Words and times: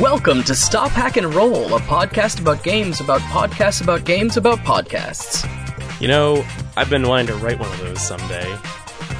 Welcome 0.00 0.44
to 0.44 0.54
Stop 0.54 0.92
Hack 0.92 1.16
and 1.16 1.34
Roll, 1.34 1.74
a 1.74 1.80
podcast 1.80 2.40
about 2.40 2.62
games 2.62 3.00
about 3.00 3.20
podcasts 3.22 3.82
about 3.82 4.04
games 4.04 4.36
about 4.36 4.58
podcasts. 4.58 5.44
You 6.00 6.06
know, 6.06 6.46
I've 6.76 6.88
been 6.88 7.08
wanting 7.08 7.26
to 7.26 7.34
write 7.34 7.58
one 7.58 7.68
of 7.68 7.78
those 7.80 8.00
someday. 8.00 8.56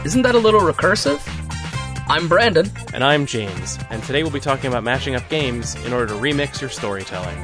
Isn't 0.05 0.23
that 0.23 0.37
a 0.37 0.39
little 0.39 0.61
recursive? 0.61 1.21
I'm 2.09 2.29
Brandon. 2.29 2.71
And 2.95 3.03
I'm 3.03 3.27
James, 3.27 3.77
and 3.91 4.01
today 4.05 4.23
we'll 4.23 4.31
be 4.31 4.39
talking 4.39 4.69
about 4.69 4.85
matching 4.85 5.17
up 5.17 5.29
games 5.29 5.75
in 5.85 5.93
order 5.93 6.07
to 6.07 6.15
remix 6.15 6.61
your 6.61 6.71
storytelling. 6.71 7.37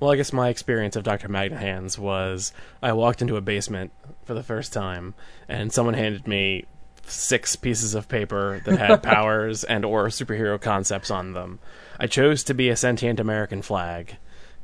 Well, 0.00 0.12
I 0.12 0.16
guess 0.16 0.32
my 0.32 0.48
experience 0.48 0.96
of 0.96 1.02
Dr. 1.02 1.28
Magnet 1.28 1.60
Hands 1.60 1.98
was 1.98 2.52
I 2.80 2.94
walked 2.94 3.20
into 3.20 3.36
a 3.36 3.42
basement 3.42 3.92
for 4.28 4.34
the 4.34 4.42
first 4.42 4.74
time, 4.74 5.14
and 5.48 5.72
someone 5.72 5.94
handed 5.94 6.28
me 6.28 6.66
six 7.06 7.56
pieces 7.56 7.94
of 7.94 8.08
paper 8.08 8.60
that 8.66 8.78
had 8.78 9.02
powers 9.14 9.64
and 9.64 9.86
or 9.86 10.08
superhero 10.08 10.60
concepts 10.60 11.10
on 11.10 11.32
them. 11.32 11.58
I 11.98 12.08
chose 12.08 12.44
to 12.44 12.54
be 12.54 12.68
a 12.68 12.76
sentient 12.76 13.18
American 13.18 13.62
flag, 13.62 14.18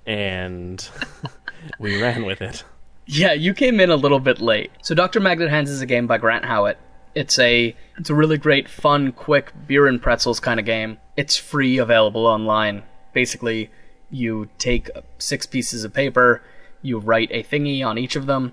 and 0.05 0.87
we 1.79 2.01
ran 2.01 2.27
with 2.27 2.43
it. 2.43 2.63
Yeah, 3.07 3.33
you 3.33 3.55
came 3.55 3.81
in 3.81 3.89
a 3.89 3.97
little 3.97 4.21
bit 4.21 4.39
late. 4.39 4.71
So 4.83 4.95
Dr. 4.95 5.19
Magnet 5.19 5.49
Hands 5.49 5.71
is 5.71 5.81
a 5.81 5.87
game 5.87 6.07
by 6.07 6.19
Grant 6.19 6.45
Howitt. 6.45 6.77
It's 7.15 7.39
a 7.39 7.75
it's 7.97 8.11
a 8.11 8.15
really 8.15 8.37
great, 8.37 8.69
fun, 8.69 9.12
quick 9.12 9.51
beer 9.67 9.87
and 9.87 10.01
pretzels 10.01 10.41
kind 10.41 10.61
of 10.61 10.67
game. 10.67 10.99
It's 11.17 11.39
free, 11.39 11.79
available 11.79 12.27
online. 12.27 12.83
Basically, 13.15 13.71
you 14.11 14.51
take 14.59 14.91
six 15.17 15.47
pieces 15.47 15.85
of 15.85 15.95
paper, 15.95 16.43
you 16.83 16.99
write 16.99 17.31
a 17.33 17.43
thingy 17.43 17.83
on 17.83 17.97
each 17.97 18.15
of 18.15 18.27
them, 18.27 18.53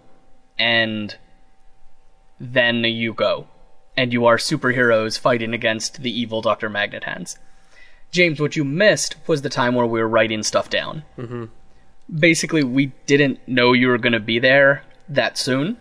and 0.61 1.17
then 2.39 2.83
you 2.83 3.13
go. 3.13 3.47
And 3.97 4.13
you 4.13 4.25
are 4.25 4.37
superheroes 4.37 5.19
fighting 5.19 5.53
against 5.53 6.01
the 6.01 6.11
evil 6.11 6.41
Dr. 6.41 6.69
Magnet 6.69 7.03
Hands. 7.03 7.37
James, 8.11 8.39
what 8.39 8.55
you 8.55 8.63
missed 8.63 9.15
was 9.27 9.41
the 9.41 9.49
time 9.49 9.75
where 9.75 9.85
we 9.85 9.99
were 9.99 10.07
writing 10.07 10.43
stuff 10.43 10.69
down. 10.69 11.03
Mm-hmm. 11.17 11.45
Basically, 12.19 12.63
we 12.63 12.87
didn't 13.05 13.39
know 13.47 13.73
you 13.73 13.87
were 13.87 13.97
going 13.97 14.13
to 14.13 14.19
be 14.19 14.39
there 14.39 14.83
that 15.09 15.37
soon 15.37 15.77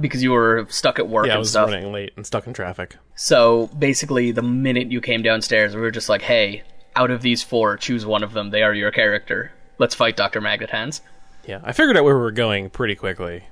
because 0.00 0.22
you 0.22 0.32
were 0.32 0.66
stuck 0.68 0.98
at 0.98 1.08
work 1.08 1.26
Yeah, 1.26 1.36
I 1.36 1.38
was 1.38 1.50
stuff. 1.50 1.70
running 1.70 1.92
late 1.92 2.12
and 2.16 2.26
stuck 2.26 2.46
in 2.46 2.52
traffic. 2.54 2.96
So 3.14 3.68
basically, 3.78 4.32
the 4.32 4.42
minute 4.42 4.90
you 4.90 5.00
came 5.00 5.22
downstairs, 5.22 5.74
we 5.74 5.80
were 5.82 5.90
just 5.92 6.08
like, 6.08 6.22
hey, 6.22 6.62
out 6.96 7.10
of 7.10 7.22
these 7.22 7.42
four, 7.42 7.76
choose 7.76 8.04
one 8.04 8.22
of 8.24 8.32
them. 8.32 8.50
They 8.50 8.62
are 8.62 8.74
your 8.74 8.90
character. 8.90 9.52
Let's 9.78 9.94
fight 9.94 10.16
Dr. 10.16 10.40
Magnet 10.40 10.70
Hands. 10.70 11.00
Yeah, 11.46 11.60
I 11.62 11.72
figured 11.72 11.96
out 11.96 12.04
where 12.04 12.16
we 12.16 12.22
were 12.22 12.30
going 12.32 12.70
pretty 12.70 12.94
quickly. 12.94 13.44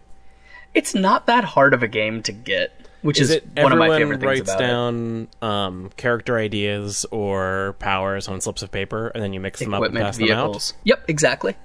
It's 0.75 0.95
not 0.95 1.27
that 1.27 1.45
hard 1.45 1.75
of 1.75 1.83
a 1.83 1.89
game 1.89 2.23
to 2.25 2.33
get, 2.33 2.73
which 3.03 3.21
is, 3.21 3.31
Is 3.31 3.43
one 3.57 3.73
of 3.73 3.79
my 3.79 3.89
favorite 3.89 4.21
things 4.21 4.25
writes 4.29 4.41
about 4.51 4.61
it. 4.61 4.67
down 4.67 5.29
um, 5.43 5.91
character 5.97 6.39
ideas 6.39 7.05
or 7.11 7.77
powers 7.79 8.29
on 8.29 8.41
slips 8.41 8.63
of 8.63 8.71
paper, 8.71 9.09
and 9.09 9.23
then 9.23 9.33
you 9.33 9.41
mix 9.41 9.61
them 9.61 9.75
up 9.75 9.79
and 9.79 9.87
Equipment, 9.87 10.05
pass 10.07 10.17
them 10.17 10.31
out? 10.31 10.45
vehicles. 10.47 10.75
Yep, 10.85 11.05
exactly. 11.09 11.57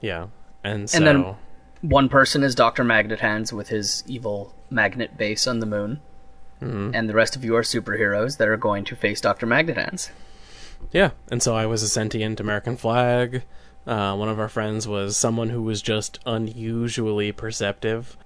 Yeah, 0.00 0.26
and 0.62 0.88
so 0.88 0.98
And 0.98 1.06
then 1.06 1.34
one 1.80 2.08
person 2.08 2.42
is 2.42 2.54
Dr. 2.54 2.84
Magnet 2.84 3.20
Hands 3.20 3.52
with 3.52 3.68
his 3.68 4.04
evil 4.06 4.54
magnet 4.70 5.16
base 5.16 5.46
on 5.46 5.58
the 5.60 5.66
moon. 5.66 6.00
Mm-hmm. 6.62 6.92
And 6.94 7.08
the 7.08 7.14
rest 7.14 7.34
of 7.36 7.44
you 7.44 7.56
are 7.56 7.62
superheroes 7.62 8.38
that 8.38 8.48
are 8.48 8.56
going 8.56 8.84
to 8.84 8.96
face 8.96 9.20
Dr. 9.20 9.44
Magnet 9.46 9.76
Hands. 9.76 10.10
yeah, 10.92 11.10
and 11.30 11.42
so 11.42 11.54
I 11.54 11.66
was 11.66 11.82
a 11.82 11.88
sentient 11.88 12.38
American 12.40 12.76
flag. 12.76 13.42
Uh, 13.86 14.16
one 14.16 14.28
of 14.30 14.38
our 14.38 14.48
friends 14.48 14.86
was 14.88 15.16
someone 15.16 15.50
who 15.50 15.60
was 15.62 15.82
just 15.82 16.18
unusually 16.24 17.32
perceptive, 17.32 18.16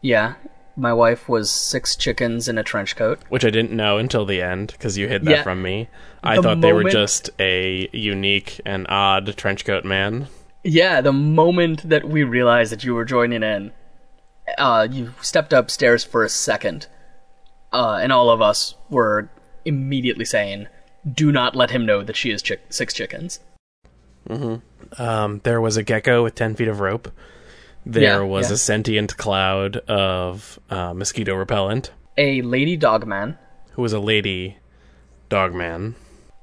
Yeah, 0.00 0.34
my 0.76 0.92
wife 0.92 1.28
was 1.28 1.50
six 1.50 1.96
chickens 1.96 2.48
in 2.48 2.56
a 2.58 2.62
trench 2.62 2.94
coat. 2.96 3.18
which 3.28 3.44
I 3.44 3.50
didn't 3.50 3.72
know 3.76 3.98
until 3.98 4.24
the 4.24 4.40
end 4.40 4.68
because 4.72 4.96
you 4.96 5.08
hid 5.08 5.24
that 5.24 5.30
Yeah. 5.30 5.42
from 5.42 5.60
me. 5.62 5.88
I 6.22 6.36
The 6.36 6.42
thought 6.42 6.60
they 6.60 6.72
were 6.72 6.84
just 6.90 7.30
a 7.40 7.88
unique 7.92 8.60
and 8.64 8.86
odd 8.88 9.26
trenchcoat 9.36 9.84
man. 9.84 10.28
Yeah, 10.64 11.00
the 11.00 11.12
moment 11.12 11.88
that 11.88 12.08
we 12.08 12.22
realized 12.24 12.72
that 12.72 12.84
you 12.84 12.94
were 12.94 13.04
joining 13.04 13.42
in, 13.42 13.72
uh, 14.56 14.86
you 14.90 15.14
stepped 15.20 15.52
upstairs 15.52 16.04
for 16.04 16.24
a 16.24 16.28
second, 16.28 16.86
uh, 17.72 17.98
and 18.02 18.12
all 18.12 18.30
of 18.30 18.40
us 18.42 18.74
were 18.90 19.28
immediately 19.64 20.24
saying, 20.24 20.66
"Do 21.10 21.30
not 21.32 21.54
let 21.56 21.70
him 21.70 21.84
know 21.86 22.02
that 22.02 22.16
she 22.16 22.30
is 22.30 22.40
chick- 22.42 22.62
six 22.70 22.92
chickens." 22.94 23.40
Um, 24.98 25.40
there 25.44 25.60
was 25.60 25.76
a 25.76 25.82
gecko 25.82 26.22
with 26.22 26.34
10 26.34 26.54
feet 26.54 26.68
of 26.68 26.80
rope. 26.80 27.08
There 27.90 28.02
Yeah, 28.02 28.20
was 28.20 28.48
yeah. 28.50 28.54
a 28.54 28.56
sentient 28.58 29.16
cloud 29.16 29.78
of 29.88 30.58
uh, 30.68 30.92
mosquito 30.94 31.34
repellent, 31.34 31.90
A 32.18 32.42
lady 32.42 32.76
dog 32.76 33.06
man, 33.06 33.38
who 33.72 33.82
was 33.82 33.92
a 33.94 33.98
lady 34.00 34.58
dogman. 35.30 35.94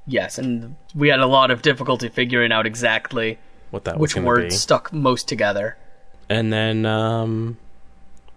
yes, 0.08 0.38
and 0.40 0.76
we 0.96 1.08
had 1.10 1.20
a 1.20 1.28
lot 1.28 1.52
of 1.52 1.62
difficulty 1.62 2.10
figuring 2.10 2.52
out 2.52 2.66
exactly 2.66 3.38
What 3.72 3.84
that 3.86 4.00
which 4.00 4.16
word 4.16 4.50
be. 4.50 4.50
stuck 4.50 4.92
most 4.92 5.28
together. 5.28 5.78
And 6.30 6.52
then 6.52 6.86
um, 6.88 7.58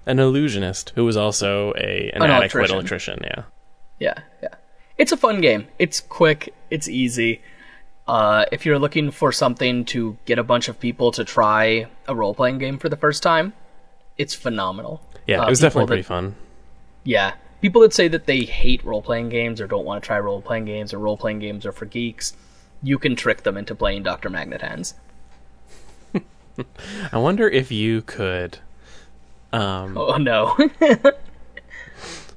an 0.04 0.18
illusionist, 0.18 0.92
who 0.94 1.04
was 1.06 1.16
also 1.16 1.72
a 1.78 2.10
an, 2.14 2.22
An 2.22 2.30
adequate 2.30 2.70
electrician. 2.70 2.76
electrician. 2.76 3.18
Yeah. 3.24 3.42
Yeah, 3.98 4.18
yeah. 4.42 4.54
It's 4.98 5.12
a 5.12 5.16
fun 5.16 5.40
game. 5.40 5.66
It's 5.78 6.00
quick. 6.00 6.52
It's 6.70 6.88
easy. 6.88 7.40
Uh, 8.08 8.46
if 8.50 8.64
you're 8.64 8.78
looking 8.78 9.10
for 9.10 9.30
something 9.32 9.84
to 9.84 10.16
get 10.24 10.38
a 10.38 10.42
bunch 10.42 10.68
of 10.68 10.80
people 10.80 11.10
to 11.12 11.24
try 11.24 11.86
a 12.08 12.14
role 12.14 12.34
playing 12.34 12.56
game 12.58 12.78
for 12.78 12.88
the 12.88 12.96
first 12.96 13.22
time, 13.22 13.52
it's 14.16 14.34
phenomenal. 14.34 15.02
Yeah, 15.26 15.42
Uh, 15.42 15.46
it 15.46 15.50
was 15.50 15.60
definitely 15.60 15.82
that- 15.84 15.88
pretty 15.88 16.02
fun. 16.02 16.34
Yeah. 17.04 17.34
People 17.60 17.82
that 17.82 17.92
say 17.92 18.08
that 18.08 18.26
they 18.26 18.40
hate 18.44 18.82
role 18.84 19.02
playing 19.02 19.28
games 19.28 19.60
or 19.60 19.66
don't 19.66 19.84
want 19.84 20.02
to 20.02 20.06
try 20.06 20.18
role 20.18 20.40
playing 20.40 20.64
games 20.64 20.94
or 20.94 20.98
role 20.98 21.16
playing 21.16 21.40
games 21.40 21.66
are 21.66 21.72
for 21.72 21.84
geeks, 21.86 22.34
you 22.82 22.98
can 22.98 23.14
trick 23.16 23.42
them 23.42 23.56
into 23.56 23.74
playing 23.74 24.04
Dr. 24.04 24.30
Magnet 24.30 24.62
Hands. 24.62 24.94
I 27.12 27.18
wonder 27.18 27.48
if 27.48 27.70
you 27.70 28.02
could. 28.02 28.58
Um, 29.52 29.96
Oh 29.98 30.16
no. 30.16 30.56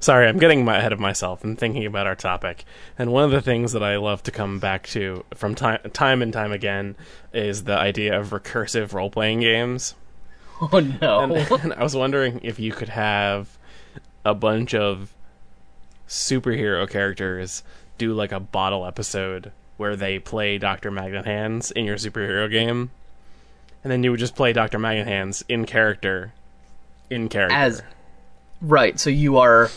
Sorry, 0.02 0.26
I'm 0.26 0.38
getting 0.40 0.66
ahead 0.66 0.92
of 0.92 0.98
myself 0.98 1.44
and 1.44 1.56
thinking 1.56 1.86
about 1.86 2.08
our 2.08 2.16
topic. 2.16 2.64
And 2.98 3.12
one 3.12 3.22
of 3.22 3.30
the 3.30 3.40
things 3.40 3.70
that 3.70 3.84
I 3.84 3.98
love 3.98 4.20
to 4.24 4.32
come 4.32 4.58
back 4.58 4.88
to 4.88 5.24
from 5.32 5.54
time 5.54 5.78
time 5.92 6.22
and 6.22 6.32
time 6.32 6.50
again 6.50 6.96
is 7.32 7.62
the 7.62 7.78
idea 7.78 8.18
of 8.18 8.30
recursive 8.30 8.94
role 8.94 9.10
playing 9.10 9.40
games. 9.42 9.94
oh 10.60 10.80
no. 11.00 11.20
And, 11.20 11.52
and 11.62 11.72
I 11.74 11.84
was 11.84 11.94
wondering 11.94 12.40
if 12.42 12.58
you 12.58 12.72
could 12.72 12.88
have 12.88 13.56
a 14.24 14.34
bunch 14.34 14.74
of 14.74 15.14
superhero 16.08 16.90
characters 16.90 17.62
do 17.96 18.12
like 18.12 18.32
a 18.32 18.40
bottle 18.40 18.84
episode 18.84 19.52
where 19.76 19.94
they 19.94 20.18
play 20.18 20.58
Dr. 20.58 20.90
Magnet 20.90 21.26
Hands 21.26 21.70
in 21.70 21.84
your 21.84 21.96
superhero 21.96 22.50
game. 22.50 22.90
And 23.84 23.92
then 23.92 24.02
you 24.02 24.10
would 24.10 24.18
just 24.20 24.34
play 24.34 24.52
Dr. 24.52 24.80
Magnet 24.80 25.06
Hands 25.06 25.44
in 25.48 25.64
character. 25.64 26.32
In 27.08 27.28
character. 27.28 27.54
As 27.54 27.82
right, 28.60 28.98
so 28.98 29.08
you 29.08 29.38
are 29.38 29.70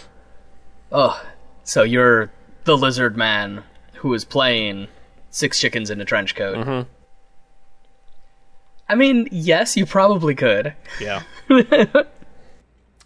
Oh, 0.97 1.21
so 1.65 1.83
you're 1.83 2.31
the 2.63 2.77
lizard 2.77 3.17
man 3.17 3.63
who 3.95 4.13
is 4.13 4.23
playing 4.23 4.87
six 5.29 5.59
chickens 5.59 5.89
in 5.89 5.99
a 5.99 6.05
trench 6.05 6.35
coat. 6.35 6.55
Mhm. 6.55 6.85
I 8.87 8.95
mean, 8.95 9.27
yes, 9.29 9.75
you 9.75 9.85
probably 9.85 10.35
could. 10.35 10.73
Yeah. 11.01 11.23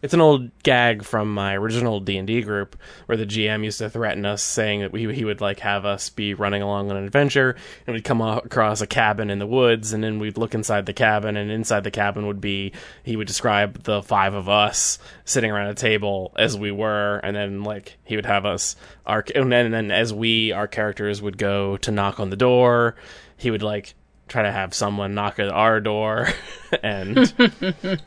it's 0.02 0.14
an 0.14 0.22
old 0.22 0.50
gag 0.64 1.04
from 1.04 1.34
my 1.34 1.56
original 1.56 2.00
D&D 2.00 2.42
group 2.44 2.78
where 3.06 3.18
the 3.18 3.26
GM 3.26 3.64
used 3.64 3.80
to 3.80 3.90
threaten 3.90 4.26
us 4.26 4.42
saying 4.42 4.80
that 4.82 4.94
we, 4.94 5.14
he 5.14 5.26
would 5.26 5.42
like 5.42 5.60
have 5.60 5.86
us 5.86 6.10
be 6.10 6.34
running 6.34 6.62
along 6.62 6.90
on 6.90 6.98
an 6.98 7.04
adventure 7.04 7.56
and 7.86 7.94
we'd 7.94 8.04
come 8.04 8.22
across 8.22 8.82
a 8.82 8.88
cabin 8.88 9.30
in 9.30 9.40
the 9.40 9.48
woods 9.48 9.92
and 9.92 10.04
then 10.04 10.20
we'd 10.20 10.38
look 10.38 10.56
inside 10.56 10.86
the 10.86 10.94
cabin 10.94 11.36
and 11.36 11.52
inside 11.52 11.84
the 11.84 11.92
cabin 11.92 12.28
would 12.28 12.40
be 12.40 12.72
he 13.04 13.16
would 13.16 13.28
describe 13.28 13.84
the 13.84 14.02
five 14.02 14.34
of 14.34 14.48
us 14.48 15.00
sitting 15.26 15.52
around 15.52 15.68
a 15.68 15.76
table 15.76 16.32
as 16.38 16.58
we 16.58 16.72
were 16.72 17.18
and 17.18 17.36
then 17.36 17.64
like 17.64 17.98
he 18.06 18.16
would 18.16 18.26
have 18.26 18.46
us 18.46 18.76
our 19.06 19.24
and 19.36 19.52
then, 19.52 19.66
and 19.66 19.74
then 19.74 19.92
as 19.92 20.14
we 20.14 20.52
our 20.52 20.68
characters 20.68 21.22
would 21.22 21.38
go 21.38 21.76
to 21.78 21.92
knock 21.92 22.20
on 22.20 22.30
the 22.30 22.38
door 22.38 22.96
he 23.36 23.52
would 23.52 23.64
like 23.64 23.96
try 24.30 24.44
to 24.44 24.52
have 24.52 24.74
someone 24.74 25.14
knock 25.14 25.40
at 25.40 25.50
our 25.50 25.82
door 25.82 26.28
and 26.84 27.34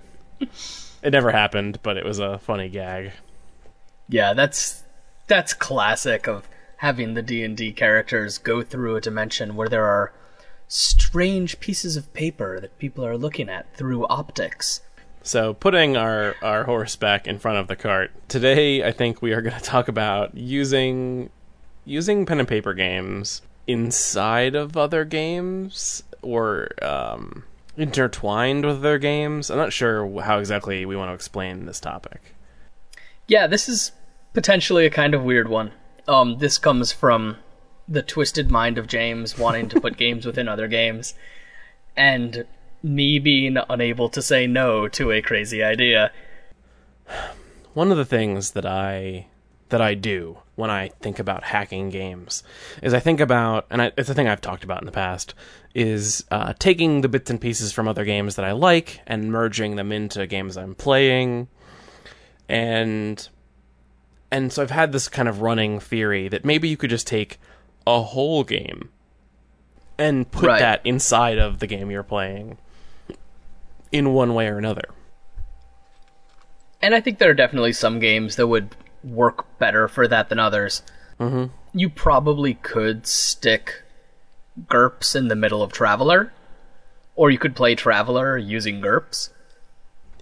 it 1.02 1.10
never 1.10 1.32
happened, 1.32 1.78
but 1.82 1.96
it 1.96 2.04
was 2.04 2.18
a 2.18 2.38
funny 2.38 2.68
gag. 2.68 3.12
Yeah, 4.08 4.34
that's 4.34 4.82
that's 5.26 5.54
classic 5.54 6.26
of 6.26 6.48
having 6.78 7.14
the 7.14 7.22
D&D 7.22 7.72
characters 7.72 8.38
go 8.38 8.62
through 8.62 8.96
a 8.96 9.00
dimension 9.00 9.54
where 9.54 9.68
there 9.68 9.84
are 9.84 10.12
strange 10.66 11.60
pieces 11.60 11.96
of 11.96 12.12
paper 12.12 12.58
that 12.58 12.78
people 12.78 13.06
are 13.06 13.16
looking 13.16 13.48
at 13.48 13.72
through 13.76 14.06
optics. 14.08 14.80
So, 15.22 15.54
putting 15.54 15.96
our, 15.96 16.34
our 16.42 16.64
horse 16.64 16.96
back 16.96 17.28
in 17.28 17.38
front 17.38 17.58
of 17.58 17.68
the 17.68 17.76
cart, 17.76 18.10
today 18.28 18.84
I 18.84 18.90
think 18.90 19.22
we 19.22 19.32
are 19.32 19.40
going 19.40 19.54
to 19.58 19.62
talk 19.62 19.88
about 19.88 20.36
using 20.36 21.30
using 21.84 22.26
pen 22.26 22.38
and 22.38 22.48
paper 22.48 22.74
games 22.74 23.42
inside 23.66 24.54
of 24.54 24.76
other 24.76 25.04
games 25.04 26.02
or 26.22 26.68
um, 26.82 27.44
intertwined 27.76 28.64
with 28.64 28.82
their 28.82 28.98
games. 28.98 29.50
I'm 29.50 29.58
not 29.58 29.72
sure 29.72 30.20
how 30.22 30.38
exactly 30.38 30.84
we 30.84 30.96
want 30.96 31.10
to 31.10 31.14
explain 31.14 31.66
this 31.66 31.80
topic. 31.80 32.34
Yeah, 33.26 33.46
this 33.46 33.68
is 33.68 33.92
potentially 34.32 34.86
a 34.86 34.90
kind 34.90 35.14
of 35.14 35.22
weird 35.22 35.48
one. 35.48 35.72
Um, 36.06 36.38
this 36.38 36.58
comes 36.58 36.92
from 36.92 37.36
the 37.88 38.02
twisted 38.02 38.50
mind 38.50 38.78
of 38.78 38.86
James 38.86 39.38
wanting 39.38 39.68
to 39.70 39.80
put 39.80 39.96
games 39.98 40.26
within 40.26 40.48
other 40.48 40.68
games, 40.68 41.14
and 41.96 42.46
me 42.82 43.18
being 43.18 43.56
unable 43.68 44.08
to 44.08 44.20
say 44.20 44.46
no 44.46 44.88
to 44.88 45.12
a 45.12 45.22
crazy 45.22 45.62
idea. 45.62 46.10
One 47.74 47.90
of 47.90 47.96
the 47.96 48.04
things 48.04 48.52
that 48.52 48.66
I 48.66 49.28
that 49.68 49.80
I 49.80 49.94
do 49.94 50.38
when 50.54 50.70
I 50.70 50.88
think 51.00 51.18
about 51.18 51.44
hacking 51.44 51.88
games 51.88 52.42
is 52.82 52.92
I 52.92 53.00
think 53.00 53.20
about, 53.20 53.66
and 53.70 53.80
I, 53.80 53.92
it's 53.96 54.10
a 54.10 54.14
thing 54.14 54.28
I've 54.28 54.40
talked 54.40 54.64
about 54.64 54.80
in 54.82 54.86
the 54.86 54.92
past, 54.92 55.34
is 55.74 56.24
uh, 56.30 56.52
taking 56.58 57.00
the 57.00 57.08
bits 57.08 57.30
and 57.30 57.40
pieces 57.40 57.72
from 57.72 57.88
other 57.88 58.04
games 58.04 58.36
that 58.36 58.44
I 58.44 58.52
like 58.52 59.00
and 59.06 59.32
merging 59.32 59.76
them 59.76 59.90
into 59.92 60.26
games 60.26 60.56
I'm 60.58 60.74
playing, 60.74 61.48
and 62.48 63.26
and 64.30 64.52
so 64.52 64.62
I've 64.62 64.70
had 64.70 64.92
this 64.92 65.08
kind 65.08 65.28
of 65.28 65.40
running 65.42 65.78
theory 65.80 66.28
that 66.28 66.44
maybe 66.44 66.68
you 66.68 66.76
could 66.76 66.90
just 66.90 67.06
take 67.06 67.38
a 67.86 68.00
whole 68.02 68.44
game 68.44 68.90
and 69.98 70.30
put 70.30 70.46
Right. 70.48 70.58
that 70.60 70.80
inside 70.84 71.38
of 71.38 71.58
the 71.58 71.66
game 71.66 71.90
you're 71.90 72.02
playing 72.02 72.56
in 73.90 74.14
one 74.14 74.32
way 74.34 74.48
or 74.48 74.56
another. 74.58 74.84
And 76.80 76.94
I 76.94 77.00
think 77.00 77.18
there 77.18 77.30
are 77.30 77.34
definitely 77.34 77.72
some 77.74 78.00
games 78.00 78.36
that 78.36 78.46
would 78.46 78.74
work 79.04 79.58
better 79.58 79.88
for 79.88 80.06
that 80.08 80.28
than 80.28 80.38
others. 80.38 80.82
Mm-hmm. 81.18 81.46
You 81.78 81.88
probably 81.88 82.54
could 82.54 83.06
stick 83.06 83.82
GURPS 84.68 85.16
in 85.16 85.28
the 85.28 85.34
middle 85.36 85.62
of 85.62 85.72
Traveler, 85.72 86.32
or 87.16 87.30
you 87.30 87.38
could 87.38 87.56
play 87.56 87.74
Traveler 87.74 88.36
using 88.36 88.80
GURPS. 88.80 89.30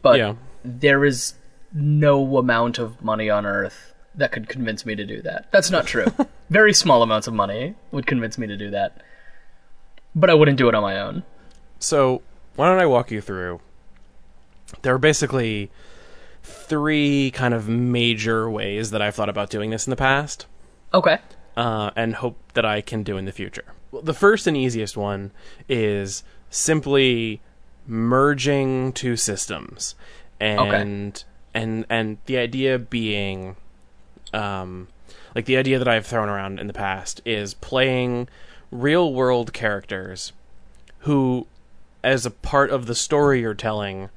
But 0.03 0.19
Yeah. 0.19 0.35
there 0.65 1.05
is 1.05 1.35
no 1.73 2.37
amount 2.39 2.79
of 2.79 3.03
money 3.03 3.29
on 3.31 3.47
earth 3.47 3.93
that 4.15 4.33
could 4.33 4.49
convince 4.49 4.85
me 4.87 4.95
to 4.97 5.05
do 5.05 5.23
that. 5.23 5.51
That's 5.53 5.71
not 5.71 5.87
true. 5.87 6.07
Very 6.51 6.73
small 6.73 7.03
amounts 7.03 7.27
of 7.27 7.35
money 7.35 7.75
would 7.93 8.07
convince 8.07 8.39
me 8.39 8.47
to 8.47 8.57
do 8.57 8.71
that. 8.71 9.01
But 10.15 10.31
I 10.31 10.35
wouldn't 10.35 10.59
do 10.59 10.69
it 10.69 10.75
on 10.75 10.83
my 10.83 10.99
own. 11.01 11.23
So, 11.79 12.23
why 12.57 12.69
don't 12.69 12.81
I 12.81 12.87
walk 12.87 13.11
you 13.13 13.21
through? 13.21 13.61
There 14.83 14.95
are 14.95 14.99
basically 14.99 15.71
three 16.43 17.31
kind 17.33 17.55
of 17.55 17.69
major 17.69 18.51
ways 18.51 18.91
that 18.91 19.03
I've 19.03 19.15
thought 19.15 19.29
about 19.29 19.51
doing 19.51 19.71
this 19.71 19.87
in 19.87 19.91
the 19.91 19.97
past, 19.97 20.47
Okay. 20.95 21.19
uh, 21.57 21.91
and 21.97 22.15
hope 22.17 22.39
that 22.55 22.65
I 22.65 22.81
can 22.81 23.03
do 23.03 23.17
in 23.17 23.25
the 23.25 23.33
future. 23.33 23.65
Well, 23.91 24.03
the 24.03 24.15
first 24.15 24.47
and 24.47 24.57
easiest 24.57 24.97
one 24.97 25.33
is 25.69 26.23
simply 26.49 27.41
merging 27.87 28.93
two 28.93 29.17
systems, 29.17 29.95
and 30.39 31.25
and 31.55 31.85
and 31.91 32.19
the 32.27 32.39
idea 32.39 32.79
being, 32.79 33.57
um, 34.33 34.89
like 35.35 35.45
the 35.47 35.57
idea 35.57 35.79
that 35.79 35.89
I've 35.89 36.07
thrown 36.07 36.29
around 36.29 36.61
in 36.61 36.67
the 36.69 36.73
past 36.73 37.21
is 37.25 37.55
playing 37.55 38.29
real 38.71 39.13
world 39.13 39.53
characters 39.53 40.33
who, 41.01 41.47
as 42.05 42.25
a 42.25 42.31
part 42.31 42.71
of 42.71 42.87
the 42.87 42.95
story 42.95 43.41
you're 43.41 43.55
telling, 43.55 44.11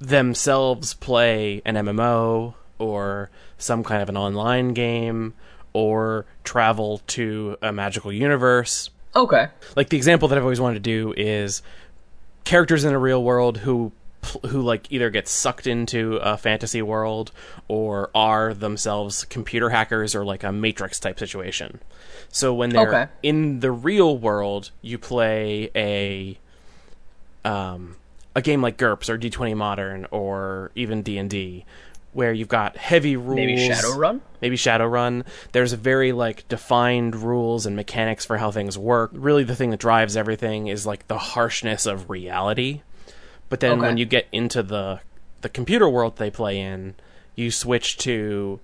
themselves 0.00 0.94
play 0.94 1.62
an 1.64 1.74
MMO 1.76 2.54
or 2.78 3.30
some 3.58 3.84
kind 3.84 4.02
of 4.02 4.08
an 4.08 4.16
online 4.16 4.72
game 4.72 5.34
or 5.72 6.24
travel 6.42 7.00
to 7.06 7.56
a 7.62 7.70
magical 7.72 8.12
universe. 8.12 8.90
Okay. 9.14 9.48
Like 9.76 9.90
the 9.90 9.96
example 9.96 10.28
that 10.28 10.38
I've 10.38 10.44
always 10.44 10.60
wanted 10.60 10.74
to 10.76 10.80
do 10.80 11.14
is 11.16 11.62
characters 12.44 12.84
in 12.84 12.92
a 12.94 12.98
real 12.98 13.22
world 13.22 13.58
who 13.58 13.92
who 14.46 14.60
like 14.60 14.86
either 14.92 15.08
get 15.08 15.26
sucked 15.26 15.66
into 15.66 16.16
a 16.16 16.36
fantasy 16.36 16.82
world 16.82 17.32
or 17.68 18.10
are 18.14 18.52
themselves 18.52 19.24
computer 19.24 19.70
hackers 19.70 20.14
or 20.14 20.24
like 20.26 20.44
a 20.44 20.52
matrix 20.52 21.00
type 21.00 21.18
situation. 21.18 21.80
So 22.28 22.52
when 22.52 22.68
they're 22.70 22.88
Okay. 22.88 23.10
in 23.22 23.60
the 23.60 23.72
real 23.72 24.16
world, 24.18 24.70
you 24.82 24.98
play 24.98 25.70
a 25.74 26.38
um, 27.48 27.96
a 28.34 28.42
game 28.42 28.62
like 28.62 28.76
GURPS 28.76 29.08
or 29.08 29.18
D20 29.18 29.56
Modern 29.56 30.06
or 30.10 30.70
even 30.74 31.02
D 31.02 31.18
and 31.18 31.28
D, 31.28 31.64
where 32.12 32.32
you've 32.32 32.48
got 32.48 32.76
heavy 32.76 33.16
rules. 33.16 33.36
Maybe 33.36 33.56
Shadowrun? 33.56 34.20
Maybe 34.40 34.56
Shadowrun. 34.56 35.24
There's 35.52 35.72
very 35.72 36.12
like 36.12 36.46
defined 36.48 37.16
rules 37.16 37.66
and 37.66 37.74
mechanics 37.76 38.24
for 38.24 38.38
how 38.38 38.50
things 38.50 38.76
work. 38.78 39.10
Really, 39.12 39.44
the 39.44 39.56
thing 39.56 39.70
that 39.70 39.80
drives 39.80 40.16
everything 40.16 40.68
is 40.68 40.86
like 40.86 41.06
the 41.08 41.18
harshness 41.18 41.86
of 41.86 42.08
reality. 42.10 42.82
But 43.48 43.60
then 43.60 43.72
Okay. 43.78 43.80
when 43.88 43.96
you 43.96 44.04
get 44.04 44.26
into 44.32 44.62
the 44.62 45.00
the 45.40 45.48
computer 45.48 45.88
world 45.88 46.16
they 46.16 46.30
play 46.30 46.60
in, 46.60 46.94
you 47.34 47.50
switch 47.50 47.96
to 47.98 48.60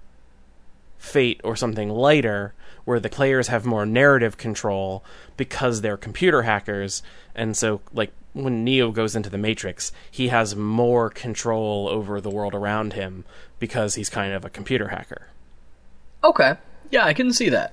Fate 0.99 1.41
or 1.45 1.55
something 1.57 1.89
lighter, 1.89 2.53
where 2.85 2.99
the 2.99 3.09
players 3.09 3.49
have 3.49 3.65
more 3.65 3.87
narrative 3.87 4.37
control 4.37 5.05
because 5.37 5.81
they're 5.81 5.97
computer 5.97 6.43
hackers, 6.43 7.03
and 7.35 7.57
so 7.57 7.81
like 7.93 8.11
when 8.43 8.65
Neo 8.65 8.91
goes 8.93 9.17
into 9.17 9.31
the 9.31 9.39
Matrix, 9.39 9.93
he 10.11 10.29
has 10.29 10.55
more 10.55 11.09
control 11.11 11.89
over 11.89 12.21
the 12.21 12.31
world 12.31 12.55
around 12.55 12.93
him 12.93 13.25
because 13.59 13.95
he's 13.95 14.11
kind 14.11 14.33
of 14.33 14.45
a 14.45 14.51
computer 14.51 14.89
hacker. 14.89 15.29
Okay. 16.23 16.55
Yeah, 16.91 17.05
I 17.05 17.15
can 17.15 17.33
see 17.33 17.49
that. 17.49 17.73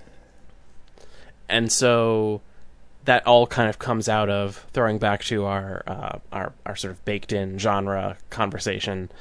and 1.49 1.71
so 1.71 2.41
that 3.05 3.27
all 3.27 3.45
kind 3.45 3.69
of 3.69 3.77
comes 3.79 4.07
out 4.07 4.29
of 4.29 4.65
throwing 4.71 4.97
back 4.97 5.23
to 5.25 5.43
our 5.45 5.83
uh, 5.85 6.19
our 6.31 6.53
our 6.65 6.75
sort 6.75 6.91
of 6.91 7.03
baked 7.05 7.33
in 7.33 7.57
genre 7.59 8.17
conversation. 8.29 9.11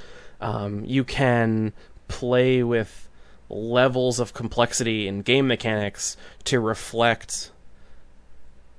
Um, 0.41 0.85
you 0.85 1.05
can 1.05 1.73
play 2.09 2.63
with 2.63 3.09
levels 3.49 4.21
of 4.21 4.33
complexity 4.35 5.09
in 5.09 5.23
game 5.23 5.47
mechanics 5.49 6.17
to 6.45 6.61
reflect 6.61 7.51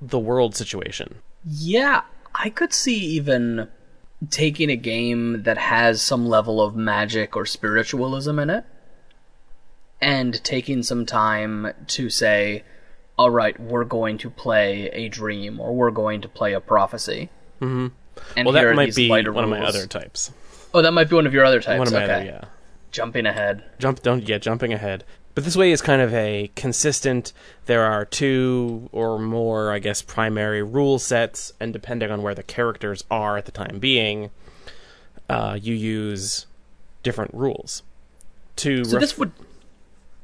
the 0.00 0.18
world 0.18 0.56
situation. 0.56 1.16
Yeah, 1.46 2.02
I 2.34 2.50
could 2.50 2.72
see 2.72 2.96
even 2.96 3.68
taking 4.30 4.70
a 4.70 4.76
game 4.76 5.42
that 5.42 5.58
has 5.58 6.02
some 6.02 6.26
level 6.26 6.60
of 6.60 6.74
magic 6.74 7.36
or 7.36 7.46
spiritualism 7.46 8.38
in 8.38 8.50
it 8.50 8.64
and 10.00 10.42
taking 10.44 10.82
some 10.82 11.06
time 11.06 11.72
to 11.86 12.10
say, 12.10 12.64
all 13.16 13.30
right, 13.30 13.58
we're 13.60 13.84
going 13.84 14.18
to 14.18 14.30
play 14.30 14.88
a 14.88 15.08
dream 15.08 15.60
or 15.60 15.74
we're 15.74 15.90
going 15.90 16.20
to 16.22 16.28
play 16.28 16.52
a 16.52 16.60
prophecy. 16.60 17.30
Mm-hmm. 17.60 17.88
And 18.36 18.46
Well, 18.46 18.52
that 18.52 18.74
might 18.74 18.94
be 18.94 19.08
one 19.08 19.26
of 19.26 19.50
my 19.50 19.64
other 19.64 19.86
types. 19.86 20.32
Oh, 20.72 20.82
that 20.82 20.92
might 20.92 21.08
be 21.08 21.16
one 21.16 21.26
of 21.26 21.34
your 21.34 21.44
other 21.44 21.60
types. 21.60 21.78
One 21.78 21.86
of 21.86 21.92
my 21.92 22.04
okay. 22.04 22.12
other, 22.12 22.24
yeah. 22.24 22.44
Jumping 22.90 23.26
ahead. 23.26 23.64
jump 23.78 24.02
don't 24.02 24.28
yeah 24.28 24.38
jumping 24.38 24.72
ahead 24.72 25.04
but 25.34 25.44
this 25.44 25.56
way 25.56 25.72
is 25.72 25.82
kind 25.82 26.00
of 26.02 26.12
a 26.14 26.50
consistent 26.56 27.32
there 27.66 27.82
are 27.84 28.04
two 28.04 28.88
or 28.92 29.18
more 29.18 29.72
i 29.72 29.78
guess 29.78 30.02
primary 30.02 30.62
rule 30.62 30.98
sets 30.98 31.52
and 31.60 31.72
depending 31.72 32.10
on 32.10 32.22
where 32.22 32.34
the 32.34 32.42
characters 32.42 33.04
are 33.10 33.36
at 33.36 33.44
the 33.46 33.52
time 33.52 33.78
being 33.78 34.30
uh, 35.28 35.58
you 35.60 35.74
use 35.74 36.46
different 37.02 37.32
rules 37.34 37.82
to 38.56 38.84
So 38.84 38.92
ref- 38.92 39.00
this 39.00 39.18
would 39.18 39.32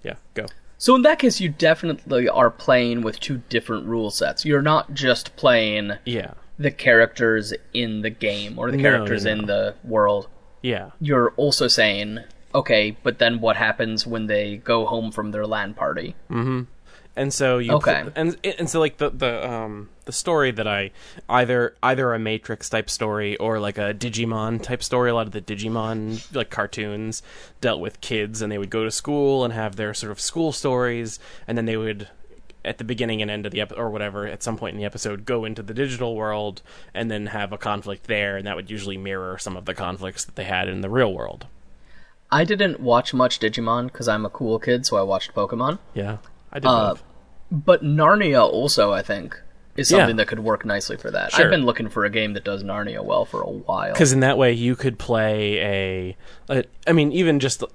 yeah 0.03 0.15
go 0.35 0.47
So 0.79 0.95
in 0.95 1.03
that 1.03 1.19
case, 1.19 1.41
you 1.41 1.49
definitely 1.51 2.29
are 2.29 2.51
playing 2.51 3.03
with 3.03 3.21
two 3.21 3.43
different 3.51 3.87
rule 3.87 4.11
sets. 4.11 4.45
You're 4.47 4.63
not 4.63 4.95
just 4.95 5.37
playing 5.37 5.93
yeah 6.05 6.33
the 6.59 6.71
characters 6.71 7.53
in 7.75 8.03
the 8.03 8.11
game 8.11 8.59
or 8.59 8.71
the 8.71 8.77
No, 8.77 8.83
characters 8.83 9.25
no, 9.25 9.33
in 9.33 9.47
the 9.47 9.75
world. 9.85 10.29
yeah 10.63 10.91
You're 11.01 11.31
also 11.37 11.67
saying, 11.69 12.21
okay, 12.55 12.97
but 13.03 13.19
then 13.19 13.41
what 13.41 13.57
happens 13.57 14.07
when 14.07 14.27
they 14.27 14.57
go 14.57 14.87
home 14.87 15.11
from 15.13 15.31
their 15.31 15.47
LAN 15.47 15.75
party? 15.75 16.15
and 17.17 17.35
so 17.35 17.59
you 17.59 17.73
Okay. 17.75 18.03
pl- 18.05 18.13
and 18.15 18.37
and 18.59 18.71
so 18.71 18.79
like 18.79 18.99
the 18.99 19.11
the 19.11 19.49
um 19.51 19.89
the 20.05 20.13
story 20.13 20.51
that 20.53 20.67
I 20.69 20.91
either 21.29 21.75
either 21.83 22.15
a 22.15 22.19
Matrix 22.19 22.69
type 22.69 22.89
story 22.89 23.37
or 23.37 23.59
like 23.59 23.79
a 23.79 23.93
Digimon 23.93 24.63
type 24.63 24.83
story. 24.83 25.11
A 25.11 25.15
lot 25.15 25.27
of 25.27 25.33
the 25.33 25.41
Digimon 25.41 26.35
like 26.35 26.51
cartoons 26.51 27.23
dealt 27.61 27.81
with 27.81 28.01
kids, 28.01 28.43
and 28.43 28.51
they 28.51 28.59
would 28.59 28.71
go 28.71 28.85
to 28.85 28.91
school 28.91 29.45
and 29.45 29.53
have 29.53 29.77
their 29.77 29.93
sort 29.93 30.13
of 30.13 30.21
school 30.21 30.53
stories, 30.53 31.19
and 31.49 31.59
then 31.59 31.67
they 31.67 31.77
would 31.77 32.09
at 32.65 32.77
the 32.79 32.85
beginning 32.85 33.23
and 33.23 33.31
end 33.31 33.47
of 33.47 33.53
the 33.53 33.61
episode 33.61 33.81
or 33.81 33.89
whatever 33.91 34.27
at 34.27 34.43
some 34.43 34.57
point 34.57 34.75
in 34.75 34.79
the 34.79 34.85
episode 34.85 35.25
go 35.25 35.45
into 35.47 35.63
the 35.63 35.73
digital 35.75 36.15
world 36.15 36.61
and 36.93 37.11
then 37.11 37.27
have 37.27 37.53
a 37.55 37.59
conflict 37.59 38.07
there 38.07 38.37
and 38.37 38.47
that 38.47 38.55
would 38.55 38.71
usually 38.71 38.99
mirror 38.99 39.39
some 39.39 39.57
of 39.57 39.65
the 39.65 39.73
conflicts 39.73 40.27
that 40.27 40.37
they 40.37 40.45
had 40.45 40.69
in 40.69 40.83
the 40.83 40.91
real 40.91 41.11
world 41.15 41.47
I 42.33 42.45
didn't 42.45 42.81
watch 42.81 43.13
much 43.13 43.41
Digimon 43.41 43.87
because 43.87 44.07
I'm 44.09 44.25
a 44.25 44.31
cool 44.31 44.59
kid, 44.59 44.87
so 44.87 44.97
I 44.97 45.03
watched 45.03 45.35
Pokemon. 45.35 45.79
yeah 45.95 46.19
i 46.53 46.59
did 46.59 46.67
Uh. 46.69 46.95
But 47.53 47.83
Narnia 47.83 48.43
also, 48.49 48.93
I 48.93 49.03
think, 49.03 49.41
is 49.77 49.91
Yeah. 49.91 49.99
something 49.99 50.17
that 50.17 50.29
could 50.29 50.39
work 50.39 50.65
nicely 50.65 50.97
for 50.97 51.11
that. 51.11 51.33
Sure. 51.33 51.45
I've 51.47 51.51
been 51.51 51.67
looking 51.67 51.89
for 51.89 52.05
a 52.05 52.11
game 52.11 52.35
that 52.35 52.45
does 52.45 52.63
Narnia 52.63 53.03
well 53.05 53.25
for 53.25 53.41
a 53.43 53.51
while. 53.51 53.93
because 53.93 54.13
in 54.13 54.21
that 54.21 54.39
way 54.39 54.53
you 54.53 54.77
could 54.77 54.99
play 54.99 55.59
a, 55.59 56.17
a 56.49 56.65
I 56.87 56.93
mean 56.93 57.11
even 57.13 57.41
just 57.41 57.59
the, 57.61 57.69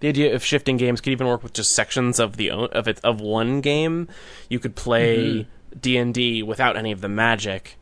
the 0.00 0.08
idea 0.08 0.34
of 0.34 0.44
shifting 0.44 0.76
games 0.76 1.00
could 1.00 1.12
even 1.12 1.26
work 1.26 1.42
with 1.42 1.54
just 1.54 1.72
sections 1.72 2.20
of 2.20 2.36
the 2.36 2.50
of 2.50 2.86
it 2.86 3.00
of 3.02 3.20
one 3.22 3.62
game 3.62 4.08
you 4.50 4.58
could 4.58 4.76
play 4.76 5.46
D&D 5.80 6.42
without 6.42 6.76
any 6.76 6.92
of 6.92 7.00
the 7.00 7.08
magic 7.08 7.78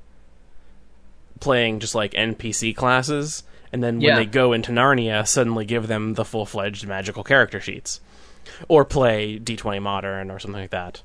playing 1.40 1.81
just 1.81 1.95
like 1.95 2.12
NPC 2.12 2.75
classes, 2.75 3.43
and 3.75 3.83
then 3.83 3.97
when 3.97 4.02
Yeah. 4.02 4.16
they 4.16 4.25
go 4.26 4.52
into 4.54 4.71
Narnia, 4.73 5.26
suddenly 5.28 5.64
give 5.66 5.88
them 5.88 6.14
the 6.14 6.25
full 6.25 6.47
fledged 6.47 6.87
magical 6.87 7.23
character 7.25 7.61
sheets, 7.61 8.00
or 8.69 8.85
play 8.85 9.38
D20 9.38 9.83
Modern 9.83 10.31
or 10.31 10.38
something 10.38 10.61
like 10.62 10.71
that. 10.71 11.02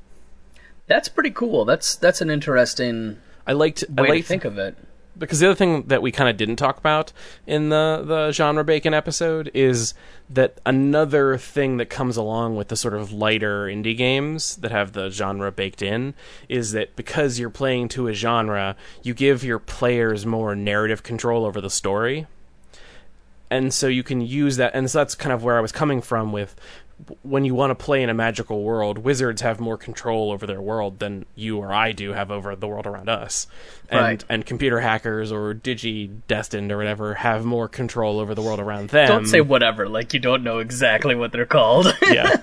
That's 0.87 1.09
pretty 1.09 1.31
cool. 1.31 1.65
That's 1.65 1.95
that's 1.95 2.21
an 2.21 2.29
interesting 2.29 3.17
I 3.47 3.53
liked 3.53 3.83
I 3.97 4.01
way 4.03 4.21
to 4.21 4.27
think 4.27 4.45
of 4.45 4.57
it. 4.57 4.75
because 5.17 5.39
the 5.39 5.47
other 5.47 5.55
thing 5.55 5.83
that 5.87 6.01
we 6.01 6.11
kind 6.11 6.29
of 6.29 6.37
didn't 6.37 6.55
talk 6.57 6.77
about 6.77 7.11
in 7.47 7.69
the 7.69 8.03
the 8.05 8.31
genre 8.31 8.63
bacon 8.63 8.93
episode 8.93 9.49
is 9.53 9.93
that 10.29 10.59
another 10.65 11.37
thing 11.37 11.77
that 11.77 11.89
comes 11.89 12.15
along 12.17 12.55
with 12.55 12.67
the 12.69 12.75
sort 12.75 12.93
of 12.93 13.11
lighter 13.11 13.65
indie 13.65 13.97
games 13.97 14.55
that 14.57 14.71
have 14.71 14.93
the 14.93 15.09
genre 15.09 15.51
baked 15.51 15.81
in 15.81 16.13
is 16.47 16.71
that 16.73 16.95
because 16.95 17.39
you're 17.39 17.49
playing 17.49 17.87
to 17.89 18.07
a 18.07 18.13
genre 18.13 18.75
you 19.03 19.13
give 19.13 19.43
your 19.43 19.59
players 19.59 20.25
more 20.25 20.55
narrative 20.55 21.01
control 21.03 21.45
over 21.45 21.59
the 21.61 21.69
story 21.69 22.25
and 23.51 23.73
so 23.73 23.87
you 23.87 24.03
can 24.03 24.21
use 24.21 24.57
that 24.57 24.71
and 24.75 24.89
so 24.89 24.97
that's 24.99 25.15
kind 25.15 25.33
of 25.33 25.43
where 25.43 25.57
i 25.57 25.61
was 25.61 25.71
coming 25.71 26.01
from 26.01 26.31
with 26.31 26.55
when 27.21 27.45
you 27.45 27.55
want 27.55 27.71
to 27.71 27.75
play 27.75 28.03
in 28.03 28.09
a 28.09 28.13
magical 28.13 28.61
world 28.61 28.97
wizards 28.97 29.41
have 29.41 29.59
more 29.59 29.77
control 29.77 30.31
over 30.33 30.45
their 30.45 30.59
world 30.61 30.99
than 30.99 31.25
you 31.35 31.57
or 31.57 31.71
i 31.73 31.91
do 31.93 32.11
have 32.11 32.29
over 32.29 32.55
the 32.57 32.67
world 32.67 32.85
around 32.85 33.07
us 33.09 33.47
and 33.89 34.01
Right. 34.01 34.25
and 34.29 34.45
computer 34.45 34.79
hackers 34.81 35.31
or 35.31 35.53
digi 35.53 36.09
destined 36.27 36.71
or 36.71 36.77
whatever 36.77 37.13
have 37.13 37.45
more 37.45 37.67
control 37.69 38.19
over 38.19 38.35
the 38.35 38.41
world 38.41 38.59
around 38.59 38.89
them 38.89 39.07
Don't 39.07 39.25
say 39.27 39.39
whatever, 39.41 39.87
like 39.87 40.13
you 40.13 40.19
don't 40.19 40.43
know 40.43 40.59
exactly 40.59 41.15
what 41.15 41.31
they're 41.31 41.45
called. 41.45 41.87
yeah. 42.03 42.35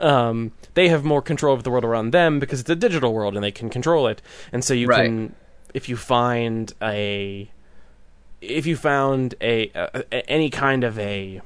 Um, 0.00 0.52
they 0.74 0.88
have 0.88 1.04
more 1.04 1.22
control 1.22 1.52
over 1.52 1.62
the 1.62 1.70
world 1.70 1.84
around 1.84 2.10
them 2.12 2.40
because 2.40 2.60
it's 2.60 2.70
a 2.70 2.74
digital 2.76 3.12
world 3.14 3.34
and 3.36 3.44
they 3.44 3.52
can 3.52 3.70
control 3.70 4.06
it. 4.08 4.20
And 4.52 4.64
so 4.64 4.74
you 4.74 4.88
Right. 4.88 5.04
can, 5.06 5.34
if 5.74 5.88
you 5.88 5.96
find 5.96 6.72
a, 6.82 7.48
if 8.42 8.66
you 8.66 8.76
found 8.76 9.34
a, 9.40 9.70
a, 9.74 10.30
any 10.30 10.50
kind 10.50 10.84
of 10.84 10.98
a, 10.98 11.40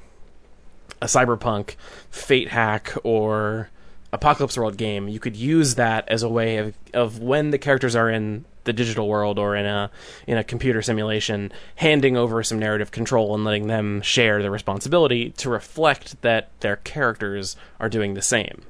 a 1.02 1.06
cyberpunk 1.06 1.76
fate 2.10 2.48
hack 2.48 2.94
or 3.04 3.70
apocalypse 4.12 4.56
world 4.56 4.76
game, 4.76 5.08
you 5.08 5.20
could 5.20 5.36
use 5.36 5.74
that 5.74 6.08
as 6.08 6.22
a 6.22 6.28
way 6.28 6.56
of 6.56 6.74
of 6.94 7.20
when 7.20 7.50
the 7.50 7.58
characters 7.58 7.94
are 7.94 8.10
in 8.10 8.46
the 8.64 8.72
digital 8.72 9.06
world 9.06 9.38
or 9.38 9.54
in 9.54 9.66
a 9.66 9.90
in 10.26 10.38
a 10.38 10.42
computer 10.42 10.80
simulation, 10.82 11.52
handing 11.76 12.16
over 12.16 12.42
some 12.42 12.58
narrative 12.58 12.90
control 12.90 13.34
and 13.34 13.44
letting 13.44 13.66
them 13.66 14.00
share 14.00 14.42
the 14.42 14.50
responsibility 14.50 15.30
to 15.30 15.50
reflect 15.50 16.20
that 16.22 16.48
their 16.60 16.76
characters 16.76 17.56
are 17.78 17.88
doing 17.88 18.14
the 18.14 18.22
same. 18.22 18.62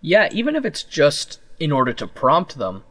yeah, 0.00 0.28
even 0.32 0.56
if 0.56 0.64
it's 0.64 0.82
just 0.82 1.40
in 1.58 1.72
order 1.72 1.92
to 1.92 2.06
prompt 2.06 2.58
them. 2.58 2.84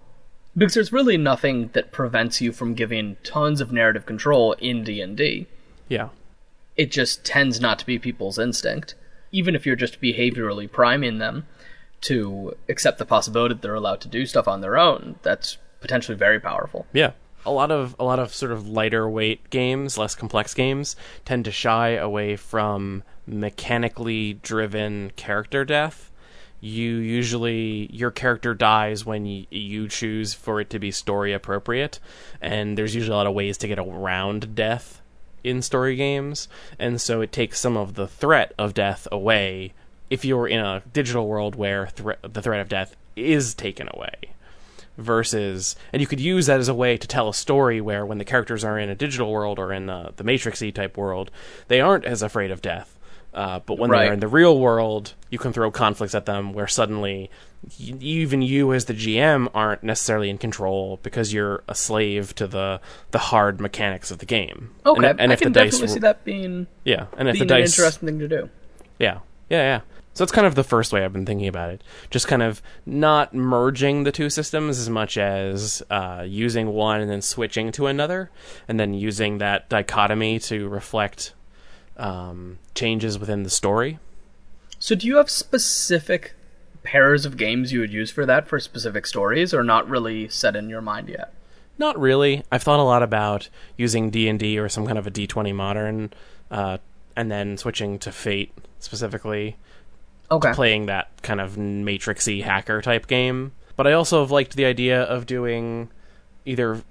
Because 0.57 0.73
there's 0.73 0.91
really 0.91 1.17
nothing 1.17 1.69
that 1.73 1.91
prevents 1.91 2.41
you 2.41 2.51
from 2.51 2.73
giving 2.73 3.17
tons 3.23 3.61
of 3.61 3.71
narrative 3.71 4.05
control 4.05 4.53
in 4.53 4.83
D&D. 4.83 5.45
Yeah. 5.87 6.09
It 6.75 6.91
just 6.91 7.23
tends 7.23 7.61
not 7.61 7.79
to 7.79 7.85
be 7.85 7.99
people's 7.99 8.39
instinct. 8.39 8.95
Even 9.31 9.55
if 9.55 9.65
you're 9.65 9.75
just 9.75 10.01
behaviorally 10.01 10.71
priming 10.71 11.19
them 11.19 11.45
to 12.01 12.55
accept 12.69 12.97
the 12.97 13.05
possibility 13.05 13.53
that 13.53 13.61
they're 13.61 13.75
allowed 13.75 14.01
to 14.01 14.07
do 14.07 14.25
stuff 14.25 14.47
on 14.47 14.61
their 14.61 14.77
own, 14.77 15.19
that's 15.21 15.57
potentially 15.81 16.17
very 16.17 16.39
powerful. 16.39 16.85
Yeah. 16.93 17.11
A 17.45 17.51
lot 17.51 17.71
of 17.71 17.95
a 17.97 18.03
lot 18.03 18.19
of 18.19 18.33
sort 18.33 18.51
of 18.51 18.67
lighter 18.67 19.09
weight 19.09 19.49
games, 19.49 19.97
less 19.97 20.15
complex 20.15 20.53
games, 20.53 20.95
tend 21.23 21.45
to 21.45 21.51
shy 21.51 21.89
away 21.89 22.35
from 22.35 23.03
mechanically 23.25 24.33
driven 24.33 25.11
character 25.15 25.63
death. 25.63 26.11
You 26.59 26.95
usually 26.97 27.89
your 27.91 28.11
character 28.11 28.53
dies 28.53 29.05
when 29.05 29.25
you, 29.25 29.45
you 29.51 29.87
choose 29.87 30.33
for 30.33 30.59
it 30.59 30.69
to 30.71 30.79
be 30.79 30.91
story 30.91 31.33
appropriate, 31.33 31.99
and 32.41 32.77
there's 32.77 32.95
usually 32.95 33.13
a 33.13 33.17
lot 33.17 33.27
of 33.27 33.33
ways 33.33 33.57
to 33.59 33.67
get 33.67 33.79
around 33.79 34.55
death 34.55 35.01
in 35.43 35.61
story 35.61 35.95
games, 35.95 36.47
and 36.79 36.99
so 36.99 37.21
it 37.21 37.31
takes 37.31 37.59
some 37.59 37.77
of 37.77 37.93
the 37.93 38.07
threat 38.07 38.53
of 38.57 38.73
death 38.73 39.07
away 39.11 39.73
if 40.09 40.25
you're 40.25 40.47
in 40.47 40.59
a 40.59 40.81
digital 40.93 41.27
world 41.27 41.55
where 41.55 41.87
thre- 41.87 42.13
the 42.23 42.41
threat 42.41 42.61
of 42.61 42.69
death 42.69 42.95
is 43.15 43.53
taken 43.53 43.89
away 43.93 44.13
versus 44.97 45.75
and 45.93 46.01
you 46.01 46.07
could 46.07 46.19
use 46.19 46.47
that 46.47 46.59
as 46.59 46.67
a 46.67 46.73
way 46.73 46.97
to 46.97 47.07
tell 47.07 47.29
a 47.29 47.33
story 47.33 47.79
where 47.79 48.05
when 48.05 48.17
the 48.17 48.25
characters 48.25 48.63
are 48.63 48.79
in 48.79 48.89
a 48.89 48.95
digital 48.95 49.31
world 49.31 49.59
or 49.59 49.71
in 49.71 49.85
the, 49.85 50.11
the 50.15 50.23
matrixy 50.23 50.73
type 50.73 50.97
world 50.97 51.29
they 51.67 51.79
aren't 51.79 52.05
as 52.05 52.23
afraid 52.23 52.49
of 52.49 52.61
death 52.61 52.96
uh, 53.37 53.59
but 53.65 53.77
when 53.79 53.89
Right. 53.89 54.03
they're 54.05 54.13
in 54.13 54.19
the 54.19 54.27
real 54.27 54.59
world 54.59 55.13
you 55.29 55.37
can 55.37 55.53
throw 55.53 55.69
conflicts 55.71 56.13
at 56.15 56.25
them 56.25 56.51
where 56.53 56.67
suddenly 56.67 57.29
y- 57.79 57.95
even 58.01 58.41
you 58.41 58.73
as 58.73 58.85
the 58.85 58.93
gm 58.93 59.47
aren't 59.53 59.83
necessarily 59.83 60.29
in 60.29 60.37
control 60.37 60.99
because 61.03 61.31
you're 61.33 61.63
a 61.69 61.75
slave 61.75 62.33
to 62.35 62.47
the 62.47 62.81
the 63.11 63.19
hard 63.19 63.61
mechanics 63.61 64.11
of 64.11 64.17
the 64.17 64.25
game 64.25 64.71
Okay, 64.85 65.07
and, 65.07 65.19
and 65.21 65.31
I 65.31 65.33
if 65.33 65.41
can 65.41 65.51
the 65.53 65.59
definitely 65.63 65.87
ro- 65.87 65.93
see 65.93 65.99
that 65.99 66.23
being, 66.25 66.67
yeah 66.83 67.05
and 67.17 67.29
if 67.29 67.33
being 67.33 67.47
the 67.47 67.53
an 67.55 67.61
dice 67.61 67.77
interesting 67.77 68.07
thing 68.09 68.19
to 68.19 68.27
do. 68.27 68.49
yeah. 68.99 69.19
Yeah, 69.49 69.61
yeah. 69.61 69.81
So 70.13 70.23
that's 70.25 70.31
kind 70.33 70.45
of 70.47 70.55
the 70.55 70.63
first 70.63 70.91
way 70.91 71.05
I've 71.05 71.13
been 71.13 71.25
thinking 71.25 71.47
about 71.47 71.69
it. 71.69 71.81
Just 72.09 72.27
kind 72.27 72.41
of 72.43 72.61
not 72.85 73.33
merging 73.35 74.03
the 74.03 74.11
two 74.11 74.29
systems 74.31 74.77
as 74.79 74.89
much 74.89 75.15
as 75.17 75.81
uh, 75.91 76.23
using 76.27 76.69
one 76.73 76.99
and 76.99 77.09
then 77.09 77.21
switching 77.21 77.71
to 77.73 77.85
another, 77.87 78.29
and 78.67 78.77
then 78.79 78.93
using 78.95 79.37
that 79.37 79.69
dichotomy 79.69 80.39
to 80.39 80.67
reflect 80.67 81.33
um, 81.97 82.59
changes 82.75 83.19
within 83.19 83.43
the 83.43 83.49
story. 83.49 83.99
So, 84.79 84.95
do 84.95 85.07
you 85.07 85.17
have 85.17 85.29
specific 85.29 86.33
pairs 86.83 87.25
of 87.25 87.35
games 87.35 87.73
you 87.73 87.79
would 87.81 87.91
use 87.91 88.11
for 88.11 88.25
that 88.25 88.47
for 88.47 88.59
specific 88.59 89.05
stories, 89.05 89.53
or 89.53 89.63
not 89.63 89.89
really 89.89 90.29
set 90.29 90.55
in 90.55 90.69
your 90.69 90.81
mind 90.81 91.09
yet? 91.09 91.33
Not 91.77 91.99
really. 91.99 92.43
I've 92.51 92.63
thought 92.63 92.79
a 92.79 92.83
lot 92.83 93.03
about 93.03 93.49
using 93.75 94.09
D 94.09 94.27
and 94.27 94.39
D 94.39 94.57
or 94.57 94.69
some 94.69 94.85
kind 94.85 94.97
of 94.97 95.05
a 95.05 95.11
D 95.11 95.27
twenty 95.27 95.53
modern, 95.53 96.13
uh, 96.49 96.77
and 97.15 97.31
then 97.31 97.57
switching 97.57 97.99
to 97.99 98.11
Fate 98.11 98.53
specifically. 98.79 99.57
Okay. 100.29 100.51
playing 100.51 100.87
that 100.87 101.09
kind 101.21 101.39
of 101.39 101.55
matrixy 101.55 102.43
hacker 102.43 102.81
type 102.81 103.07
game. 103.07 103.53
But 103.77 103.87
I 103.87 103.93
also 103.93 104.19
have 104.19 104.29
liked 104.29 104.57
the 104.57 104.65
idea 104.65 105.03
of 105.03 105.25
doing 105.25 105.89
either 106.45 106.83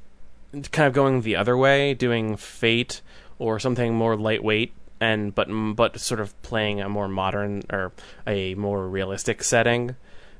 kind 0.72 0.86
of 0.86 0.94
going 0.94 1.20
the 1.20 1.36
other 1.36 1.54
way, 1.54 1.92
doing 1.92 2.38
Fate 2.38 3.02
or 3.38 3.58
something 3.58 3.94
more 3.94 4.16
lightweight 4.16 4.72
and 5.00 5.34
but 5.34 5.48
but 5.76 6.00
sort 6.00 6.20
of 6.20 6.40
playing 6.42 6.80
a 6.80 6.88
more 6.88 7.08
modern 7.08 7.62
or 7.70 7.92
a 8.26 8.54
more 8.54 8.88
realistic 8.88 9.42
setting 9.42 9.96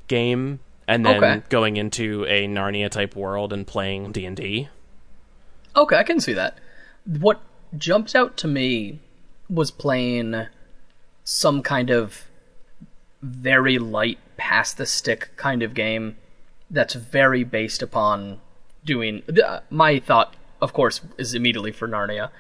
game 0.08 0.60
and 0.88 1.04
then 1.04 1.16
Okay. 1.22 1.42
going 1.48 1.76
into 1.76 2.24
a 2.26 2.46
Narnia 2.46 2.88
type 2.90 3.16
world 3.16 3.52
and 3.52 3.66
playing 3.66 4.12
D&D. 4.12 4.68
Okay, 5.74 5.96
I 5.96 6.04
can 6.04 6.20
see 6.20 6.32
that. 6.32 6.58
What 7.04 7.40
jumped 7.76 8.14
out 8.14 8.36
to 8.38 8.46
me 8.48 9.00
was 9.50 9.70
playing 9.72 10.46
some 11.24 11.62
kind 11.62 11.90
of 11.90 12.28
very 13.20 13.78
light, 13.78 14.18
pass 14.36 14.72
the 14.72 14.86
stick 14.86 15.30
kind 15.36 15.62
of 15.62 15.74
game 15.74 16.16
that's 16.70 16.94
very 16.94 17.42
based 17.44 17.82
upon 17.82 18.40
doing. 18.84 19.22
th- 19.22 19.40
uh, 19.40 19.60
My 19.70 19.98
thought, 19.98 20.34
of 20.60 20.72
course, 20.72 21.00
is 21.18 21.34
immediately 21.34 21.72
for 21.72 21.88
Narnia, 21.88 22.30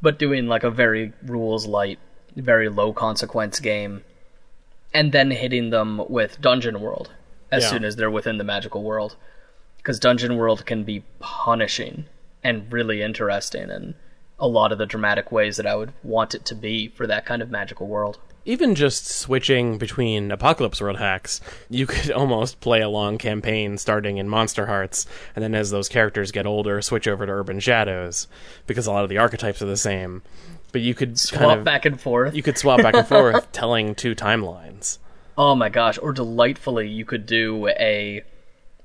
but 0.00 0.18
doing 0.18 0.46
like 0.46 0.62
a 0.64 0.70
very 0.70 1.12
rules 1.24 1.66
light, 1.66 1.98
very 2.36 2.68
low 2.68 2.92
consequence 2.92 3.60
game, 3.60 4.04
and 4.94 5.12
then 5.12 5.30
hitting 5.30 5.70
them 5.70 6.02
with 6.08 6.40
Dungeon 6.40 6.80
World 6.80 7.10
as 7.50 7.64
Yeah. 7.64 7.70
soon 7.70 7.84
as 7.84 7.96
they're 7.96 8.10
within 8.10 8.38
the 8.38 8.44
magical 8.44 8.82
world 8.82 9.16
because 9.78 9.98
Dungeon 9.98 10.36
World 10.36 10.66
can 10.66 10.84
be 10.84 11.02
punishing 11.18 12.06
and 12.44 12.70
really 12.72 13.00
interesting 13.02 13.70
in 13.70 13.94
a 14.38 14.46
lot 14.46 14.70
of 14.70 14.78
the 14.78 14.86
dramatic 14.86 15.32
ways 15.32 15.56
that 15.56 15.66
I 15.66 15.74
would 15.74 15.92
want 16.02 16.34
it 16.34 16.44
to 16.46 16.54
be 16.54 16.88
for 16.88 17.06
that 17.06 17.24
kind 17.26 17.42
of 17.42 17.50
magical 17.50 17.86
world. 17.88 18.18
Even 18.48 18.74
just 18.74 19.06
switching 19.06 19.76
between 19.78 20.30
apocalypse 20.30 20.80
world 20.80 20.98
hacks 20.98 21.40
you 21.68 21.86
could 21.86 22.10
almost 22.20 22.60
play 22.60 22.80
a 22.80 22.88
long 22.88 23.18
campaign 23.18 23.76
starting 23.76 24.16
in 24.16 24.28
monster 24.28 24.66
hearts 24.66 25.06
and 25.36 25.42
then 25.42 25.54
as 25.54 25.70
those 25.70 25.88
characters 25.88 26.32
get 26.32 26.46
older 26.46 26.80
switch 26.82 27.06
over 27.06 27.26
to 27.26 27.32
urban 27.32 27.60
shadows 27.60 28.26
because 28.66 28.86
a 28.86 28.92
lot 28.92 29.04
of 29.04 29.10
the 29.10 29.18
archetypes 29.18 29.60
are 29.62 29.66
the 29.66 29.76
same 29.76 30.22
but 30.72 30.80
you 30.80 30.94
could 30.94 31.18
Swap 31.18 31.40
kind 31.40 31.58
of 31.58 31.64
back 31.64 31.84
and 31.84 32.00
forth. 32.00 32.34
you 32.34 32.42
could 32.42 32.58
swap 32.58 32.82
back 32.82 32.94
and 32.94 33.06
forth 33.16 33.50
telling 33.52 33.94
two 33.94 34.14
timelines 34.14 34.98
Oh 35.40 35.54
my 35.54 35.68
gosh! 35.68 36.00
Or 36.02 36.12
delightfully, 36.12 36.88
you 36.88 37.04
could 37.04 37.24
do 37.24 37.68
a 37.68 38.24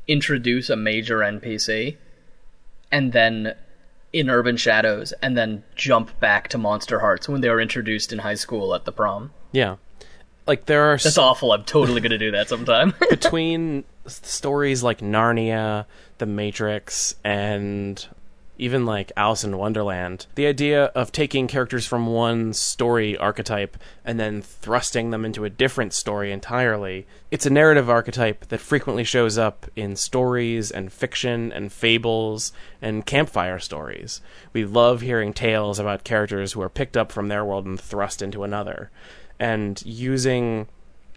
introduce 0.08 0.70
a 0.70 0.76
major 0.76 1.18
NPC, 1.18 1.98
and 2.92 3.12
then 3.12 3.56
in 4.14 4.30
Urban 4.30 4.56
Shadows, 4.56 5.14
and 5.14 5.36
then 5.36 5.64
jump 5.76 6.20
back 6.20 6.50
to 6.50 6.60
Monster 6.60 7.00
Hearts 7.00 7.28
when 7.28 7.42
they 7.42 7.50
were 7.50 7.60
introduced 7.60 8.14
in 8.14 8.20
high 8.20 8.36
school 8.36 8.76
at 8.76 8.86
the 8.86 8.92
prom. 8.92 9.32
Yeah 9.54 9.78
like 10.48 10.66
there 10.66 10.92
are 10.92 10.98
That's 10.98 11.18
awful. 11.18 11.52
I'm 11.52 11.64
totally 11.64 12.02
gonna 12.02 12.18
do 12.18 12.32
that 12.32 12.50
sometime. 12.50 12.94
between 13.10 13.84
stories 14.06 14.84
like 14.84 15.00
Narnia, 15.00 15.86
The 16.18 16.26
Matrix, 16.26 17.16
and 17.24 18.06
even 18.58 18.86
like 18.86 19.12
Alice 19.18 19.44
in 19.44 19.58
Wonderland, 19.58 20.28
the 20.36 20.46
idea 20.46 20.86
of 20.86 21.12
taking 21.12 21.48
characters 21.48 21.88
from 21.88 22.06
one 22.06 22.54
story 22.54 23.18
archetype 23.18 23.78
and 24.06 24.20
then 24.20 24.42
thrusting 24.42 25.10
them 25.10 25.26
into 25.26 25.44
a 25.44 25.50
different 25.50 25.92
story 25.92 26.32
entirely, 26.32 27.08
it's 27.32 27.48
a 27.48 27.50
narrative 27.50 27.90
archetype 27.90 28.48
that 28.50 28.60
frequently 28.60 29.04
shows 29.04 29.40
up 29.40 29.66
in 29.76 29.96
stories 29.96 30.70
and 30.70 30.94
fiction 30.94 31.52
and 31.52 31.74
fables 31.74 32.54
and 32.80 33.06
campfire 33.08 33.58
stories. 33.58 34.22
We 34.54 34.66
love 34.66 35.02
hearing 35.02 35.34
tales 35.34 35.80
about 35.80 36.04
characters 36.04 36.54
who 36.54 36.62
are 36.62 36.70
picked 36.70 36.96
up 36.96 37.12
from 37.12 37.30
their 37.30 37.44
world 37.44 37.66
and 37.66 37.80
thrust 37.80 38.22
into 38.22 38.44
another. 38.44 38.92
And 39.40 39.82
using 39.86 40.68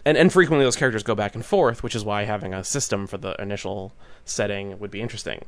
and 0.06 0.16
and 0.16 0.32
frequently 0.32 0.64
those 0.64 0.76
characters 0.76 1.02
go 1.02 1.16
back 1.16 1.34
and 1.34 1.44
forth, 1.44 1.82
which 1.82 1.96
is 1.96 2.04
why 2.04 2.24
having 2.24 2.54
a 2.54 2.62
system 2.64 3.06
for 3.08 3.18
the 3.18 3.34
initial 3.42 3.92
setting 4.24 4.78
would 4.78 4.90
be 4.90 5.02
interesting. 5.02 5.44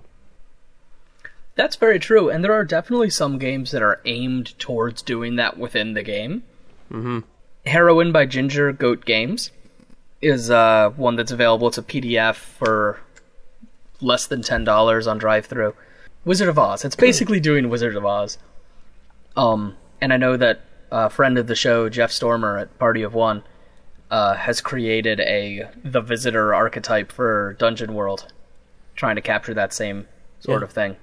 That's 1.55 1.77
very 1.77 1.99
true, 1.99 2.29
and 2.29 2.45
there 2.45 2.53
are 2.53 2.65
definitely 2.65 3.11
some 3.11 3.39
games 3.39 3.71
that 3.71 3.83
are 3.83 4.01
aimed 4.05 4.59
towards 4.59 5.03
doing 5.03 5.37
that 5.37 5.59
within 5.59 5.95
the 5.95 6.03
game. 6.03 6.43
Mm-hmm. 6.91 7.21
Heroine 7.67 8.13
by 8.13 8.27
Ginger 8.27 8.73
Goat 8.73 9.05
Games 9.05 9.51
is 10.21 10.51
uh, 10.51 10.91
one 10.91 11.17
that's 11.17 11.33
available. 11.33 11.69
It's 11.69 11.79
a 11.79 11.83
PDF 11.83 12.35
for 12.35 13.01
less 14.01 14.27
than 14.27 14.43
ten 14.43 14.65
dollars 14.65 15.07
on 15.07 15.19
drive-through. 15.19 15.75
Wizard 16.25 16.49
of 16.49 16.59
Oz. 16.59 16.85
It's 16.85 16.97
basically 16.97 17.41
doing 17.41 17.69
Wizard 17.69 17.97
of 17.97 18.05
Oz. 18.05 18.39
Um, 19.37 19.77
and 20.01 20.13
I 20.13 20.17
know 20.17 20.37
that 20.37 20.61
a 20.91 21.11
friend 21.11 21.39
of 21.39 21.47
the 21.47 21.55
show, 21.55 21.89
Jeff 21.89 22.11
Stormer 22.11 22.57
at 22.59 22.79
Party 22.79 23.03
of 23.03 23.15
One, 23.15 23.43
uh, 24.11 24.35
has 24.35 24.61
created 24.61 25.21
a 25.21 25.69
the 25.85 26.01
visitor 26.01 26.55
archetype 26.55 27.13
for 27.13 27.55
Dungeon 27.59 27.95
World, 27.95 28.33
trying 28.97 29.17
to 29.17 29.23
capture 29.23 29.55
that 29.55 29.73
same 29.73 30.07
sort 30.41 30.61
Yeah. 30.61 30.65
of 30.65 30.73
thing. 30.73 30.97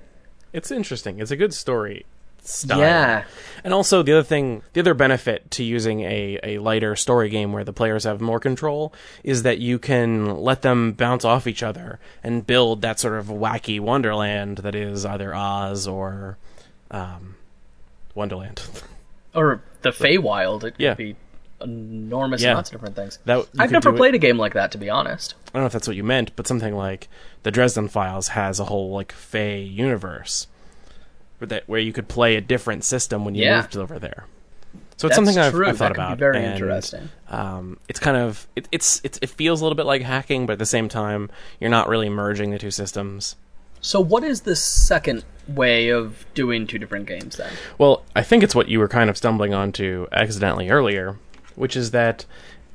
It's 0.53 0.71
interesting. 0.71 1.19
It's 1.19 1.31
a 1.31 1.35
good 1.35 1.53
story 1.53 2.05
style. 2.41 2.79
Yeah. 2.79 3.23
And 3.63 3.73
also 3.73 4.01
the 4.03 4.13
other 4.13 4.23
thing, 4.23 4.61
the 4.73 4.79
other 4.79 4.93
benefit 4.93 5.49
to 5.51 5.63
using 5.63 6.01
a, 6.01 6.39
a 6.43 6.57
lighter 6.59 6.95
story 6.95 7.27
game 7.29 7.51
where 7.53 7.63
the 7.63 7.73
players 7.73 8.03
have 8.05 8.21
more 8.21 8.39
control 8.39 8.93
is 9.23 9.43
that 9.43 9.57
you 9.57 9.79
can 9.79 10.35
let 10.37 10.61
them 10.61 10.93
bounce 10.93 11.25
off 11.25 11.47
each 11.47 11.63
other 11.63 11.99
and 12.23 12.45
build 12.47 12.81
that 12.83 12.99
sort 12.99 13.15
of 13.19 13.25
wacky 13.27 13.79
wonderland 13.79 14.59
that 14.59 14.75
is 14.75 15.05
either 15.05 15.33
Oz 15.35 15.87
or 15.87 16.37
um, 16.91 17.35
Wonderland. 18.13 18.61
Or 19.35 19.61
the 19.81 19.89
Feywild. 19.91 20.63
It 20.63 20.77
could 20.77 20.97
be 20.97 21.15
enormous 21.61 22.41
Yeah. 22.41 22.51
amounts 22.51 22.69
of 22.69 22.75
different 22.75 22.95
things. 22.95 23.19
That 23.25 23.45
I've 23.57 23.71
never 23.71 23.89
do 23.91 23.95
it- 23.95 23.97
played 23.97 24.15
a 24.15 24.17
game 24.17 24.37
like 24.37 24.53
that, 24.53 24.71
to 24.73 24.77
be 24.77 24.89
honest. 24.89 25.35
I 25.47 25.51
don't 25.53 25.63
know 25.63 25.67
if 25.67 25.73
that's 25.73 25.87
what 25.87 25.95
you 25.97 26.03
meant, 26.03 26.35
but 26.35 26.47
something 26.47 26.75
like 26.75 27.07
the 27.43 27.51
Dresden 27.51 27.87
Files 27.87 28.29
has 28.29 28.59
a 28.59 28.65
whole 28.65 28.91
like 28.91 29.11
Fey 29.11 29.61
universe, 29.61 30.47
where 31.39 31.47
that 31.47 31.63
where 31.67 31.79
you 31.79 31.93
could 31.93 32.07
play 32.07 32.35
a 32.35 32.41
different 32.41 32.83
system 32.83 33.23
when 33.25 33.35
you 33.35 33.43
Yeah. 33.45 33.61
moved 33.61 33.77
over 33.77 33.99
there. 33.99 34.25
So 34.97 35.07
it's 35.07 35.15
That's 35.15 35.15
something 35.15 35.37
I've. 35.37 35.55
I've 35.69 35.77
thought 35.77 35.91
about. 35.91 36.17
Very 36.17 36.37
and, 36.37 36.53
interesting. 36.53 37.09
Um, 37.29 37.77
it's 37.89 37.99
kind 37.99 38.15
of 38.15 38.47
it, 38.55 38.67
it's 38.71 39.01
it's 39.03 39.19
it 39.21 39.29
feels 39.29 39.59
a 39.59 39.63
little 39.65 39.75
bit 39.75 39.85
like 39.85 40.01
hacking, 40.01 40.45
but 40.45 40.53
at 40.53 40.59
the 40.59 40.65
same 40.65 40.87
time, 40.87 41.29
you're 41.59 41.69
not 41.69 41.89
really 41.89 42.07
merging 42.09 42.51
the 42.51 42.57
two 42.59 42.71
systems. 42.71 43.35
So, 43.85 43.99
what 43.99 44.23
is 44.23 44.41
the 44.41 44.55
second 44.55 45.25
way 45.47 45.89
of 45.89 46.25
doing 46.33 46.65
two 46.65 46.79
different 46.79 47.05
games 47.05 47.37
then? 47.37 47.53
Well, 47.77 48.03
I 48.15 48.23
think 48.23 48.41
it's 48.41 48.55
what 48.55 48.67
you 48.67 48.79
were 48.79 48.87
kind 48.87 49.11
of 49.11 49.15
stumbling 49.15 49.53
onto 49.53 50.07
accidentally 50.11 50.71
earlier, 50.71 51.19
which 51.53 51.75
is 51.75 51.91
that 51.91 52.25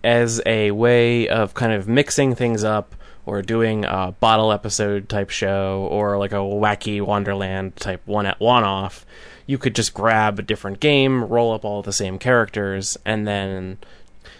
as 0.05 0.40
a 0.47 0.71
way 0.71 1.29
of 1.29 1.52
kind 1.52 1.73
of 1.73 1.88
mixing 1.88 2.37
things 2.37 2.62
up 2.62 2.95
or 3.26 3.43
doing 3.43 3.85
a 3.85 4.14
bottle 4.21 4.52
episode 4.52 5.09
type 5.09 5.31
show 5.31 5.88
or 5.90 6.17
like 6.17 6.31
a 6.31 6.37
wacky 6.37 7.02
Wonderland 7.02 7.75
type 7.75 8.02
one 8.07 8.25
at 8.25 8.38
one 8.38 8.62
off, 8.62 9.05
you 9.47 9.59
could 9.59 9.75
just 9.75 9.93
grab 9.93 10.38
a 10.38 10.43
different 10.43 10.79
game, 10.79 11.25
roll 11.25 11.52
up 11.52 11.64
all 11.64 11.83
the 11.83 11.93
same 11.93 12.21
characters, 12.21 12.97
and 13.05 13.26
then 13.26 13.79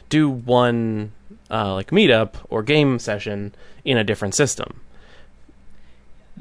do 0.09 0.31
one 0.31 1.11
uh, 1.51 1.75
like 1.75 1.91
meetup 1.91 2.35
or 2.49 2.63
game 2.63 3.01
session 3.01 3.57
in 3.85 3.97
a 3.99 4.05
different 4.05 4.37
system. 4.37 4.81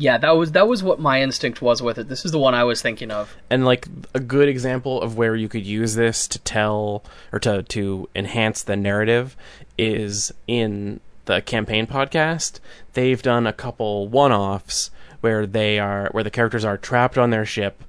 Yeah, 0.01 0.17
that 0.17 0.37
was 0.37 0.53
that 0.53 0.65
was 0.65 0.81
what 0.81 1.01
my 1.01 1.21
instinct 1.21 1.61
was 1.61 1.81
with 1.81 1.97
it. 1.97 2.07
This 2.07 2.23
is 2.23 2.31
the 2.31 2.39
one 2.39 2.55
I 2.55 2.63
was 2.63 2.81
thinking 2.81 3.11
of. 3.11 3.35
and 3.49 3.65
like 3.65 3.85
a 4.13 4.21
good 4.21 4.47
example 4.47 5.01
of 5.01 5.17
where 5.17 5.35
you 5.35 5.49
could 5.49 5.65
use 5.65 5.95
this 5.95 6.25
to 6.29 6.39
tell 6.39 7.03
or 7.33 7.39
to 7.39 7.63
to 7.63 8.07
enhance 8.15 8.63
the 8.63 8.77
narrative 8.77 9.35
is 9.77 10.33
in 10.47 11.01
the 11.25 11.41
campaign 11.41 11.85
podcast 11.85 12.59
they've 12.93 13.21
done 13.21 13.45
a 13.45 13.53
couple 13.53 14.07
one-offs 14.07 14.89
where 15.21 15.45
they 15.45 15.77
are 15.77 16.07
where 16.11 16.23
the 16.23 16.31
characters 16.31 16.63
are 16.65 16.77
trapped 16.77 17.17
on 17.17 17.29
their 17.29 17.45
ship 17.45 17.83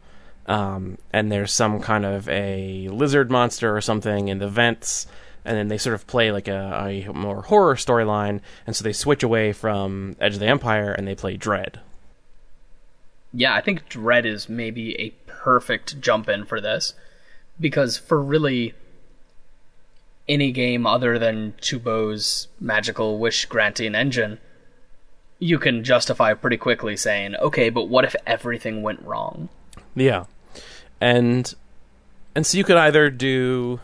um, 0.46 0.98
and 1.12 1.30
there's 1.30 1.52
some 1.52 1.80
kind 1.80 2.04
of 2.04 2.28
a 2.28 2.88
lizard 2.88 3.30
monster 3.30 3.74
or 3.74 3.80
something 3.80 4.26
in 4.28 4.38
the 4.38 4.48
vents 4.48 5.06
and 5.44 5.56
then 5.56 5.68
they 5.68 5.78
sort 5.78 5.94
of 5.94 6.06
play 6.06 6.30
like 6.32 6.48
a, 6.48 7.06
a 7.06 7.12
more 7.12 7.42
horror 7.42 7.76
storyline 7.76 8.40
and 8.66 8.74
so 8.76 8.82
they 8.82 8.92
switch 8.92 9.22
away 9.22 9.52
from 9.52 10.16
edge 10.20 10.34
of 10.34 10.40
the 10.40 10.46
empire 10.46 10.90
and 10.92 11.06
they 11.06 11.14
play 11.14 11.36
dread 11.36 11.80
Yeah, 13.32 13.54
I 13.54 13.60
think 13.60 13.88
Dread 13.88 14.26
is 14.26 14.48
maybe 14.48 15.00
a 15.00 15.10
perfect 15.26 16.00
jump 16.00 16.28
in 16.28 16.44
for 16.44 16.60
this 16.60 16.94
because 17.58 17.96
for 17.96 18.20
really 18.20 18.74
any 20.28 20.52
game 20.52 20.86
other 20.86 21.18
than 21.18 21.54
Chuubo's 21.60 22.48
magical 22.60 23.18
wish 23.18 23.44
granting 23.46 23.94
engine, 23.94 24.38
you 25.38 25.58
can 25.58 25.82
justify 25.82 26.34
pretty 26.34 26.56
quickly 26.56 26.96
saying, 26.96 27.34
"Okay, 27.36 27.70
but 27.70 27.88
what 27.88 28.04
if 28.04 28.14
everything 28.26 28.82
went 28.82 29.02
wrong?" 29.02 29.48
Yeah. 29.94 30.24
And 31.00 31.52
and 32.34 32.46
so 32.46 32.58
you 32.58 32.64
could 32.64 32.76
either 32.76 33.10
do 33.10 33.80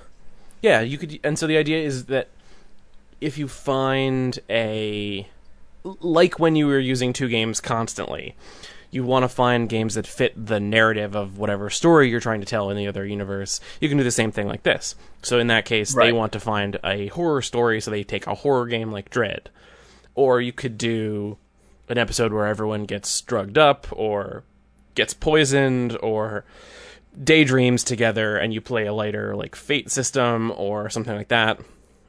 yeah, 0.63 0.81
you 0.81 0.99
could 0.99 1.19
and 1.25 1.39
so 1.39 1.47
the 1.47 1.57
idea 1.57 1.79
is 1.79 2.07
that 2.07 2.29
if 3.21 3.39
you 3.39 3.49
find 3.49 4.39
a 4.51 5.29
like 6.01 6.39
when 6.39 6.57
you 6.57 6.67
were 6.67 6.79
using 6.79 7.13
two 7.13 7.29
games 7.29 7.61
constantly, 7.61 8.35
you 8.97 9.05
want 9.05 9.25
to 9.25 9.29
find 9.29 9.69
games 9.69 9.95
that 9.95 10.07
fit 10.07 10.33
the 10.47 10.59
narrative 10.59 11.15
of 11.15 11.37
whatever 11.37 11.69
story 11.69 12.09
you're 12.09 12.19
trying 12.19 12.41
to 12.41 12.47
tell 12.47 12.71
in 12.71 12.79
the 12.79 12.89
other 12.89 13.05
universe. 13.05 13.61
You 13.79 13.91
can 13.91 13.99
do 13.99 14.05
the 14.05 14.11
same 14.11 14.33
thing 14.33 14.49
like 14.49 14.63
this. 14.63 14.95
So 15.23 15.39
in 15.39 15.49
that 15.49 15.67
case, 15.67 15.95
they 15.95 16.13
want 16.13 16.33
to 16.33 16.41
find 16.41 16.79
a 16.83 17.09
horror 17.09 17.43
story, 17.43 17.83
so 17.83 17.91
they 17.91 18.05
take 18.05 18.27
a 18.27 18.35
horror 18.35 18.67
game 18.67 18.91
like 18.91 19.11
Dread. 19.11 19.51
Or 20.15 20.41
you 20.41 20.55
could 20.55 20.79
do 20.79 21.37
an 21.91 21.99
episode 21.99 22.33
where 22.33 22.47
everyone 22.47 22.87
gets 22.87 23.21
drugged 23.21 23.59
up 23.59 23.87
or 23.93 24.45
gets 24.95 25.13
poisoned 25.13 25.97
or 26.03 26.47
daydreams 27.23 27.85
together 27.85 28.39
and 28.39 28.55
you 28.55 28.63
play 28.63 28.87
a 28.87 28.95
lighter 28.95 29.37
like 29.37 29.55
fate 29.55 29.91
system 29.91 30.53
or 30.57 30.89
something 30.89 31.15
like 31.15 31.29
that 31.29 31.61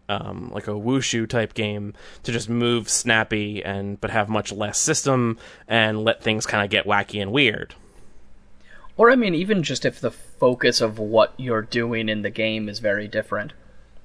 um, 0.10 0.50
like 0.54 0.68
a 0.68 0.72
wushu 0.72 1.28
type 1.28 1.54
game 1.54 1.94
to 2.24 2.32
just 2.32 2.50
move 2.50 2.90
snappy 2.90 3.64
and 3.64 4.00
but 4.00 4.10
have 4.10 4.30
much 4.30 4.52
less 4.52 4.78
system 4.78 5.38
and 5.68 6.04
let 6.04 6.24
things 6.24 6.46
kind 6.46 6.64
of 6.64 6.70
get 6.70 6.86
wacky 6.86 7.22
and 7.22 7.32
weird 7.32 7.76
Or 8.96 9.12
I 9.12 9.16
mean, 9.16 9.36
even 9.36 9.62
just 9.62 9.86
if 9.86 10.00
the 10.00 10.10
focus 10.12 10.82
of 10.82 10.98
what 10.98 11.34
you're 11.38 11.62
doing 11.62 12.10
in 12.10 12.24
the 12.24 12.32
game 12.32 12.68
is 12.68 12.80
very 12.80 13.08
different. 13.08 13.54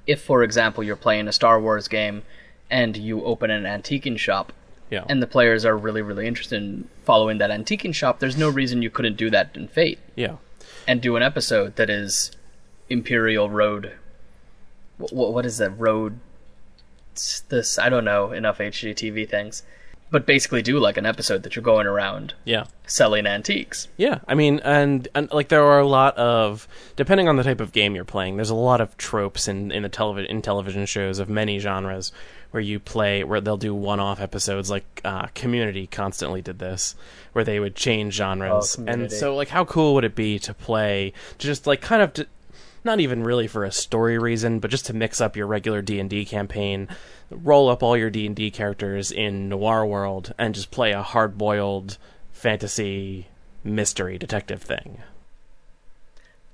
If, 0.07 0.21
for 0.21 0.43
example, 0.43 0.85
you're 0.85 0.97
playing 0.97 1.29
a 1.29 1.33
Star 1.33 1.59
Wars 1.61 1.89
game 1.89 2.23
and 2.71 2.97
you 2.97 3.25
open 3.25 3.51
an 3.51 3.65
antiquing 3.65 4.19
shop 4.19 4.53
yeah 4.91 5.05
and 5.09 5.23
the 5.23 5.27
players 5.27 5.65
are 5.65 5.77
really, 5.77 6.03
really 6.03 6.27
interested 6.27 6.63
in 6.63 6.89
following 7.05 7.39
that 7.39 7.51
antiquing 7.51 7.95
shop, 7.95 8.19
there's 8.19 8.37
no 8.37 8.49
reason 8.51 8.83
you 8.83 8.91
couldn't 8.91 9.17
do 9.17 9.31
that 9.31 9.57
in 9.57 9.69
Fate 9.69 9.99
yeah 10.17 10.37
and 10.87 11.01
do 11.01 11.17
an 11.17 11.23
episode 11.23 11.77
that 11.77 11.89
is 11.89 12.33
Imperial 12.91 13.49
Road. 13.49 13.93
What, 15.11 15.33
what 15.33 15.47
is 15.47 15.59
that 15.59 15.71
road? 15.71 16.19
This 17.49 17.79
I 17.79 17.89
don't 17.89 18.05
know 18.05 18.33
enough 18.33 18.59
HGTV 18.59 19.29
things, 19.29 19.63
but 20.11 20.27
basically 20.27 20.63
do 20.63 20.79
like 20.79 20.97
an 20.97 21.05
episode 21.05 21.43
that 21.43 21.55
you're 21.55 21.63
going 21.63 21.87
around 21.87 22.35
yeah 22.45 22.65
selling 22.87 23.27
antiques. 23.27 23.89
Yeah, 23.97 24.21
I 24.27 24.35
mean, 24.35 24.61
and, 24.65 25.09
and 25.15 25.31
like 25.33 25.49
there 25.49 25.65
are 25.65 25.81
a 25.81 25.87
lot 25.87 26.17
of 26.17 26.67
depending 26.97 27.29
on 27.29 27.37
the 27.37 27.43
type 27.43 27.61
of 27.61 27.73
game 27.73 27.95
you're 27.95 28.05
playing. 28.05 28.37
There's 28.37 28.51
a 28.51 28.55
lot 28.55 28.81
of 28.81 28.97
tropes 28.97 29.49
in 29.49 29.73
in 29.73 29.83
the 29.83 29.89
television 29.89 30.31
in 30.31 30.43
television 30.43 30.87
shows 30.87 31.19
of 31.19 31.29
many 31.29 31.59
genres 31.59 32.13
where 32.53 32.61
you 32.61 32.79
play 32.79 33.25
where 33.25 33.41
they'll 33.41 33.57
do 33.57 33.75
one-off 33.75 34.21
episodes. 34.21 34.71
Like 34.71 35.01
uh, 35.05 35.27
Community 35.35 35.87
constantly 35.87 36.41
did 36.41 36.59
this, 36.59 36.95
where 37.33 37.45
they 37.45 37.59
would 37.59 37.75
change 37.75 38.15
genres. 38.15 38.77
Oh, 38.79 38.85
and 38.87 39.11
so, 39.11 39.35
like, 39.35 39.49
how 39.49 39.65
cool 39.65 39.95
would 39.95 40.05
it 40.05 40.15
be 40.15 40.39
to 40.41 40.55
play 40.55 41.13
to 41.39 41.47
just 41.47 41.67
like 41.67 41.81
kind 41.81 42.03
of. 42.03 42.13
To, 42.15 42.27
not 42.85 43.01
even 43.01 43.23
really 43.23 43.47
for 43.47 43.65
a 43.65 43.73
story 43.73 44.19
reason, 44.19 44.59
but 44.59 44.71
just 44.71 44.87
to 44.87 44.95
mix 44.95 45.21
up 45.21 45.37
your 45.37 45.47
regular 45.47 45.83
D 45.83 46.01
and 46.01 46.11
D 46.11 46.25
campaign, 46.25 46.89
roll 47.31 47.69
up 47.69 47.83
all 47.83 47.97
your 47.97 48.11
D 48.11 48.27
and 48.27 48.37
D 48.37 48.51
characters 48.51 49.11
in 49.11 49.49
Noir 49.49 49.87
World, 49.87 50.35
and 50.39 50.55
just 50.55 50.71
play 50.71 50.93
a 50.93 51.03
hard-boiled 51.03 51.99
fantasy 52.33 53.29
mystery 53.65 54.19
detective 54.19 54.63
thing. 54.63 54.99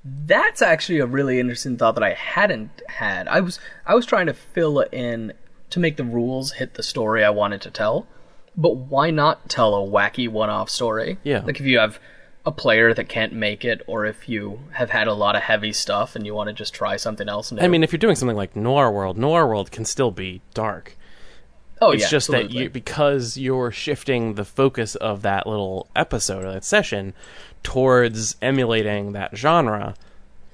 That's 0.05 0.63
actually 0.63 1.01
a 1.01 1.07
really 1.07 1.41
interesting 1.41 1.77
thought 1.77 1.95
that 1.95 2.05
I 2.05 2.13
hadn't 2.13 2.83
had. 2.89 3.27
I 3.29 3.41
was 3.41 3.59
I 3.87 3.95
was 3.95 4.07
trying 4.07 4.27
to 4.27 4.35
fill 4.35 4.81
in 4.81 5.33
to 5.71 5.81
make 5.81 5.97
the 5.97 6.05
rules 6.05 6.53
hit 6.53 6.75
the 6.75 6.83
story 6.83 7.25
I 7.25 7.31
wanted 7.31 7.61
to 7.63 7.71
tell. 7.71 8.07
But 8.57 8.77
why 8.77 9.11
not 9.11 9.49
tell 9.49 9.75
a 9.75 9.87
wacky 9.87 10.29
one-off 10.29 10.69
story? 10.69 11.19
Yeah. 11.23 11.43
Like 11.45 11.61
if 11.61 11.67
you 11.67 11.79
have 11.79 12.01
a 12.49 12.53
player 12.53 12.95
that 12.95 13.09
can't 13.09 13.33
make 13.33 13.63
it, 13.65 13.83
or 13.87 14.07
if 14.07 14.29
you 14.29 14.59
have 14.73 14.91
had 14.91 15.07
a 15.07 15.13
lot 15.13 15.37
of 15.37 15.43
heavy 15.43 15.73
stuff 15.73 16.17
and 16.17 16.25
you 16.25 16.35
want 16.35 16.49
to 16.49 16.55
just 16.55 16.73
try 16.75 16.97
something 16.97 17.29
else. 17.29 17.53
New. 17.53 17.61
I 17.61 17.69
mean, 17.69 17.85
if 17.85 17.93
you're 17.93 17.99
doing 17.99 18.17
something 18.17 18.37
like 18.37 18.57
Noir 18.57 18.91
World, 18.91 19.19
Noir 19.19 19.47
World 19.47 19.71
can 19.71 19.85
still 19.85 20.11
be 20.11 20.41
dark. 20.55 20.97
oh 21.83 21.91
yeah. 21.91 21.95
It's 21.95 22.05
yeah, 22.05 22.09
just 22.09 22.31
that 22.31 22.51
you 22.51 22.71
because 22.71 23.37
you're 23.37 23.71
shifting 23.71 24.35
the 24.35 24.47
focus 24.47 24.95
of 24.97 25.23
that 25.23 25.47
little 25.47 25.89
episode 25.95 26.45
or 26.45 26.53
that 26.53 26.65
session 26.65 27.13
towards 27.63 28.37
emulating 28.41 29.13
that 29.13 29.37
genre. 29.37 29.95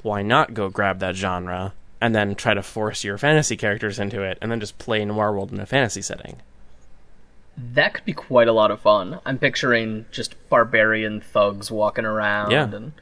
Why 0.03 0.23
not 0.23 0.53
go 0.53 0.69
grab 0.69 0.99
that 0.99 1.15
genre 1.15 1.73
and 2.01 2.15
then 2.15 2.35
try 2.35 2.55
to 2.55 2.63
force 2.63 3.05
your 3.05 3.17
fantasy 3.17 3.57
characters 3.57 3.99
into 3.99 4.21
it, 4.23 4.37
and 4.43 4.51
then 4.51 4.61
just 4.61 4.79
play 4.79 5.05
Noir 5.05 5.33
World 5.33 5.53
in 5.53 5.61
a 5.61 5.67
fantasy 5.67 6.03
setting? 6.03 6.43
That 7.57 7.95
could 7.95 8.05
be 8.05 8.13
quite 8.13 8.49
a 8.49 8.53
lot 8.53 8.71
of 8.71 8.81
fun. 8.81 9.21
I'm 9.25 9.39
picturing 9.39 10.07
just 10.11 10.35
barbarian 10.49 11.21
thugs 11.21 11.71
walking 11.71 12.05
around 12.05 12.51
Yeah. 12.51 12.65
and 12.75 12.93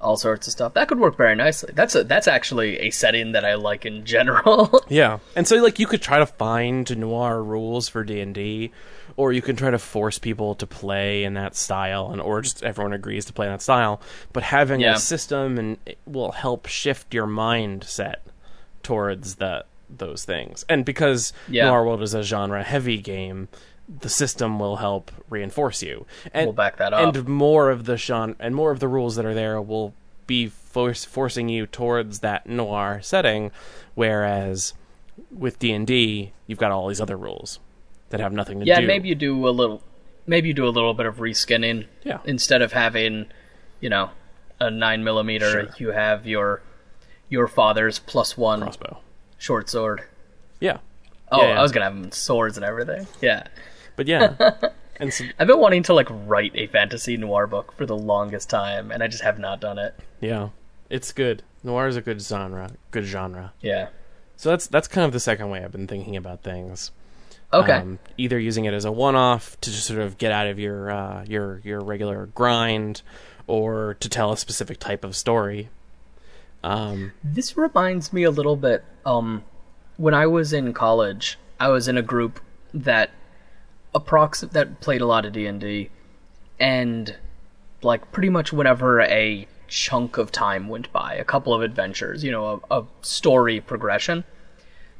all 0.00 0.16
sorts 0.16 0.48
of 0.48 0.52
stuff. 0.52 0.74
That 0.74 0.88
could 0.88 0.98
work 0.98 1.16
very 1.16 1.36
nicely. 1.36 1.70
That's 1.74 1.94
a 1.94 2.02
that's 2.02 2.26
actually 2.26 2.78
a 2.80 2.90
setting 2.90 3.32
that 3.32 3.44
I 3.44 3.54
like 3.54 3.86
in 3.86 4.04
general. 4.04 4.80
Yeah, 4.88 5.20
and 5.36 5.46
so 5.46 5.56
like 5.62 5.78
you 5.78 5.86
could 5.86 6.02
try 6.02 6.18
to 6.18 6.26
find 6.26 6.98
noir 6.98 7.42
rules 7.42 7.88
for 7.88 8.02
D 8.02 8.20
and 8.20 8.34
D, 8.34 8.72
or 9.16 9.32
you 9.32 9.40
can 9.40 9.54
try 9.54 9.70
to 9.70 9.78
force 9.78 10.18
people 10.18 10.56
to 10.56 10.66
play 10.66 11.22
in 11.22 11.34
that 11.34 11.54
style, 11.54 12.10
and 12.10 12.20
or 12.20 12.40
just 12.42 12.64
everyone 12.64 12.92
agrees 12.92 13.24
to 13.26 13.32
play 13.32 13.46
in 13.46 13.52
that 13.52 13.62
style. 13.62 14.00
But 14.32 14.42
having 14.42 14.80
Yeah. 14.80 14.94
a 14.94 14.98
system 14.98 15.56
and 15.58 15.76
it 15.86 15.98
will 16.04 16.32
help 16.32 16.66
shift 16.66 17.14
your 17.14 17.28
mindset 17.28 18.16
towards 18.82 19.36
the 19.36 19.64
those 19.88 20.24
things. 20.24 20.64
And 20.68 20.84
because 20.84 21.32
Yeah. 21.48 21.66
Noir 21.66 21.84
World 21.86 22.02
is 22.02 22.14
a 22.14 22.22
genre 22.22 22.62
heavy 22.64 22.98
game, 22.98 23.48
the 24.00 24.08
system 24.08 24.58
will 24.58 24.76
help 24.76 25.10
reinforce 25.28 25.82
you. 25.82 26.06
And 26.32 26.46
We'll 26.46 26.52
back 26.54 26.76
that 26.78 26.92
up. 26.92 27.14
and 27.14 27.28
more 27.28 27.70
of 27.70 27.84
the 27.84 27.96
genre 27.96 28.34
and 28.40 28.54
more 28.54 28.70
of 28.70 28.80
the 28.80 28.88
rules 28.88 29.16
that 29.16 29.24
are 29.24 29.34
there 29.34 29.60
will 29.60 29.92
be 30.26 30.48
force, 30.48 31.04
forcing 31.04 31.48
you 31.48 31.66
towards 31.66 32.20
that 32.20 32.46
noir 32.46 33.00
setting 33.02 33.50
whereas 33.94 34.72
with 35.30 35.58
D&D 35.58 36.32
you've 36.46 36.58
got 36.58 36.70
all 36.70 36.88
these 36.88 37.00
other 37.00 37.16
rules 37.16 37.58
that 38.10 38.20
have 38.20 38.32
nothing 38.32 38.60
to 38.60 38.66
yeah, 38.66 38.76
do 38.76 38.82
Yeah, 38.82 38.86
maybe 38.86 39.08
you 39.08 39.14
do 39.14 39.46
a 39.46 39.50
little 39.50 39.82
maybe 40.26 40.48
you 40.48 40.54
do 40.54 40.66
a 40.66 40.70
little 40.70 40.94
bit 40.94 41.06
of 41.06 41.16
reskinning. 41.16 41.86
Yeah. 42.04 42.18
Instead 42.24 42.62
of 42.62 42.72
having, 42.72 43.26
you 43.80 43.90
know, 43.90 44.10
a 44.60 44.70
nine 44.70 45.02
millimeter, 45.04 45.50
Sure. 45.50 45.68
you 45.78 45.90
have 45.90 46.26
your 46.26 46.62
your 47.28 47.48
father's 47.48 47.98
plus 47.98 48.36
one 48.36 48.60
crossbow 48.62 49.00
short 49.38 49.68
sword. 49.68 50.02
yeah 50.60 50.78
Oh, 51.30 51.40
Yeah, 51.42 51.48
yeah. 51.54 51.58
I 51.58 51.62
was 51.62 51.72
gonna 51.72 51.90
have 51.90 52.14
swords 52.14 52.56
and 52.56 52.64
everything. 52.64 53.06
Yeah. 53.20 53.46
But 53.96 54.06
yeah 54.06 54.34
and 54.96 55.12
so, 55.12 55.24
I've 55.38 55.46
been 55.46 55.58
wanting 55.60 55.82
to 55.84 55.94
like 55.94 56.08
write 56.10 56.52
a 56.54 56.66
fantasy 56.68 57.16
noir 57.16 57.46
book 57.46 57.72
for 57.76 57.86
the 57.86 57.96
longest 57.96 58.50
time, 58.50 58.90
and 58.90 59.02
I 59.02 59.08
just 59.08 59.22
have 59.22 59.38
not 59.38 59.60
done 59.60 59.78
it. 59.78 59.94
yeah 60.20 60.50
it's 60.90 61.12
good 61.12 61.42
noir 61.64 61.86
is 61.88 61.96
a 61.96 62.00
good 62.02 62.20
genre 62.20 62.70
good 62.90 63.04
genre 63.04 63.52
Yeah. 63.60 63.88
so 64.36 64.50
that's 64.50 64.66
that's 64.66 64.88
kind 64.88 65.04
of 65.06 65.12
the 65.12 65.20
second 65.20 65.48
way 65.50 65.64
I've 65.64 65.72
been 65.72 65.86
thinking 65.86 66.16
about 66.16 66.42
things 66.42 66.90
Okay. 67.54 67.72
Um, 67.74 67.98
either 68.16 68.38
using 68.38 68.64
it 68.64 68.72
as 68.72 68.86
a 68.86 68.90
one-off 68.92 69.60
to 69.60 69.70
just 69.70 69.86
sort 69.86 70.00
of 70.00 70.16
get 70.16 70.32
out 70.32 70.46
of 70.46 70.58
your 70.58 70.90
uh, 70.90 71.22
your 71.28 71.60
your 71.62 71.80
regular 71.80 72.24
grind, 72.34 73.02
or 73.46 73.94
to 74.00 74.08
tell 74.08 74.32
a 74.32 74.38
specific 74.38 74.78
type 74.80 75.04
of 75.04 75.14
story. 75.14 75.68
Um, 76.64 77.12
This 77.22 77.56
reminds 77.56 78.10
me 78.10 78.22
a 78.22 78.30
little 78.30 78.56
bit. 78.56 78.84
Um, 79.04 79.42
when 79.98 80.14
I 80.14 80.26
was 80.26 80.54
in 80.54 80.72
college, 80.72 81.38
I 81.60 81.68
was 81.68 81.88
in 81.88 81.98
a 81.98 82.02
group 82.02 82.40
that 82.72 83.10
approx 83.94 84.48
that 84.50 84.80
played 84.80 85.00
a 85.00 85.06
lot 85.06 85.24
of 85.24 85.32
D 85.32 85.46
and 85.46 85.60
D, 85.60 85.90
and 86.58 87.16
like 87.82 88.10
pretty 88.12 88.28
much 88.28 88.52
whenever 88.52 89.00
a 89.00 89.46
chunk 89.68 90.18
of 90.18 90.30
time 90.30 90.68
went 90.68 90.92
by, 90.92 91.14
a 91.14 91.24
couple 91.24 91.54
of 91.54 91.62
adventures, 91.62 92.22
you 92.22 92.30
know, 92.30 92.62
a, 92.70 92.80
a 92.80 92.84
story 93.00 93.60
progression, 93.60 94.24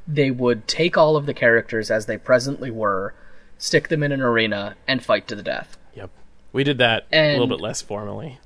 they 0.06 0.30
would 0.30 0.66
take 0.66 0.96
all 0.96 1.16
of 1.16 1.26
the 1.26 1.34
characters 1.34 1.90
as 1.90 2.06
they 2.06 2.16
presently 2.16 2.70
were, 2.70 3.14
stick 3.58 3.88
them 3.88 4.02
in 4.02 4.12
an 4.12 4.20
arena, 4.20 4.74
and 4.88 5.04
fight 5.04 5.28
to 5.28 5.36
the 5.36 5.42
death. 5.42 5.76
yep, 5.94 6.10
we 6.52 6.64
did 6.64 6.78
that 6.78 7.06
a 7.12 7.32
little 7.32 7.46
bit 7.46 7.60
less 7.60 7.82
formally. 7.82 8.38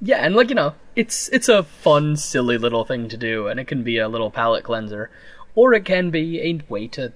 Yeah, 0.00 0.18
and 0.18 0.34
like 0.34 0.48
you 0.48 0.54
know, 0.54 0.74
it's 0.96 1.28
it's 1.30 1.48
a 1.48 1.62
fun, 1.62 2.16
silly 2.16 2.58
little 2.58 2.84
thing 2.84 3.08
to 3.08 3.16
do, 3.16 3.46
and 3.46 3.58
it 3.58 3.66
can 3.66 3.82
be 3.82 3.98
a 3.98 4.08
little 4.08 4.30
palate 4.30 4.64
cleanser, 4.64 5.10
or 5.54 5.72
it 5.74 5.84
can 5.84 6.10
be 6.10 6.40
a 6.40 6.60
way 6.68 6.86
to 6.88 7.12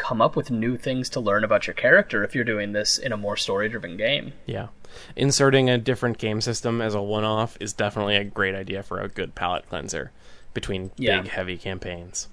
come 0.00 0.22
up 0.22 0.34
with 0.34 0.50
new 0.50 0.76
things 0.78 1.10
to 1.10 1.20
learn 1.20 1.44
about 1.44 1.66
your 1.66 1.74
character 1.74 2.24
if 2.24 2.34
you're 2.34 2.42
doing 2.44 2.72
this 2.72 2.96
in 2.96 3.12
a 3.12 3.16
more 3.16 3.36
story-driven 3.36 3.96
game. 3.98 4.32
Yeah, 4.46 4.68
inserting 5.14 5.68
a 5.68 5.76
different 5.76 6.16
game 6.18 6.40
system 6.40 6.80
as 6.80 6.94
a 6.94 7.02
one-off 7.02 7.56
is 7.60 7.72
definitely 7.74 8.16
a 8.16 8.24
great 8.24 8.54
idea 8.54 8.82
for 8.82 8.98
a 9.00 9.08
good 9.08 9.34
palate 9.34 9.68
cleanser 9.68 10.10
between 10.54 10.90
Yeah. 10.96 11.20
big, 11.20 11.30
heavy 11.30 11.56
campaigns. 11.58 12.28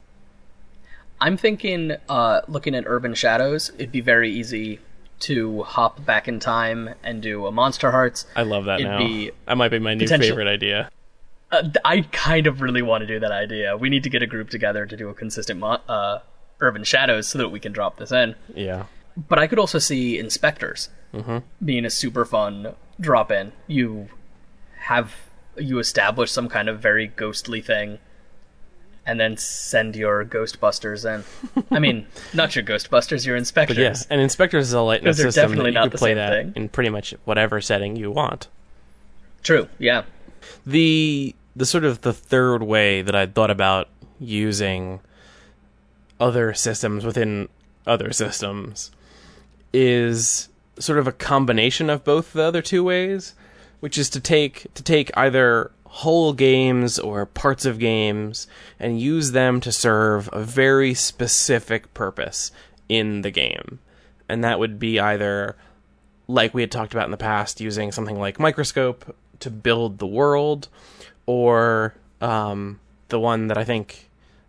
I'm 1.19 1.35
thinking, 1.35 1.93
uh, 2.07 2.41
looking 2.47 2.73
at 2.75 2.83
Urban 2.87 3.13
Shadows, 3.15 3.71
it'd 3.75 3.91
be 3.91 4.01
very 4.01 4.31
easy 4.31 4.79
to 5.21 5.63
hop 5.63 6.05
back 6.05 6.27
in 6.27 6.39
time 6.39 6.91
and 7.03 7.21
do 7.23 7.47
a 7.47 7.51
Monster 7.51 7.91
Hearts. 7.91 8.27
I 8.35 8.43
love 8.43 8.65
that 8.65 8.79
It'd 8.79 8.91
now. 8.91 8.97
be 8.99 9.31
that 9.45 9.57
might 9.57 9.69
be 9.69 9.79
my 9.79 9.95
new 9.95 10.07
favorite 10.07 10.47
idea. 10.47 10.89
Uh, 11.51 11.63
I 11.83 12.01
kind 12.11 12.45
of 12.45 12.61
really 12.61 12.81
want 12.83 13.01
to 13.01 13.07
do 13.07 13.19
that 13.21 13.31
idea. 13.31 13.75
We 13.75 13.89
need 13.89 14.03
to 14.03 14.09
get 14.09 14.21
a 14.21 14.27
group 14.27 14.49
together 14.49 14.85
to 14.85 14.95
do 14.97 15.09
a 15.09 15.13
consistent 15.15 15.59
mo- 15.59 15.79
uh, 15.89 16.19
Urban 16.59 16.83
Shadows 16.83 17.27
so 17.27 17.37
that 17.37 17.49
we 17.49 17.59
can 17.59 17.71
drop 17.71 17.97
this 17.97 18.11
in. 18.11 18.35
Yeah, 18.55 18.85
But 19.15 19.39
I 19.39 19.47
could 19.47 19.59
also 19.59 19.79
see 19.79 20.17
inspectors 20.17 20.89
mm-hmm. 21.13 21.37
being 21.63 21.85
a 21.85 21.89
super 21.89 22.25
fun 22.25 22.73
drop 22.99 23.31
in. 23.31 23.51
You 23.67 24.09
have 24.79 25.13
you 25.57 25.79
establish 25.79 26.31
some 26.31 26.49
kind 26.49 26.69
of 26.69 26.79
very 26.79 27.07
ghostly 27.07 27.61
thing, 27.61 27.99
and 29.05 29.19
then 29.19 29.37
send 29.37 29.95
your 29.95 30.23
Ghostbusters 30.25 31.05
in. 31.05 31.63
I 31.71 31.79
mean, 31.79 32.05
not 32.33 32.55
your 32.55 32.63
Ghostbusters, 32.65 33.25
your 33.25 33.35
inspectors. 33.35 33.77
but 33.77 33.81
yeah, 33.81 33.95
and 34.09 34.21
Inspectors 34.21 34.67
is 34.67 34.73
a 34.73 34.81
light 34.81 35.01
Because 35.01 35.17
they're 35.17 35.27
system 35.27 35.41
that 35.41 35.47
definitely 35.49 35.71
you 35.71 35.75
not 35.75 35.81
can 35.83 35.89
the 35.91 35.97
play 35.97 36.09
same 36.09 36.17
that 36.17 36.29
thing. 36.31 36.53
in 36.55 36.69
pretty 36.69 36.89
much 36.89 37.13
whatever 37.25 37.59
setting 37.61 37.95
you 37.95 38.11
want. 38.11 38.47
True. 39.43 39.67
Yeah. 39.79 40.03
the 40.65 41.35
the 41.55 41.65
sort 41.65 41.85
of 41.85 42.01
the 42.01 42.13
third 42.13 42.61
way 42.63 43.01
that 43.01 43.15
I'd 43.15 43.33
thought 43.33 43.49
about 43.49 43.89
using 44.19 44.99
other 46.19 46.53
systems 46.53 47.05
within 47.05 47.49
other 47.85 48.11
systems 48.11 48.91
is 49.73 50.49
sort 50.79 50.99
of 50.99 51.07
a 51.07 51.11
combination 51.11 51.89
of 51.89 52.03
both 52.03 52.33
the 52.33 52.43
other 52.43 52.61
two 52.61 52.83
ways, 52.83 53.35
which 53.79 53.97
is 53.97 54.09
to 54.09 54.19
take 54.19 54.73
to 54.73 54.83
take 54.83 55.15
either 55.17 55.71
whole 55.85 56.33
games 56.33 56.99
or 56.99 57.25
parts 57.25 57.65
of 57.65 57.79
games 57.79 58.47
and 58.79 58.99
use 58.99 59.31
them 59.31 59.59
to 59.61 59.71
serve 59.71 60.29
a 60.31 60.43
very 60.43 60.93
specific 60.93 61.93
purpose 61.93 62.51
in 62.89 63.21
the 63.21 63.31
game. 63.31 63.79
And 64.29 64.43
that 64.43 64.59
would 64.59 64.77
be 64.77 64.99
either 64.99 65.55
like 66.27 66.53
we 66.53 66.61
had 66.61 66.71
talked 66.71 66.93
about 66.93 67.05
in 67.05 67.11
the 67.11 67.17
past, 67.17 67.61
using 67.61 67.91
something 67.91 68.19
like 68.19 68.39
Microscope 68.39 69.15
to 69.39 69.49
build 69.49 69.97
the 69.97 70.07
world, 70.07 70.67
or 71.25 71.95
um, 72.21 72.79
the 73.07 73.19
one 73.19 73.47
that 73.47 73.57
I 73.57 73.63
think 73.63 74.06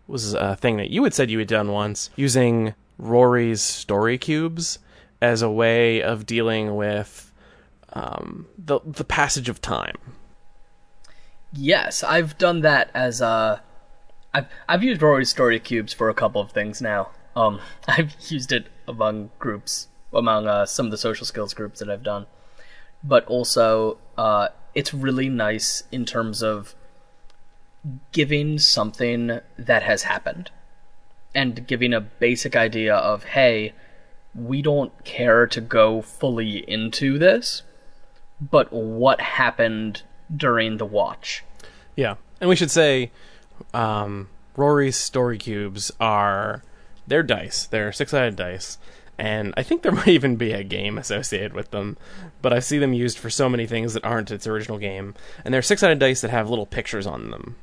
was 0.08 0.34
a 0.34 0.56
thing 0.56 0.76
that 0.78 0.90
you 0.90 1.04
had 1.04 1.14
said 1.14 1.30
you 1.30 1.38
had 1.38 1.48
done 1.48 1.70
once, 1.70 2.10
using 2.16 2.74
Rory's 2.98 3.62
story 3.62 4.18
cubes 4.18 4.78
as 5.20 5.42
a 5.42 5.50
way 5.50 6.02
of 6.02 6.26
dealing 6.26 6.76
with 6.76 7.32
um, 7.92 8.46
the 8.56 8.80
the 8.84 9.04
passage 9.04 9.48
of 9.48 9.60
time. 9.60 9.96
Yes, 11.52 12.02
I've 12.02 12.36
done 12.38 12.60
that 12.60 12.90
as 12.94 13.20
a. 13.20 13.62
I've 14.34 14.46
I've 14.68 14.82
used 14.82 15.02
Rory's 15.02 15.30
story 15.30 15.58
cubes 15.60 15.92
for 15.92 16.08
a 16.08 16.14
couple 16.14 16.40
of 16.40 16.50
things 16.52 16.82
now. 16.82 17.10
Um, 17.34 17.60
I've 17.88 18.14
used 18.28 18.52
it 18.52 18.66
among 18.86 19.30
groups, 19.38 19.88
among 20.12 20.46
uh, 20.46 20.66
some 20.66 20.86
of 20.86 20.90
the 20.92 20.98
social 20.98 21.26
skills 21.26 21.54
groups 21.54 21.80
that 21.80 21.90
I've 21.90 22.02
done, 22.02 22.26
but 23.02 23.24
also 23.26 23.98
uh, 24.16 24.48
it's 24.74 24.92
really 24.92 25.28
nice 25.28 25.82
in 25.90 26.04
terms 26.04 26.42
of 26.42 26.74
giving 28.12 28.58
something 28.58 29.40
that 29.56 29.82
has 29.82 30.02
happened 30.04 30.50
and 31.34 31.66
giving 31.66 31.92
a 31.92 32.00
basic 32.00 32.56
idea 32.56 32.94
of 32.94 33.24
hey, 33.24 33.72
we 34.34 34.62
don't 34.62 35.04
care 35.04 35.46
to 35.46 35.60
go 35.60 36.02
fully 36.02 36.68
into 36.70 37.18
this, 37.18 37.62
but 38.40 38.72
what 38.72 39.20
happened 39.20 40.02
during 40.34 40.76
the 40.76 40.86
watch. 40.86 41.44
Yeah, 41.96 42.16
and 42.40 42.48
we 42.48 42.56
should 42.56 42.70
say, 42.70 43.10
um, 43.74 44.28
Rory's 44.56 44.96
story 44.96 45.38
cubes 45.38 45.90
are 46.00 46.62
they're 47.06 47.22
dice. 47.22 47.66
They're 47.66 47.92
six-sided 47.92 48.36
dice, 48.36 48.78
and 49.16 49.54
I 49.56 49.62
think 49.62 49.82
there 49.82 49.92
might 49.92 50.08
even 50.08 50.36
be 50.36 50.52
a 50.52 50.62
game 50.62 50.98
associated 50.98 51.52
with 51.52 51.70
them. 51.70 51.96
But 52.42 52.52
I 52.52 52.60
see 52.60 52.78
them 52.78 52.92
used 52.92 53.18
for 53.18 53.30
so 53.30 53.48
many 53.48 53.66
things 53.66 53.94
that 53.94 54.04
aren't 54.04 54.30
its 54.30 54.46
original 54.46 54.78
game, 54.78 55.14
and 55.44 55.52
they're 55.52 55.62
six-sided 55.62 55.98
dice 55.98 56.20
that 56.20 56.30
have 56.30 56.50
little 56.50 56.66
pictures 56.66 57.06
on 57.06 57.30
them. 57.30 57.56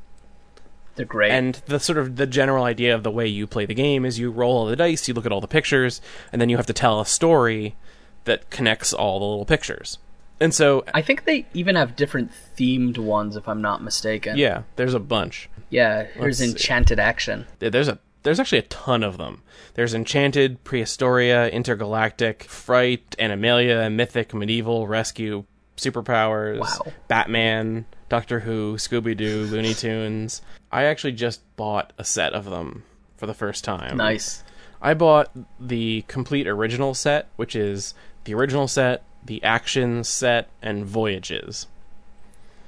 They're 0.96 1.06
great. 1.06 1.32
And 1.32 1.56
the 1.66 1.80
sort 1.80 1.98
of 1.98 2.16
the 2.16 2.28
general 2.28 2.64
idea 2.64 2.96
of 2.96 3.04
the 3.04 3.12
way 3.12 3.28
you 3.28 3.48
play 3.48 3.66
the 3.66 3.74
game 3.74 4.06
is 4.06 4.18
you 4.20 4.32
roll 4.32 4.58
all 4.58 4.66
the 4.66 4.76
dice, 4.76 5.08
you 5.08 5.14
look 5.14 5.26
at 5.26 5.32
all 5.32 5.42
the 5.42 5.48
pictures, 5.48 6.02
and 6.32 6.42
then 6.42 6.50
you 6.50 6.58
have 6.58 6.66
to 6.68 6.74
tell 6.74 7.02
a 7.02 7.06
story 7.06 7.76
that 8.24 8.50
connects 8.50 8.94
all 8.94 9.20
the 9.20 9.26
little 9.26 9.46
pictures. 9.46 9.98
And 10.40 10.54
so, 10.54 10.84
I 10.94 11.02
think 11.02 11.24
they 11.24 11.46
even 11.54 11.76
have 11.76 11.96
different 11.96 12.32
themed 12.58 12.98
ones, 12.98 13.36
if 13.38 13.48
I'm 13.48 13.62
not 13.62 13.82
mistaken. 13.82 14.38
yeah, 14.38 14.64
there's 14.76 14.94
a 14.94 15.00
bunch. 15.00 15.50
Yeah, 15.70 16.04
here's 16.04 16.40
Let's 16.40 16.40
see. 16.40 16.46
Enchanted 16.52 17.00
Action. 17.00 17.46
There's 17.60 17.88
a 17.88 18.00
there's 18.24 18.40
actually 18.40 18.58
a 18.58 18.64
ton 18.64 19.04
of 19.04 19.18
them. 19.18 19.44
There's 19.76 19.94
Enchanted, 19.94 20.64
Prehistoria, 20.64 21.48
Intergalactic, 21.50 22.44
Fright, 22.46 23.16
Animalia, 23.20 23.88
Mythic, 23.90 24.34
Medieval, 24.34 24.88
Rescue, 24.88 25.46
Superpowers, 25.78 26.60
Wow. 26.60 26.92
Batman, 27.08 27.86
Doctor 28.10 28.40
Who, 28.42 28.76
Scooby 28.76 29.16
Doo, 29.16 29.46
Looney 29.46 29.74
Tunes. 29.76 30.42
I 30.72 30.84
actually 30.86 31.14
just 31.14 31.42
bought 31.56 31.94
a 31.98 32.04
set 32.04 32.34
of 32.34 32.46
them 32.46 32.84
for 33.18 33.26
the 33.26 33.34
first 33.34 33.64
time. 33.64 33.98
Nice. 33.98 34.44
I 34.82 34.94
bought 34.94 35.32
the 35.60 36.04
complete 36.08 36.48
original 36.48 36.94
set, 36.94 37.28
which 37.38 37.56
is 37.56 37.94
the 38.26 38.34
original 38.36 38.68
set, 38.68 39.04
the 39.24 39.44
action 39.44 40.04
set, 40.04 40.50
and 40.62 40.86
Voyages. 40.86 41.68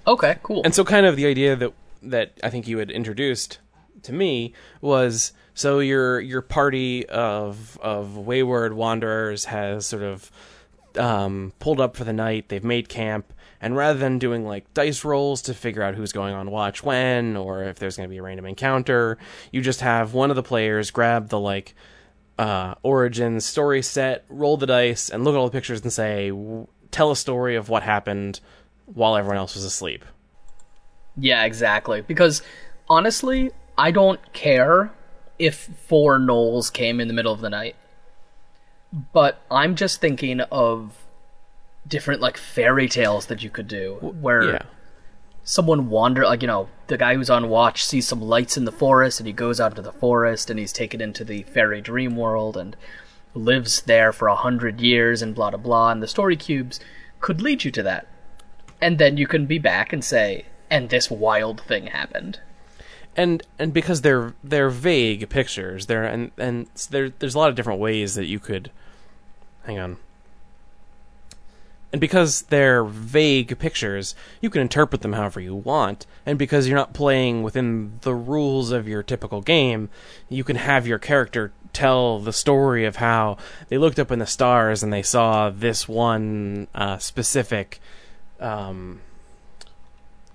Okay, 0.08 0.38
cool. 0.41 0.62
And 0.63 0.74
so, 0.74 0.84
kind 0.86 1.06
of 1.06 1.15
the 1.15 1.26
idea 1.28 1.56
that 1.56 1.74
that 2.04 2.32
I 2.43 2.50
think 2.50 2.67
you 2.67 2.78
had 2.78 2.89
introduced 2.89 3.60
to 4.04 4.13
me 4.13 4.54
was 4.82 5.34
so 5.54 5.80
your 5.80 6.20
your 6.20 6.41
party 6.41 7.06
of 7.10 7.78
of 7.82 8.15
wayward 8.17 8.74
wanderers 8.74 9.46
has 9.46 9.86
sort 9.86 10.04
of 10.04 10.32
um, 10.97 11.53
pulled 11.60 11.79
up 11.79 11.95
for 11.95 12.03
the 12.03 12.13
night. 12.13 12.49
They've 12.49 12.63
made 12.63 12.89
camp, 12.89 13.33
and 13.62 13.75
rather 13.75 13.99
than 13.99 14.19
doing 14.19 14.45
like 14.45 14.73
dice 14.73 15.03
rolls 15.03 15.41
to 15.43 15.53
figure 15.53 15.83
out 15.83 15.95
who's 15.95 16.12
going 16.12 16.33
on 16.33 16.51
watch 16.51 16.83
when, 16.83 17.38
or 17.38 17.63
if 17.63 17.79
there's 17.79 17.97
going 17.97 18.07
to 18.07 18.12
be 18.12 18.17
a 18.17 18.23
random 18.23 18.45
encounter, 18.45 19.17
you 19.51 19.62
just 19.62 19.81
have 19.81 20.13
one 20.13 20.29
of 20.29 20.36
the 20.36 20.43
players 20.43 20.91
grab 20.91 21.29
the 21.29 21.39
like 21.39 21.75
uh, 22.38 22.75
origin 22.83 23.39
story 23.39 23.81
set, 23.81 24.25
roll 24.29 24.57
the 24.57 24.67
dice, 24.67 25.10
and 25.10 25.23
look 25.23 25.33
at 25.33 25.38
all 25.38 25.45
the 25.45 25.51
pictures 25.51 25.81
and 25.81 25.91
say, 25.91 26.31
tell 26.91 27.12
a 27.12 27.15
story 27.15 27.55
of 27.55 27.69
what 27.69 27.83
happened 27.83 28.39
while 28.86 29.15
everyone 29.15 29.38
else 29.38 29.55
was 29.55 29.63
asleep. 29.63 30.05
Yeah, 31.17 31.45
exactly. 31.45 32.01
Because 32.01 32.41
honestly, 32.88 33.51
I 33.77 33.91
don't 33.91 34.33
care 34.33 34.91
if 35.39 35.69
four 35.88 36.19
gnolls 36.19 36.71
came 36.71 36.99
in 36.99 37.07
the 37.07 37.13
middle 37.13 37.33
of 37.33 37.41
the 37.41 37.49
night. 37.49 37.75
But 38.91 39.41
I'm 39.52 39.76
just 39.76 40.00
thinking 40.02 40.41
of 40.41 40.93
different 41.88 42.21
like 42.21 42.38
fairy 42.38 42.88
tales 42.89 43.28
that 43.28 43.43
you 43.43 43.50
could 43.50 43.67
do 43.67 43.95
where 44.21 44.43
Yeah. 44.43 44.62
someone 45.43 45.89
wander 45.89 46.26
like 46.26 46.41
you 46.41 46.47
know 46.47 46.67
the 46.88 46.97
guy 46.97 47.15
who's 47.15 47.30
on 47.30 47.47
watch 47.47 47.84
sees 47.86 48.06
some 48.06 48.21
lights 48.21 48.58
in 48.58 48.65
the 48.65 48.71
forest 48.73 49.19
and 49.21 49.28
he 49.28 49.32
goes 49.34 49.62
out 49.62 49.73
to 49.78 49.82
the 49.82 49.93
forest 49.93 50.50
and 50.50 50.60
he's 50.60 50.73
taken 50.73 51.00
into 51.00 51.23
the 51.23 51.43
fairy 51.43 51.80
dream 51.80 52.17
world 52.17 52.58
and 52.58 52.76
lives 53.34 53.82
there 53.84 54.12
for 54.12 54.28
a 54.28 54.36
hundred 54.36 54.82
years 54.82 55.21
and 55.21 55.34
blah 55.34 55.50
blah 55.52 55.60
blah 55.60 55.91
and 55.91 56.04
the 56.04 56.08
story 56.08 56.36
cubes 56.36 56.80
could 57.21 57.41
lead 57.41 57.63
you 57.63 57.71
to 57.71 57.84
that 57.84 58.06
and 58.82 58.97
then 58.97 59.15
you 59.15 59.26
can 59.28 59.45
be 59.45 59.58
back 59.60 59.93
and 59.93 60.04
say 60.04 60.45
and 60.69 60.89
this 60.89 61.10
wild 61.10 61.62
thing 61.62 61.88
happened 61.88 62.39
and 63.17 63.41
and 63.58 63.73
because 63.73 64.01
they're 64.01 64.36
they're 64.43 64.69
vague 64.69 65.27
pictures 65.27 65.88
there 65.88 66.03
and 66.03 66.32
and 66.38 66.67
there 66.91 67.10
there's 67.10 67.36
a 67.36 67.39
lot 67.39 67.49
of 67.49 67.56
different 67.56 67.80
ways 67.80 68.15
that 68.15 68.25
you 68.25 68.39
could 68.39 68.71
hang 69.65 69.80
on. 69.80 69.97
And 71.91 72.01
because 72.01 72.43
they're 72.43 72.84
vague 72.84 73.58
pictures 73.58 74.13
you 74.39 74.49
can 74.49 74.62
interpret 74.62 75.01
them 75.01 75.13
however 75.13 75.39
you 75.39 75.56
want 75.56 76.06
and 76.25 76.38
because 76.38 76.67
you're 76.67 76.77
not 76.77 76.93
playing 76.93 77.43
within 77.43 77.97
the 78.01 78.13
rules 78.13 78.71
of 78.71 78.88
your 78.88 79.01
typical 79.01 79.41
game 79.41 79.89
you 80.30 80.43
can 80.43 80.58
have 80.58 80.86
your 80.86 80.99
character 80.99 81.53
tell 81.73 82.19
the 82.19 82.34
story 82.34 82.86
of 82.86 82.97
how 82.97 83.38
they 83.69 83.77
looked 83.77 83.99
up 83.99 84.12
in 84.12 84.19
the 84.19 84.25
stars 84.25 84.84
and 84.84 84.91
they 84.91 85.01
saw 85.01 85.49
this 85.49 85.88
one 85.88 86.67
uh, 86.75 86.97
specific 86.97 87.80
um, 88.39 88.99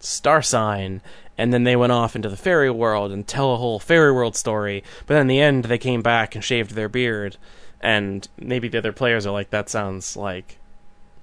star 0.05 0.43
sign 0.43 1.01
and 1.39 1.53
then 1.53 1.65
they 1.65 1.77
went 1.77 1.93
off 1.93 2.15
into 2.15 2.29
the 2.29 2.37
fairy 2.37 2.71
world 2.71 3.11
and 3.11 3.27
tell 3.27 3.55
a 3.55 3.57
whole 3.57 3.79
fairy 3.79 4.13
world 4.13 4.37
story. 4.37 4.85
But 5.07 5.17
in 5.17 5.27
the 5.27 5.41
end 5.41 5.65
they 5.65 5.79
came 5.79 6.03
back 6.03 6.35
and 6.35 6.45
shaved 6.45 6.73
their 6.73 6.89
beard 6.89 7.37
and 7.81 8.29
maybe 8.39 8.69
the 8.69 8.79
other 8.79 8.93
players 8.93 9.27
are 9.27 9.33
like 9.33 9.51
that 9.51 9.69
sounds 9.69 10.17
like 10.17 10.59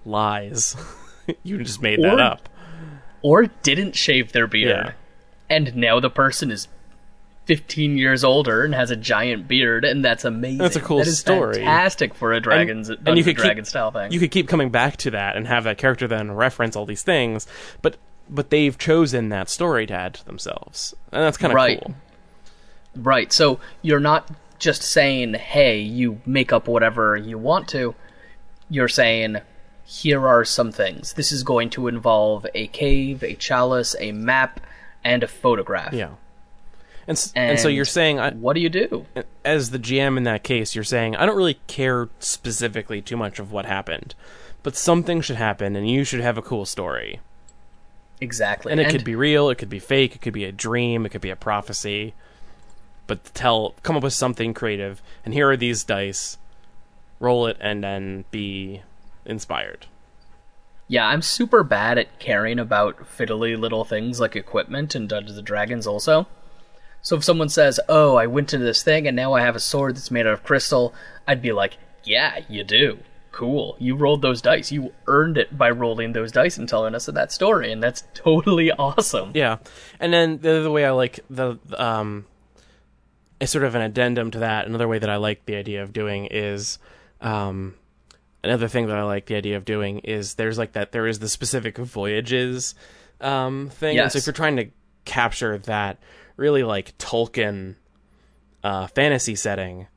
lies. 0.05 0.75
You 1.43 1.59
just 1.63 1.79
made 1.79 2.01
that 2.01 2.19
up. 2.19 2.49
or 3.21 3.45
didn't 3.61 3.95
shave 3.95 4.31
their 4.31 4.47
beard. 4.47 4.69
Yeah. 4.69 4.91
and 5.47 5.75
now 5.75 5.99
the 5.99 6.09
person 6.09 6.49
is 6.49 6.67
15 7.45 7.97
years 7.99 8.23
older 8.23 8.63
and 8.63 8.73
has 8.73 8.89
a 8.89 8.95
giant 8.95 9.47
beard 9.47 9.85
and 9.85 10.03
that's 10.03 10.25
amazing. 10.25 10.57
That's 10.57 10.75
a 10.75 10.81
cool 10.81 10.97
that 10.97 11.07
is 11.07 11.19
story. 11.19 11.55
fantastic 11.57 12.15
for 12.15 12.33
a 12.33 12.39
dragons 12.39 12.89
and 12.89 13.15
you 13.15 13.23
could 13.23 13.35
dragon 13.35 13.57
keep, 13.63 13.67
style 13.67 13.91
thing. 13.91 14.11
You 14.11 14.19
could 14.19 14.31
keep 14.31 14.47
coming 14.47 14.71
back 14.71 14.97
to 14.97 15.11
that 15.11 15.35
and 15.35 15.47
have 15.47 15.65
that 15.65 15.77
character 15.77 16.07
then 16.07 16.31
reference 16.31 16.75
all 16.75 16.87
these 16.87 17.03
things, 17.03 17.45
but 17.83 17.97
but 18.29 18.49
they've 18.49 18.77
chosen 18.77 19.29
that 19.29 19.49
story 19.49 19.85
to 19.87 19.93
add 19.93 20.13
to 20.15 20.25
themselves, 20.25 20.95
and 21.11 21.23
that's 21.23 21.37
kind 21.37 21.51
of 21.51 21.55
Right. 21.55 21.81
cool. 21.81 21.95
Right. 22.95 23.31
So 23.31 23.59
you're 23.81 23.99
not 23.99 24.29
just 24.59 24.81
saying, 24.83 25.35
hey, 25.35 25.79
you 25.79 26.21
make 26.25 26.51
up 26.51 26.67
whatever 26.67 27.15
you 27.15 27.37
want 27.37 27.67
to. 27.69 27.95
You're 28.69 28.87
saying, 28.89 29.37
here 29.85 30.27
are 30.27 30.43
some 30.45 30.71
things. 30.71 31.13
This 31.13 31.31
is 31.31 31.43
going 31.43 31.69
to 31.71 31.87
involve 31.87 32.45
a 32.53 32.67
cave, 32.67 33.23
a 33.23 33.35
chalice, 33.35 33.95
a 33.99 34.11
map, 34.11 34.59
and 35.03 35.23
a 35.23 35.27
photograph. 35.27 35.93
Yeah, 35.93 36.09
and 37.07 37.15
s- 37.17 37.31
and, 37.35 37.59
so 37.59 37.67
you're 37.69 37.85
saying 37.85 38.19
I, 38.19 38.31
What 38.31 38.53
do 38.53 38.59
you 38.59 38.69
do? 38.69 39.05
as 39.45 39.71
the 39.71 39.79
GM 39.79 40.17
in 40.17 40.23
that 40.23 40.43
case, 40.43 40.75
you're 40.75 40.83
saying 40.83 41.15
I 41.15 41.25
don't 41.25 41.37
really 41.37 41.59
care 41.67 42.09
specifically 42.19 43.01
too 43.01 43.17
much 43.17 43.39
of 43.39 43.51
what 43.51 43.65
happened, 43.65 44.13
but 44.61 44.75
something 44.75 45.21
should 45.21 45.37
happen, 45.37 45.75
and 45.75 45.89
you 45.89 46.03
should 46.03 46.19
have 46.19 46.37
a 46.37 46.41
cool 46.43 46.65
story. 46.65 47.19
Exactly. 48.21 48.71
And 48.71 48.81
it 48.81 48.89
could 48.89 49.03
be 49.03 49.15
real, 49.15 49.49
it 49.49 49.55
could 49.55 49.69
be 49.69 49.79
fake, 49.79 50.15
it 50.15 50.21
could 50.21 50.33
be 50.33 50.45
a 50.45 50.51
dream, 50.51 51.05
it 51.05 51.09
could 51.09 51.21
be 51.21 51.29
a 51.29 51.35
prophecy. 51.35 52.13
But 53.07 53.23
tell, 53.33 53.75
come 53.81 53.95
up 53.95 54.03
with 54.03 54.13
something 54.13 54.53
creative, 54.53 55.01
and 55.23 55.33
here 55.33 55.49
are 55.49 55.57
these 55.57 55.83
dice. 55.83 56.37
Roll 57.19 57.47
it, 57.47 57.57
and 57.59 57.83
then 57.83 58.25
be 58.31 58.81
inspired. 59.25 59.87
Yeah, 60.87 61.05
I'm 61.05 61.21
super 61.21 61.63
bad 61.63 61.97
at 61.97 62.19
caring 62.19 62.59
about 62.59 62.97
fiddly 63.15 63.57
little 63.59 63.85
things 63.85 64.19
like 64.19 64.35
equipment 64.35 64.95
and 64.95 65.07
Dungeons 65.07 65.37
and 65.37 65.45
Dragons 65.45 65.85
also. 65.85 66.27
So 67.01 67.15
if 67.15 67.23
someone 67.23 67.49
says, 67.49 67.79
"Oh, 67.87 68.15
I 68.15 68.25
went 68.25 68.53
into 68.53 68.65
this 68.65 68.83
thing 68.83 69.07
and 69.07 69.15
now 69.15 69.33
I 69.33 69.41
have 69.41 69.55
a 69.55 69.59
sword 69.59 69.95
that's 69.95 70.11
made 70.11 70.25
out 70.27 70.33
of 70.33 70.43
crystal," 70.43 70.93
I'd 71.27 71.41
be 71.41 71.51
like, 71.51 71.77
"Yeah, 72.03 72.39
you 72.49 72.63
do. 72.63 72.99
Cool. 73.31 73.75
You 73.79 73.95
rolled 73.95 74.21
those 74.21 74.41
dice. 74.41 74.71
You 74.71 74.91
earned 75.07 75.37
it 75.37 75.57
by 75.57 75.69
rolling 75.69 76.13
those 76.13 76.31
dice 76.31 76.57
and 76.57 76.67
telling 76.67 76.95
us 76.95 77.05
that 77.05 77.31
story, 77.31 77.71
and 77.71 77.81
that's 77.81 78.03
totally 78.13 78.71
awesome." 78.71 79.31
Yeah, 79.35 79.57
and 79.99 80.11
then 80.11 80.39
the 80.39 80.59
other 80.59 80.71
way 80.71 80.85
I 80.85 80.91
like 80.91 81.19
the 81.29 81.57
um, 81.77 82.25
is 83.39 83.49
sort 83.49 83.63
of 83.63 83.75
an 83.75 83.81
addendum 83.81 84.31
to 84.31 84.39
that. 84.39 84.67
Another 84.67 84.87
way 84.87 84.99
that 84.99 85.09
I 85.09 85.17
like 85.17 85.45
the 85.45 85.55
idea 85.55 85.83
of 85.83 85.93
doing 85.93 86.25
is, 86.31 86.79
um, 87.21 87.75
another 88.43 88.67
thing 88.67 88.87
that 88.87 88.97
I 88.97 89.03
like 89.03 89.27
the 89.27 89.35
idea 89.35 89.57
of 89.57 89.63
doing 89.65 89.99
is 89.99 90.33
there's 90.35 90.57
like 90.57 90.73
that 90.73 90.91
there 90.91 91.07
is 91.07 91.19
the 91.19 91.29
specific 91.29 91.77
voyages, 91.77 92.73
um, 93.21 93.69
thing. 93.69 93.97
And 93.99 94.11
so 94.11 94.15
Yes. 94.17 94.23
if 94.23 94.25
you're 94.27 94.33
trying 94.33 94.57
to 94.57 94.69
capture 95.05 95.57
that 95.59 95.99
really 96.35 96.63
like 96.63 96.97
Tolkien, 96.97 97.75
uh, 98.63 98.87
fantasy 98.87 99.35
setting 99.35 99.87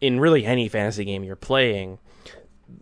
in 0.00 0.18
really 0.20 0.44
any 0.44 0.68
fantasy 0.68 1.04
game 1.04 1.22
you're 1.24 1.36
playing, 1.36 1.98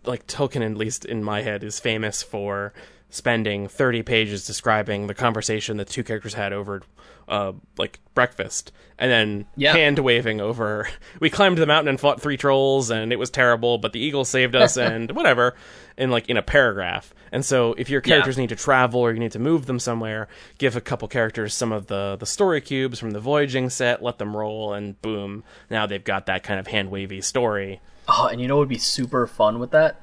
like 0.05 0.27
Tolkien, 0.27 0.65
at 0.65 0.77
least 0.77 1.05
in 1.05 1.23
my 1.23 1.41
head, 1.41 1.63
is 1.63 1.79
famous 1.79 2.23
for 2.23 2.73
spending 3.09 3.67
30 3.67 4.03
pages 4.03 4.47
describing 4.47 5.07
the 5.07 5.13
conversation 5.13 5.77
the 5.77 5.85
two 5.85 6.03
characters 6.03 6.33
had 6.33 6.53
over 6.53 6.81
uh 7.27 7.51
like 7.77 7.99
breakfast 8.13 8.71
and 8.97 9.09
then 9.11 9.45
Yeah. 9.55 9.73
hand 9.73 9.99
waving 9.99 10.41
over 10.41 10.87
we 11.19 11.29
climbed 11.29 11.57
the 11.57 11.65
mountain 11.65 11.89
and 11.89 11.99
fought 11.99 12.21
three 12.21 12.37
trolls 12.37 12.89
and 12.89 13.11
it 13.13 13.17
was 13.19 13.29
terrible 13.29 13.77
but 13.77 13.93
the 13.93 13.99
eagle 13.99 14.25
saved 14.25 14.55
us 14.55 14.77
and 14.89 15.11
whatever 15.11 15.55
in 15.97 16.09
like 16.11 16.29
in 16.29 16.37
a 16.37 16.41
paragraph 16.41 17.13
and 17.31 17.45
so 17.45 17.73
if 17.77 17.89
your 17.89 18.01
characters 18.01 18.37
need 18.37 18.49
to 18.49 18.55
travel 18.55 18.99
or 19.01 19.11
you 19.13 19.19
need 19.19 19.31
to 19.31 19.39
move 19.39 19.65
them 19.65 19.79
somewhere 19.79 20.27
give 20.57 20.75
a 20.75 20.81
couple 20.81 21.07
characters 21.07 21.53
some 21.53 21.71
of 21.71 21.87
the 21.87 22.17
the 22.19 22.25
story 22.25 22.61
cubes 22.61 22.99
from 22.99 23.11
the 23.11 23.19
voyaging 23.19 23.69
set 23.69 24.03
let 24.03 24.17
them 24.17 24.35
roll 24.35 24.73
and 24.73 25.01
boom 25.01 25.43
now 25.69 25.85
they've 25.85 26.03
got 26.03 26.25
that 26.25 26.43
kind 26.43 26.59
of 26.59 26.67
hand 26.67 26.89
wavy 26.91 27.21
story 27.21 27.79
Oh, 28.07 28.27
and 28.27 28.41
you 28.41 28.47
know 28.47 28.55
what 28.55 28.61
would 28.61 28.69
be 28.69 28.77
super 28.79 29.25
fun 29.27 29.59
with 29.59 29.71
that? 29.71 29.95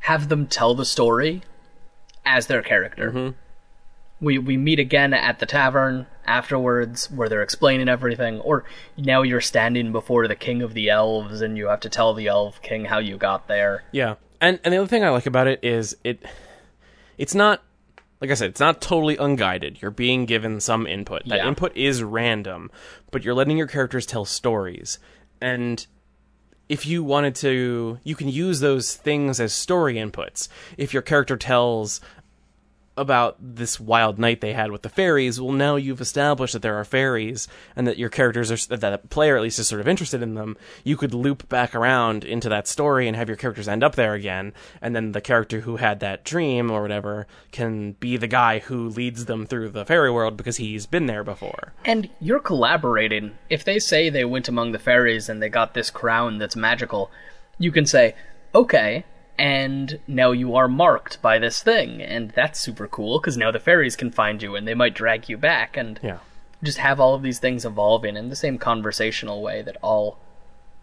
Have 0.00 0.28
them 0.28 0.46
tell 0.46 0.74
the 0.74 0.84
story 0.84 1.42
as 2.26 2.48
their 2.48 2.60
character. 2.60 3.10
Mm-hmm. 3.12 3.36
We 4.20 4.38
we 4.38 4.56
meet 4.56 4.78
again 4.78 5.14
at 5.14 5.38
the 5.38 5.46
tavern 5.46 6.06
afterwards, 6.26 7.10
where 7.10 7.28
they're 7.28 7.42
explaining 7.42 7.88
everything. 7.88 8.40
Or 8.40 8.64
now 8.96 9.22
you're 9.22 9.40
standing 9.40 9.92
before 9.92 10.28
the 10.28 10.36
king 10.36 10.62
of 10.62 10.74
the 10.74 10.90
elves, 10.90 11.40
and 11.40 11.56
you 11.56 11.68
have 11.68 11.80
to 11.80 11.88
tell 11.88 12.12
the 12.14 12.28
elf 12.28 12.60
king 12.62 12.84
how 12.84 12.98
you 12.98 13.16
got 13.16 13.48
there. 13.48 13.84
Yeah, 13.92 14.16
and 14.40 14.60
and 14.62 14.72
the 14.74 14.78
other 14.78 14.86
thing 14.86 15.04
I 15.04 15.10
like 15.10 15.26
about 15.26 15.46
it 15.46 15.60
is 15.62 15.96
it, 16.04 16.22
it's 17.18 17.34
not 17.34 17.62
like 18.20 18.30
I 18.30 18.34
said, 18.34 18.50
it's 18.50 18.60
not 18.60 18.82
totally 18.82 19.16
unguided. 19.16 19.80
You're 19.80 19.90
being 19.90 20.26
given 20.26 20.60
some 20.60 20.86
input. 20.86 21.24
That 21.26 21.38
Yeah. 21.38 21.48
input 21.48 21.74
is 21.74 22.02
random, 22.02 22.70
but 23.10 23.24
you're 23.24 23.34
letting 23.34 23.56
your 23.56 23.66
characters 23.66 24.04
tell 24.04 24.26
stories, 24.26 24.98
and 25.40 25.86
if 26.68 26.86
you 26.86 27.02
wanted 27.02 27.34
to, 27.34 27.98
you 28.04 28.14
can 28.14 28.28
use 28.28 28.60
those 28.60 28.94
things 28.94 29.40
as 29.40 29.52
story 29.52 29.94
inputs. 29.94 30.46
If 30.76 30.92
your 30.92 31.02
character 31.02 31.36
tells 31.36 32.00
about 33.00 33.36
this 33.40 33.80
wild 33.80 34.18
night 34.18 34.42
they 34.42 34.52
had 34.52 34.70
with 34.70 34.82
the 34.82 34.90
fairies, 34.90 35.40
well, 35.40 35.52
now 35.52 35.76
you've 35.76 36.02
established 36.02 36.52
that 36.52 36.62
there 36.62 36.76
are 36.76 36.84
fairies 36.84 37.48
and 37.74 37.86
that 37.86 37.96
your 37.96 38.10
characters 38.10 38.50
are, 38.50 38.76
that 38.76 38.80
the 39.02 39.08
player 39.08 39.36
at 39.36 39.42
least 39.42 39.58
is 39.58 39.66
sort 39.66 39.80
of 39.80 39.88
interested 39.88 40.22
in 40.22 40.34
them. 40.34 40.56
You 40.84 40.98
could 40.98 41.14
loop 41.14 41.48
back 41.48 41.74
around 41.74 42.24
into 42.24 42.50
that 42.50 42.68
story 42.68 43.08
and 43.08 43.16
have 43.16 43.28
your 43.28 43.38
characters 43.38 43.68
end 43.68 43.82
up 43.82 43.94
there 43.94 44.12
again. 44.12 44.52
And 44.82 44.94
then 44.94 45.12
the 45.12 45.22
character 45.22 45.60
who 45.60 45.76
had 45.76 46.00
that 46.00 46.24
dream 46.24 46.70
or 46.70 46.82
whatever 46.82 47.26
can 47.52 47.92
be 47.92 48.18
the 48.18 48.26
guy 48.26 48.58
who 48.58 48.90
leads 48.90 49.24
them 49.24 49.46
through 49.46 49.70
the 49.70 49.86
fairy 49.86 50.10
world 50.10 50.36
because 50.36 50.58
he's 50.58 50.84
been 50.84 51.06
there 51.06 51.24
before. 51.24 51.72
And 51.84 52.10
you're 52.20 52.38
collaborating. 52.38 53.38
If 53.48 53.64
they 53.64 53.78
say 53.78 54.10
they 54.10 54.26
went 54.26 54.48
among 54.48 54.72
the 54.72 54.78
fairies 54.78 55.30
and 55.30 55.42
they 55.42 55.48
got 55.48 55.72
this 55.72 55.90
crown 55.90 56.36
that's 56.36 56.56
magical, 56.56 57.10
you 57.58 57.72
can 57.72 57.86
say, 57.86 58.14
okay, 58.54 59.04
and 59.40 59.98
now 60.06 60.32
you 60.32 60.54
are 60.54 60.68
marked 60.68 61.22
by 61.22 61.38
this 61.38 61.62
thing, 61.62 62.02
and 62.02 62.30
that's 62.32 62.60
super 62.60 62.86
cool 62.86 63.18
because 63.18 63.38
now 63.38 63.50
the 63.50 63.58
fairies 63.58 63.96
can 63.96 64.10
find 64.10 64.42
you 64.42 64.54
and 64.54 64.68
they 64.68 64.74
might 64.74 64.94
drag 64.94 65.30
you 65.30 65.38
back, 65.38 65.78
and 65.78 65.98
Yeah. 66.02 66.18
just 66.62 66.76
have 66.76 67.00
all 67.00 67.14
of 67.14 67.22
these 67.22 67.38
things 67.38 67.64
evolving 67.64 68.18
in 68.18 68.28
the 68.28 68.36
same 68.36 68.58
conversational 68.58 69.40
way 69.40 69.62
that 69.62 69.78
all 69.82 70.18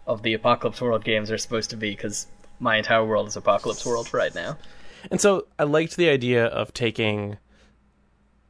of 0.08 0.22
the 0.22 0.34
Apocalypse 0.34 0.80
World 0.80 1.04
games 1.04 1.30
are 1.30 1.38
supposed 1.38 1.70
to 1.70 1.76
be, 1.76 1.90
because 1.90 2.26
my 2.58 2.76
entire 2.78 3.04
world 3.04 3.28
is 3.28 3.36
Apocalypse 3.36 3.86
World 3.86 4.12
right 4.12 4.34
now. 4.34 4.58
And 5.08 5.20
so 5.20 5.46
I 5.56 5.62
liked 5.62 5.96
the 5.96 6.08
idea 6.08 6.44
of 6.46 6.74
taking 6.74 7.38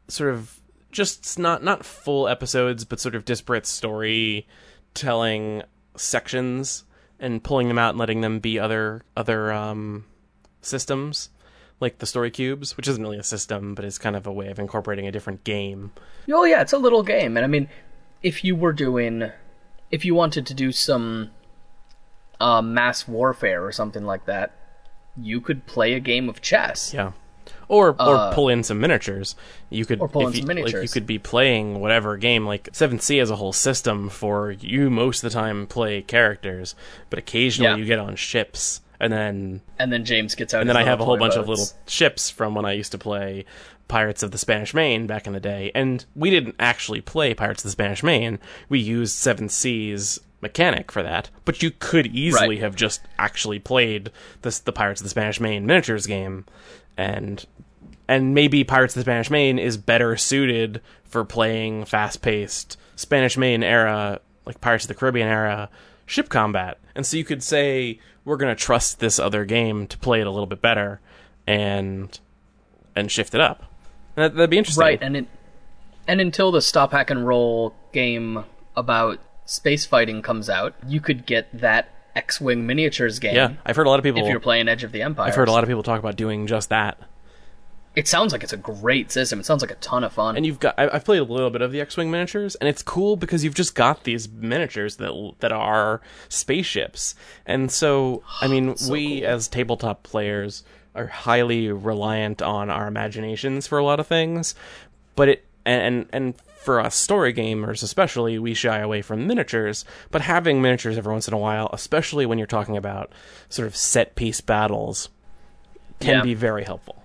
sort 0.09 0.33
of 0.33 0.59
just 0.91 1.39
not 1.39 1.63
not 1.63 1.85
full 1.85 2.29
episodes, 2.29 2.87
but 2.87 2.99
sort 2.99 3.15
of 3.15 3.27
disparate 3.27 3.67
storytelling 3.67 5.63
sections 5.97 6.85
and 7.21 7.43
pulling 7.43 7.69
them 7.69 7.79
out 7.79 7.91
and 7.91 7.99
letting 7.99 8.21
them 8.21 8.39
be 8.39 8.59
other 8.59 9.03
other 9.17 9.53
um, 9.53 10.05
systems, 10.61 11.31
like 11.81 11.99
the 11.99 12.07
story 12.07 12.31
cubes, 12.31 12.77
which 12.77 12.89
isn't 12.89 13.03
really 13.03 13.19
a 13.19 13.23
system, 13.23 13.75
but 13.75 13.85
is 13.85 13.99
kind 13.99 14.17
of 14.17 14.27
a 14.27 14.33
way 14.33 14.49
of 14.49 14.59
incorporating 14.59 15.07
a 15.07 15.13
different 15.13 15.45
game. 15.45 15.93
Oh 16.31 16.45
yeah, 16.45 16.61
it's 16.61 16.73
a 16.73 16.79
little 16.79 17.03
game, 17.03 17.37
and 17.37 17.45
I 17.45 17.49
mean, 17.49 17.69
if 18.23 18.45
you 18.45 18.57
were 18.57 18.73
doing, 18.73 19.31
if 19.91 20.05
you 20.05 20.15
wanted 20.15 20.47
to 20.47 20.55
do 20.55 20.73
some 20.73 21.31
uh, 22.41 22.63
mass 22.63 23.09
warfare 23.09 23.65
or 23.65 23.73
something 23.73 24.05
like 24.05 24.27
that, 24.27 24.55
you 25.17 25.41
could 25.41 25.67
play 25.67 25.95
a 25.95 26.01
game 26.01 26.29
of 26.29 26.41
chess. 26.41 26.93
Yeah. 26.95 27.13
Or 27.69 27.89
or 27.91 27.95
Uh, 28.17 28.33
pull 28.33 28.49
in 28.49 28.63
some 28.63 28.81
miniatures. 28.81 29.35
You 29.71 29.85
could 29.85 30.01
or 30.01 30.09
pull 30.09 30.27
in 30.29 30.33
you, 30.35 30.41
some 30.41 30.57
Like 30.57 30.73
you 30.75 30.89
could 30.89 31.07
be 31.07 31.19
playing 31.19 31.81
whatever 31.81 32.17
game. 32.17 32.47
Like 32.47 32.69
Seventh 32.73 33.03
Sea 33.03 33.19
has 33.19 33.31
a 33.31 33.37
whole 33.37 33.53
system 33.53 34.09
for 34.09 34.53
you 34.53 34.91
most 34.91 35.23
of 35.25 35.31
the 35.33 35.39
time 35.39 35.67
play 35.67 36.03
characters, 36.03 36.75
but 37.11 37.19
occasionally 37.19 37.71
Yeah. 37.71 37.77
you 37.77 37.85
get 37.85 37.99
on 37.99 38.17
ships, 38.17 38.81
and 39.01 39.13
then 39.13 39.61
And 39.79 39.93
then 39.93 40.05
James 40.05 40.35
gets 40.35 40.55
out. 40.55 40.61
and 40.63 40.69
then 40.69 40.77
I 40.77 40.85
have 40.85 41.01
a 41.01 41.05
whole 41.05 41.19
bunch 41.19 41.35
of 41.37 41.49
little 41.49 41.67
ships 41.87 42.31
from 42.31 42.55
when 42.55 42.65
I 42.65 42.73
used 42.73 42.93
to 42.93 42.99
play 42.99 43.45
Pirates 43.87 44.23
of 44.23 44.33
the 44.33 44.39
Spanish 44.39 44.75
Main 44.75 45.07
back 45.07 45.27
in 45.27 45.33
the 45.33 45.41
day. 45.41 45.71
And 45.75 46.05
we 46.15 46.29
didn't 46.31 46.57
actually 46.59 47.01
play 47.01 47.33
Pirates 47.33 47.63
of 47.63 47.69
the 47.69 47.73
Spanish 47.73 48.03
Main. 48.03 48.39
We 48.69 48.79
used 48.81 49.15
Seven 49.17 49.49
Seas 49.49 50.19
mechanic 50.43 50.93
for 50.93 51.03
that. 51.03 51.31
But 51.47 51.63
you 51.63 51.71
could 51.71 52.07
easily 52.09 52.49
Right. 52.57 52.61
have 52.61 52.77
just 52.77 53.01
actually 53.19 53.59
played 53.59 54.11
this 54.43 54.59
the 54.59 54.73
Pirates 54.73 55.01
of 55.01 55.05
the 55.07 55.11
Spanish 55.11 55.41
Main 55.41 55.65
miniatures 55.67 56.07
game 56.07 56.45
and 56.99 57.47
and 58.09 58.35
maybe 58.35 58.65
Pirates 58.65 58.95
of 58.95 59.01
the 59.01 59.05
Spanish 59.05 59.31
Main 59.31 59.59
is 59.59 59.77
better 59.77 60.17
suited 60.17 60.83
for 61.05 61.25
playing 61.25 61.85
fast-paced 61.85 62.77
Spanish 62.97 63.37
Main 63.37 63.63
era, 63.63 64.21
like 64.45 64.61
Pirates 64.61 64.85
of 64.85 64.89
the 64.89 64.95
Caribbean 64.95 65.29
era 65.29 65.71
ship 66.05 66.29
combat. 66.29 66.79
And 66.95 67.07
so 67.07 67.17
you 67.17 67.25
could 67.25 67.43
say 67.43 68.01
we're 68.25 68.37
going 68.37 68.55
to 68.55 68.61
trust 68.61 68.99
this 68.99 69.19
other 69.19 69.45
game 69.45 69.87
to 69.87 69.99
play 69.99 70.21
it 70.21 70.27
a 70.27 70.31
little 70.31 70.47
bit 70.47 70.61
better 70.61 71.01
and 71.47 72.19
and 72.97 73.11
shift 73.11 73.35
it 73.35 73.41
up. 73.41 73.65
And 74.17 74.25
that, 74.25 74.35
that'd 74.35 74.51
be 74.51 74.59
interesting. 74.59 74.83
Right, 74.83 74.99
and 75.01 75.17
it, 75.17 75.27
and 76.09 76.21
until 76.21 76.51
the 76.51 76.61
stop 76.61 76.93
hack 76.93 77.11
and 77.11 77.27
roll 77.27 77.75
game 77.93 78.45
about 78.75 79.21
space 79.45 79.87
fighting 79.87 80.23
comes 80.23 80.51
out, 80.51 80.75
you 80.87 81.01
could 81.01 81.25
get 81.27 81.47
that 81.61 81.95
X-wing 82.19 82.67
miniatures 82.67 83.19
game. 83.21 83.35
yeah, 83.37 83.53
I've 83.65 83.77
heard 83.77 83.87
a 83.87 83.91
lot 83.91 83.99
of 84.01 84.03
people 84.03 84.23
if 84.23 84.29
you're 84.29 84.41
playing 84.41 84.69
Edge 84.69 84.83
of 84.85 84.93
the 84.93 85.03
Empire. 85.03 85.29
I've 85.29 85.35
heard 85.37 85.49
a 85.49 85.53
lot 85.53 85.63
of 85.63 85.69
people 85.69 85.83
talk 85.83 85.99
about 86.01 86.17
doing 86.17 86.47
just 86.47 86.69
that. 86.69 86.99
It 87.97 88.07
sounds 88.07 88.33
like 88.33 88.43
it's 88.45 88.53
a 88.53 88.57
great 88.59 89.11
system. 89.11 89.41
It 89.41 89.47
sounds 89.47 89.61
like 89.63 89.71
a 89.73 89.77
ton 89.77 90.05
of 90.05 90.13
fun. 90.13 90.37
And 90.37 90.45
you've 90.47 90.61
got 90.61 90.75
I- 90.79 90.89
I've 90.93 91.05
played 91.05 91.19
a 91.21 91.25
little 91.25 91.51
bit 91.51 91.63
of 91.63 91.73
the 91.73 91.81
X-wing 91.81 92.11
miniatures, 92.11 92.55
and 92.57 92.69
it's 92.69 92.83
cool 92.83 93.17
because 93.17 93.43
you've 93.45 93.55
just 93.55 93.75
got 93.75 94.05
these 94.05 94.29
miniatures 94.29 94.97
that 94.97 95.33
that 95.41 95.53
are 95.53 96.01
spaceships. 96.29 97.15
And 97.47 97.71
so, 97.73 98.23
I 98.41 98.47
mean, 98.49 98.75
we 98.91 99.25
as 99.25 99.49
tabletop 99.49 100.03
players 100.03 100.65
are 100.95 101.07
highly 101.07 101.71
reliant 101.73 102.41
on 102.43 102.71
our 102.71 102.87
imaginations 102.89 103.67
for 103.67 103.79
a 103.79 103.85
lot 103.85 104.01
of 104.01 104.07
things, 104.07 104.55
but 105.17 105.29
it 105.29 105.45
and 105.69 105.83
and, 105.83 106.07
and 106.13 106.41
for 106.65 106.81
us 106.81 106.95
story 106.97 107.33
gamers 107.33 107.83
especially, 107.83 108.39
we 108.39 108.53
shy 108.55 108.79
away 108.79 109.01
from 109.03 109.27
miniatures, 109.27 109.85
but 110.11 110.21
having 110.23 110.61
miniatures 110.61 110.99
every 110.99 111.13
once 111.13 111.29
in 111.29 111.35
a 111.35 111.39
while, 111.39 111.71
especially 111.73 112.27
when 112.27 112.39
you're 112.39 112.47
talking 112.47 112.77
about 112.77 113.13
sort 113.49 113.67
of 113.69 113.75
set 113.77 114.15
piece 114.17 114.41
battles, 114.41 115.09
can 116.01 116.17
Yeah. 116.17 116.23
be 116.23 116.35
very 116.35 116.65
helpful. 116.65 117.03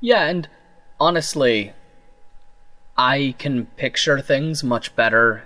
Yeah, 0.00 0.24
and 0.26 0.48
honestly, 1.00 1.72
I 2.96 3.34
can 3.38 3.66
picture 3.76 4.20
things 4.20 4.62
much 4.62 4.94
better 4.94 5.44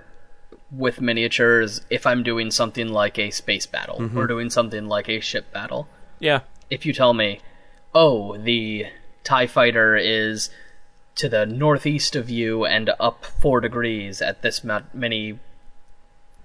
with 0.70 1.00
miniatures 1.00 1.82
if 1.90 2.06
I'm 2.06 2.22
doing 2.22 2.50
something 2.50 2.88
like 2.88 3.18
a 3.18 3.30
space 3.30 3.66
battle 3.66 3.98
Mm-hmm. 4.00 4.18
or 4.18 4.26
doing 4.26 4.50
something 4.50 4.86
like 4.88 5.08
a 5.08 5.20
ship 5.20 5.52
battle. 5.52 5.88
Yeah. 6.18 6.40
If 6.70 6.86
you 6.86 6.92
tell 6.92 7.12
me, 7.14 7.40
oh, 7.94 8.36
the 8.38 8.86
TIE 9.24 9.46
fighter 9.46 9.96
is 9.96 10.50
to 11.16 11.28
the 11.28 11.44
northeast 11.46 12.16
of 12.16 12.30
you 12.30 12.64
and 12.64 12.90
up 12.98 13.24
four 13.24 13.60
degrees 13.60 14.22
at 14.22 14.42
this 14.42 14.64
ma- 14.64 14.80
many 14.94 15.38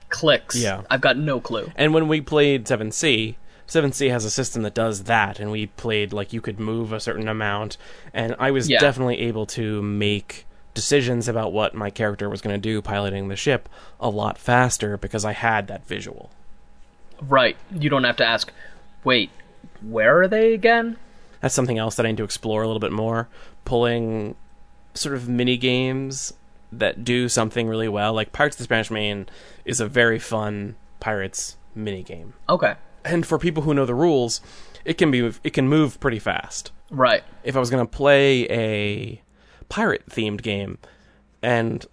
clicks, 0.09 0.55
Yeah. 0.55 0.81
I've 0.89 1.01
got 1.01 1.17
no 1.17 1.39
clue. 1.39 1.71
And 1.75 1.93
when 1.93 2.07
we 2.07 2.21
played 2.21 2.65
7C, 2.65 3.35
7C 3.67 4.09
has 4.09 4.23
a 4.25 4.29
system 4.29 4.61
that 4.63 4.73
does 4.73 5.03
that, 5.03 5.39
and 5.39 5.51
we 5.51 5.67
played 5.67 6.13
like 6.13 6.31
you 6.33 6.41
could 6.41 6.59
move 6.59 6.93
a 6.93 6.99
certain 6.99 7.27
amount, 7.27 7.77
and 8.13 8.35
I 8.39 8.51
was 8.51 8.69
Yeah. 8.69 8.79
definitely 8.79 9.19
able 9.19 9.45
to 9.47 9.81
make 9.81 10.45
decisions 10.73 11.27
about 11.27 11.51
what 11.51 11.73
my 11.73 11.89
character 11.89 12.29
was 12.29 12.39
going 12.41 12.53
to 12.55 12.61
do 12.61 12.81
piloting 12.81 13.27
the 13.27 13.35
ship 13.35 13.67
a 13.99 14.09
lot 14.09 14.37
faster 14.37 14.95
because 14.95 15.25
I 15.25 15.33
had 15.33 15.67
that 15.67 15.85
visual. 15.87 16.29
Right. 17.21 17.57
You 17.73 17.89
don't 17.89 18.03
have 18.03 18.17
to 18.17 18.25
ask, 18.25 18.51
wait, 19.03 19.31
where 19.81 20.21
are 20.21 20.27
they 20.27 20.53
again? 20.53 20.97
That's 21.41 21.55
something 21.55 21.77
else 21.77 21.95
that 21.95 22.05
I 22.05 22.09
need 22.09 22.17
to 22.17 22.23
explore 22.23 22.61
a 22.61 22.67
little 22.67 22.79
bit 22.79 22.91
more. 22.91 23.27
Pulling 23.65 24.35
sort 24.97 25.15
of 25.15 25.27
mini 25.27 25.57
games 25.57 26.33
that 26.71 27.03
do 27.03 27.29
something 27.29 27.67
really 27.67 27.87
well, 27.87 28.13
like 28.13 28.33
Pirates 28.33 28.55
of 28.55 28.59
the 28.59 28.63
Spanish 28.65 28.91
Main 28.91 29.27
is 29.65 29.79
a 29.79 29.87
very 29.87 30.19
fun 30.19 30.75
pirates 30.99 31.57
mini 31.75 32.03
game. 32.03 32.33
Okay. 32.49 32.75
And 33.05 33.25
for 33.25 33.37
people 33.37 33.63
who 33.63 33.73
know 33.73 33.85
the 33.85 33.95
rules, 33.95 34.41
it 34.83 34.97
can 34.97 35.11
be 35.11 35.31
it 35.43 35.51
can 35.51 35.67
move 35.67 35.99
pretty 35.99 36.19
fast. 36.19 36.71
Right. 36.89 37.23
if 37.43 37.55
I 37.55 37.59
was 37.59 37.69
going 37.69 37.85
to 37.85 37.89
play 37.89 38.43
a 38.49 39.21
pirate 39.67 40.07
themed 40.09 40.41
game, 40.41 40.77
and 41.41 41.85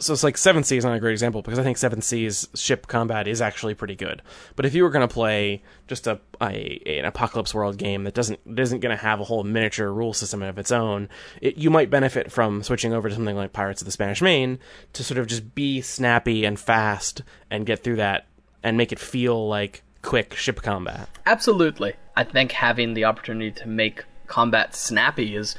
so 0.00 0.12
it's 0.12 0.24
like 0.24 0.36
Seven 0.36 0.64
Seas 0.64 0.78
is 0.78 0.84
not 0.84 0.94
a 0.94 1.00
great 1.00 1.12
example 1.12 1.42
because 1.42 1.58
I 1.58 1.62
think 1.62 1.78
Seven 1.78 2.02
Seas 2.02 2.48
ship 2.54 2.86
combat 2.86 3.28
is 3.28 3.40
actually 3.40 3.74
pretty 3.74 3.94
good. 3.94 4.22
But 4.56 4.66
if 4.66 4.74
you 4.74 4.82
were 4.82 4.90
going 4.90 5.06
to 5.06 5.12
play 5.12 5.62
just 5.86 6.06
a, 6.06 6.20
a 6.40 6.80
an 6.86 7.04
apocalypse 7.04 7.54
world 7.54 7.76
game 7.76 8.04
that 8.04 8.14
doesn't 8.14 8.40
isn't 8.58 8.80
going 8.80 8.96
to 8.96 9.02
have 9.02 9.20
a 9.20 9.24
whole 9.24 9.44
miniature 9.44 9.92
rule 9.92 10.12
system 10.12 10.42
of 10.42 10.58
its 10.58 10.72
own, 10.72 11.08
it, 11.40 11.56
you 11.56 11.70
might 11.70 11.90
benefit 11.90 12.32
from 12.32 12.62
switching 12.62 12.92
over 12.92 13.08
to 13.08 13.14
something 13.14 13.36
like 13.36 13.52
Pirates 13.52 13.82
of 13.82 13.86
the 13.86 13.92
Spanish 13.92 14.22
Main 14.22 14.58
to 14.94 15.04
sort 15.04 15.18
of 15.18 15.26
just 15.26 15.54
be 15.54 15.80
snappy 15.80 16.44
and 16.44 16.58
fast 16.58 17.22
and 17.50 17.66
get 17.66 17.84
through 17.84 17.96
that 17.96 18.26
and 18.62 18.76
make 18.76 18.92
it 18.92 18.98
feel 18.98 19.48
like 19.48 19.82
quick 20.02 20.34
ship 20.34 20.62
combat. 20.62 21.08
Absolutely. 21.26 21.94
I 22.16 22.24
think 22.24 22.52
having 22.52 22.94
the 22.94 23.04
opportunity 23.04 23.50
to 23.52 23.68
make 23.68 24.04
combat 24.26 24.74
snappy 24.74 25.36
is 25.36 25.56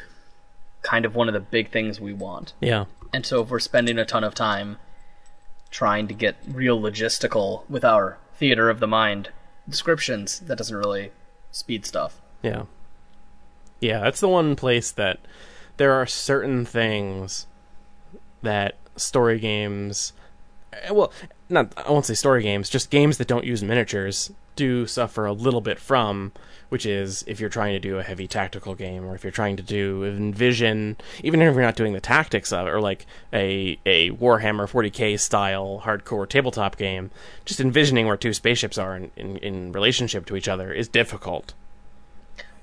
kind 0.81 1.05
of 1.05 1.15
one 1.15 1.27
of 1.27 1.33
the 1.33 1.39
big 1.39 1.71
things 1.71 1.99
we 1.99 2.13
want. 2.13 2.53
Yeah. 2.59 2.85
And 3.13 3.25
so 3.25 3.41
if 3.41 3.49
we're 3.49 3.59
spending 3.59 3.97
a 3.97 4.05
ton 4.05 4.23
of 4.23 4.33
time 4.33 4.77
trying 5.69 6.07
to 6.07 6.13
get 6.13 6.35
real 6.47 6.79
logistical 6.79 7.69
with 7.69 7.83
our 7.83 8.17
theater 8.35 8.69
of 8.69 8.79
the 8.79 8.87
mind 8.87 9.29
descriptions, 9.67 10.39
that 10.39 10.57
doesn't 10.57 10.75
really 10.75 11.11
speed 11.51 11.85
stuff. 11.85 12.21
Yeah. 12.41 12.63
Yeah, 13.79 14.01
that's 14.01 14.19
the 14.19 14.27
one 14.27 14.55
place 14.55 14.91
that 14.91 15.19
there 15.77 15.93
are 15.93 16.05
certain 16.05 16.65
things 16.65 17.47
that 18.41 18.75
story 18.95 19.39
games 19.39 20.13
eh, 20.73 20.91
well, 20.91 21.11
not 21.49 21.73
I 21.77 21.91
won't 21.91 22.05
say 22.05 22.13
story 22.13 22.43
games, 22.43 22.69
just 22.69 22.89
games 22.89 23.17
that 23.17 23.27
don't 23.27 23.45
use 23.45 23.63
miniatures 23.63 24.31
do 24.55 24.85
suffer 24.85 25.25
a 25.25 25.33
little 25.33 25.61
bit 25.61 25.79
from 25.79 26.31
which 26.71 26.85
is 26.85 27.21
if 27.27 27.41
you're 27.41 27.49
trying 27.49 27.73
to 27.73 27.79
do 27.79 27.99
a 27.99 28.03
heavy 28.03 28.27
tactical 28.29 28.75
game 28.75 29.03
or 29.05 29.13
if 29.13 29.25
you're 29.25 29.31
trying 29.31 29.57
to 29.57 29.63
do 29.63 30.05
envision 30.05 30.95
even 31.21 31.41
if 31.41 31.53
you're 31.53 31.61
not 31.63 31.75
doing 31.75 31.91
the 31.91 31.99
tactics 31.99 32.53
of 32.53 32.65
it 32.65 32.69
or 32.69 32.79
like 32.79 33.05
a 33.33 33.77
a 33.85 34.09
Warhammer 34.11 34.69
40k 34.71 35.19
style 35.19 35.81
hardcore 35.83 36.27
tabletop 36.29 36.77
game, 36.77 37.11
just 37.43 37.59
envisioning 37.59 38.07
where 38.07 38.15
two 38.15 38.31
spaceships 38.33 38.77
are 38.77 38.95
in, 38.95 39.11
in, 39.17 39.35
in 39.37 39.71
relationship 39.73 40.25
to 40.27 40.37
each 40.37 40.47
other 40.47 40.71
is 40.71 40.87
difficult. 40.87 41.53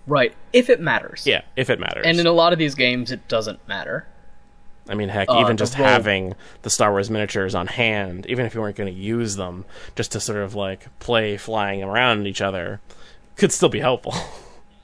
Right, 0.07 0.33
if 0.55 0.71
it 0.71 0.81
matters. 0.81 1.27
Yeah, 1.27 1.43
if 1.55 1.69
it 1.69 1.79
matters. 1.79 2.07
And 2.07 2.19
in 2.19 2.27
a 2.27 2.33
lot 2.33 2.55
of 2.55 2.59
these 2.59 2.75
games, 2.75 3.13
it 3.13 3.29
doesn't 3.29 3.61
matter. 3.69 4.07
I 4.89 4.95
mean, 4.95 5.11
heck, 5.11 5.29
Uh, 5.29 5.41
even 5.41 5.57
the 5.57 5.61
just 5.61 5.77
role- 5.79 5.87
having 5.87 6.35
the 6.63 6.71
Star 6.71 6.93
Wars 6.93 7.11
miniatures 7.11 7.55
on 7.55 7.67
hand, 7.67 8.25
even 8.27 8.47
if 8.47 8.55
you 8.55 8.63
weren't 8.63 8.77
going 8.77 8.91
to 8.91 8.99
use 8.99 9.37
them, 9.37 9.67
just 9.97 10.13
to 10.13 10.21
sort 10.21 10.39
of 10.39 10.55
like 10.55 10.87
play 10.99 11.37
flying 11.37 11.83
around 11.83 12.27
each 12.27 12.41
other, 12.41 12.81
could 13.39 13.53
still 13.53 13.69
be 13.71 13.81
helpful. 13.81 14.15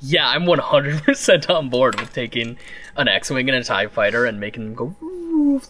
Yeah, 0.06 0.28
I'm 0.28 0.42
100% 0.44 1.48
on 1.48 1.70
board 1.70 1.98
with 1.98 2.12
taking 2.12 2.58
an 2.94 3.08
X-wing 3.08 3.48
and 3.48 3.56
a 3.56 3.64
Tie 3.64 3.86
Fighter 3.86 4.26
and 4.26 4.38
making 4.38 4.74
them 4.74 4.74
go. 4.74 5.60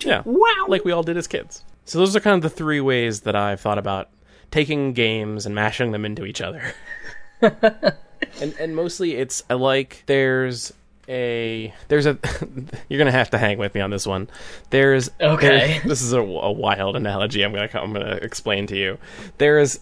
yeah, 0.00 0.20
Wow. 0.26 0.66
like 0.68 0.84
we 0.84 0.92
all 0.92 1.02
did 1.02 1.16
as 1.16 1.26
kids. 1.26 1.64
So 1.86 1.98
those 1.98 2.14
are 2.14 2.20
kind 2.20 2.36
of 2.36 2.42
the 2.42 2.54
three 2.54 2.82
ways 2.82 3.20
that 3.22 3.34
I've 3.34 3.58
thought 3.60 3.78
about 3.78 4.10
taking 4.50 4.92
games 4.92 5.46
and 5.46 5.54
mashing 5.54 5.92
them 5.92 6.04
into 6.04 6.26
each 6.26 6.42
other. 6.42 6.74
and 7.40 8.54
and 8.60 8.76
mostly 8.76 9.14
it's 9.14 9.42
I 9.48 9.54
like 9.54 10.02
there's 10.04 10.72
a 11.08 11.72
there's 11.88 12.04
a 12.04 12.18
you're 12.90 12.98
gonna 12.98 13.10
have 13.12 13.30
to 13.30 13.38
hang 13.38 13.56
with 13.56 13.74
me 13.74 13.80
on 13.80 13.88
this 13.90 14.06
one. 14.06 14.28
There's 14.68 15.08
Okay. 15.18 15.78
there- 15.78 15.80
this 15.88 16.02
is 16.02 16.12
a, 16.12 16.20
a 16.20 16.52
wild 16.52 16.94
analogy. 16.96 17.42
I'm 17.42 17.52
gonna 17.54 17.70
I'm 17.72 17.92
gonna 17.94 18.18
explain 18.20 18.66
to 18.66 18.76
you. 18.76 18.98
There's 19.38 19.80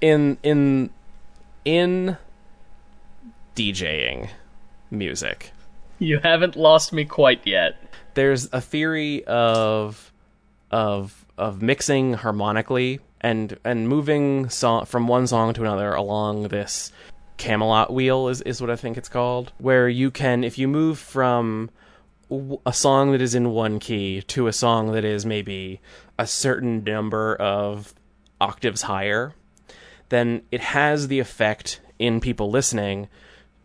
in 0.00 0.38
in 0.44 0.90
in 1.64 2.16
DJing 3.56 4.30
music. 4.90 5.52
You 5.98 6.20
haven't 6.22 6.56
lost 6.56 6.92
me 6.92 7.04
quite 7.04 7.46
yet. 7.46 7.74
there's 8.14 8.48
a 8.52 8.60
theory 8.60 9.24
of 9.24 10.12
of 10.70 11.24
of 11.36 11.62
mixing 11.62 12.14
harmonically 12.14 13.00
and 13.20 13.58
and 13.64 13.88
moving 13.88 14.48
song 14.48 14.84
from 14.86 15.08
one 15.08 15.26
song 15.26 15.54
to 15.54 15.62
another 15.62 15.92
along 15.94 16.48
this 16.48 16.92
Camelot 17.36 17.92
wheel 17.92 18.28
is 18.28 18.42
is 18.42 18.60
what 18.60 18.70
I 18.70 18.76
think 18.76 18.96
it's 18.96 19.08
called 19.08 19.52
where 19.58 19.88
you 19.88 20.10
can 20.10 20.42
if 20.44 20.58
you 20.58 20.66
move 20.68 20.98
from 20.98 21.70
a 22.66 22.72
song 22.72 23.12
that 23.12 23.22
is 23.22 23.34
in 23.34 23.50
one 23.50 23.78
key 23.78 24.22
to 24.22 24.48
a 24.48 24.52
song 24.52 24.92
that 24.92 25.04
is 25.04 25.24
maybe 25.24 25.80
a 26.18 26.26
certain 26.26 26.84
number 26.84 27.34
of 27.36 27.94
octaves 28.40 28.82
higher 28.82 29.34
then 30.08 30.42
it 30.50 30.60
has 30.60 31.08
the 31.08 31.18
effect 31.18 31.80
in 31.98 32.20
people 32.20 32.50
listening 32.50 33.08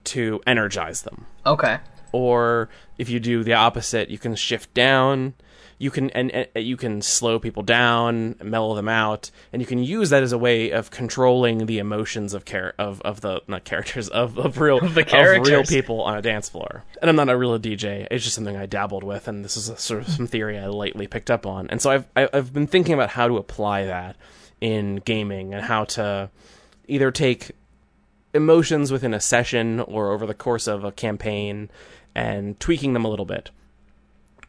to 0.06 0.42
energize 0.46 1.04
them 1.04 1.26
Okay. 1.46 1.78
or 2.12 2.70
if 2.98 3.10
you 3.10 3.20
do 3.20 3.44
the 3.44 3.54
opposite, 3.54 4.10
you 4.10 4.18
can 4.18 4.36
shift 4.36 4.74
down. 4.74 5.34
You 5.80 5.90
can 5.92 6.12
and, 6.12 6.32
and 6.32 6.48
you 6.56 6.78
can 6.78 7.02
slow 7.02 7.40
people 7.40 7.64
down, 7.64 8.36
mellow 8.42 8.76
them 8.76 8.88
out, 8.88 9.32
and 9.52 9.62
you 9.62 9.66
can 9.66 9.80
use 9.80 10.12
that 10.12 10.24
as 10.24 10.32
a 10.32 10.38
way 10.38 10.70
of 10.72 10.92
controlling 10.92 11.66
the 11.66 11.80
emotions 11.80 12.34
of 12.34 12.46
char- 12.46 12.76
of 12.78 13.02
of 13.02 13.20
the 13.22 13.42
not 13.48 13.64
characters 13.66 14.08
of 14.08 14.38
of 14.38 14.60
real 14.60 14.78
Of 14.78 14.94
the 14.94 15.02
of 15.02 15.46
real 15.46 15.64
people 15.64 16.02
on 16.02 16.16
a 16.18 16.22
dance 16.22 16.48
floor. 16.48 16.84
And 17.02 17.10
I'm 17.10 17.16
not 17.18 17.28
a 17.28 17.36
real 17.36 17.58
DJ; 17.60 18.08
it's 18.12 18.24
just 18.24 18.36
something 18.36 18.56
I 18.56 18.66
dabbled 18.66 19.04
with, 19.04 19.28
and 19.28 19.44
this 19.44 19.58
is 19.58 19.68
a 19.68 19.76
sort 19.76 20.04
of 20.04 20.08
some 20.10 20.28
theory 20.28 20.58
I 20.58 20.68
lightly 20.68 21.08
picked 21.08 21.32
up 21.32 21.46
on. 21.46 21.68
And 21.70 21.82
so 21.82 21.90
I've 21.92 22.06
I've 22.16 22.54
been 22.54 22.68
thinking 22.68 22.94
about 22.94 23.10
how 23.10 23.28
to 23.28 23.36
apply 23.38 23.86
that 23.88 24.16
in 24.64 24.96
gaming 25.04 25.54
and 25.54 25.66
how 25.66 25.84
to 25.84 26.30
either 26.88 27.12
take 27.12 27.52
emotions 28.34 28.94
within 28.94 29.14
a 29.14 29.20
session 29.20 29.82
or 29.82 30.14
over 30.14 30.26
the 30.26 30.34
course 30.34 30.68
of 30.68 30.86
a 30.86 30.92
campaign 30.94 31.70
and 32.16 32.58
tweaking 32.62 32.94
them 32.94 33.04
a 33.04 33.10
little 33.10 33.26
bit. 33.26 33.52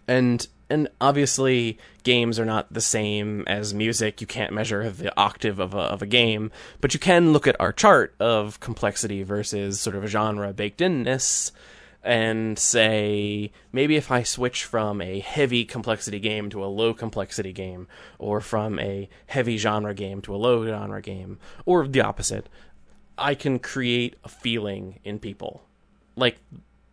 And 0.06 0.46
and 0.70 0.88
obviously 1.00 1.78
games 2.04 2.38
are 2.38 2.44
not 2.44 2.72
the 2.72 2.80
same 2.80 3.42
as 3.48 3.74
music. 3.74 4.20
You 4.20 4.28
can't 4.28 4.52
measure 4.52 4.88
the 4.88 5.12
octave 5.18 5.58
of 5.58 5.74
a 5.74 5.78
of 5.78 6.00
a 6.00 6.06
game, 6.06 6.52
but 6.80 6.94
you 6.94 7.00
can 7.00 7.32
look 7.32 7.48
at 7.48 7.60
our 7.60 7.72
chart 7.72 8.14
of 8.20 8.60
complexity 8.60 9.24
versus 9.24 9.80
sort 9.80 9.96
of 9.96 10.04
a 10.04 10.08
genre 10.08 10.52
baked 10.52 10.80
inness 10.80 11.50
and 12.05 12.59
say 12.59 13.50
maybe 13.72 13.96
if 13.96 14.11
I 14.11 14.22
switch 14.22 14.64
from 14.64 15.00
a 15.00 15.20
heavy 15.20 15.64
complexity 15.64 16.20
game 16.20 16.50
to 16.50 16.62
a 16.62 16.66
low 16.66 16.92
complexity 16.92 17.52
game, 17.52 17.88
or 18.18 18.40
from 18.40 18.78
a 18.78 19.09
heavy 19.26 19.57
genre 19.57 19.94
game 19.94 20.20
to 20.22 20.34
a 20.34 20.36
low 20.36 20.66
genre 20.66 21.00
game, 21.00 21.38
or 21.64 21.88
the 21.88 22.02
opposite, 22.02 22.48
I 23.16 23.34
can 23.34 23.59
create 23.59 24.16
a 24.22 24.28
feeling 24.28 25.00
in 25.02 25.18
people. 25.18 25.62
Like 26.14 26.38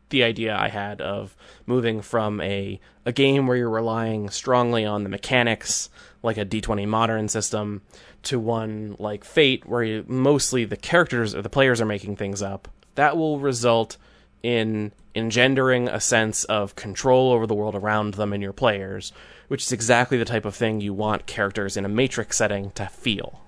the 0.10 0.24
idea 0.24 0.56
I 0.56 0.70
had 0.70 1.02
of 1.02 1.36
moving 1.66 2.02
from 2.02 2.40
a 2.42 2.80
a 3.06 3.12
game 3.12 3.48
where 3.48 3.58
you're 3.58 3.70
relying 3.70 4.30
strongly 4.30 4.86
on 4.86 5.04
the 5.04 5.10
mechanics, 5.10 5.90
like 6.24 6.38
a 6.38 6.46
D20 6.46 6.88
modern 6.88 7.28
system, 7.28 7.82
to 8.24 8.40
one 8.40 8.96
like 9.00 9.26
Fate, 9.26 9.66
where 9.66 9.84
you, 9.84 10.06
mostly 10.08 10.64
the 10.64 10.78
characters 10.78 11.36
or 11.36 11.42
the 11.42 11.50
players 11.50 11.82
are 11.82 11.86
making 11.86 12.16
things 12.16 12.42
up. 12.42 12.68
That 12.96 13.18
will 13.18 13.40
result 13.40 13.98
in 14.44 14.92
engendering 15.14 15.88
a 15.88 16.00
sense 16.00 16.44
of 16.46 16.76
control 16.76 17.32
over 17.32 17.46
the 17.46 17.54
world 17.54 17.76
around 17.76 18.16
them 18.16 18.34
and 18.34 18.42
your 18.42 18.54
players, 18.54 19.12
which 19.48 19.64
is 19.64 19.72
exactly 19.72 20.18
the 20.18 20.26
type 20.26 20.46
of 20.46 20.56
thing 20.56 20.82
you 20.82 20.94
want 20.94 21.26
characters 21.26 21.78
in 21.78 21.86
a 21.86 21.90
matrix 21.90 22.38
setting 22.38 22.72
to 22.72 22.88
feel. 22.88 23.42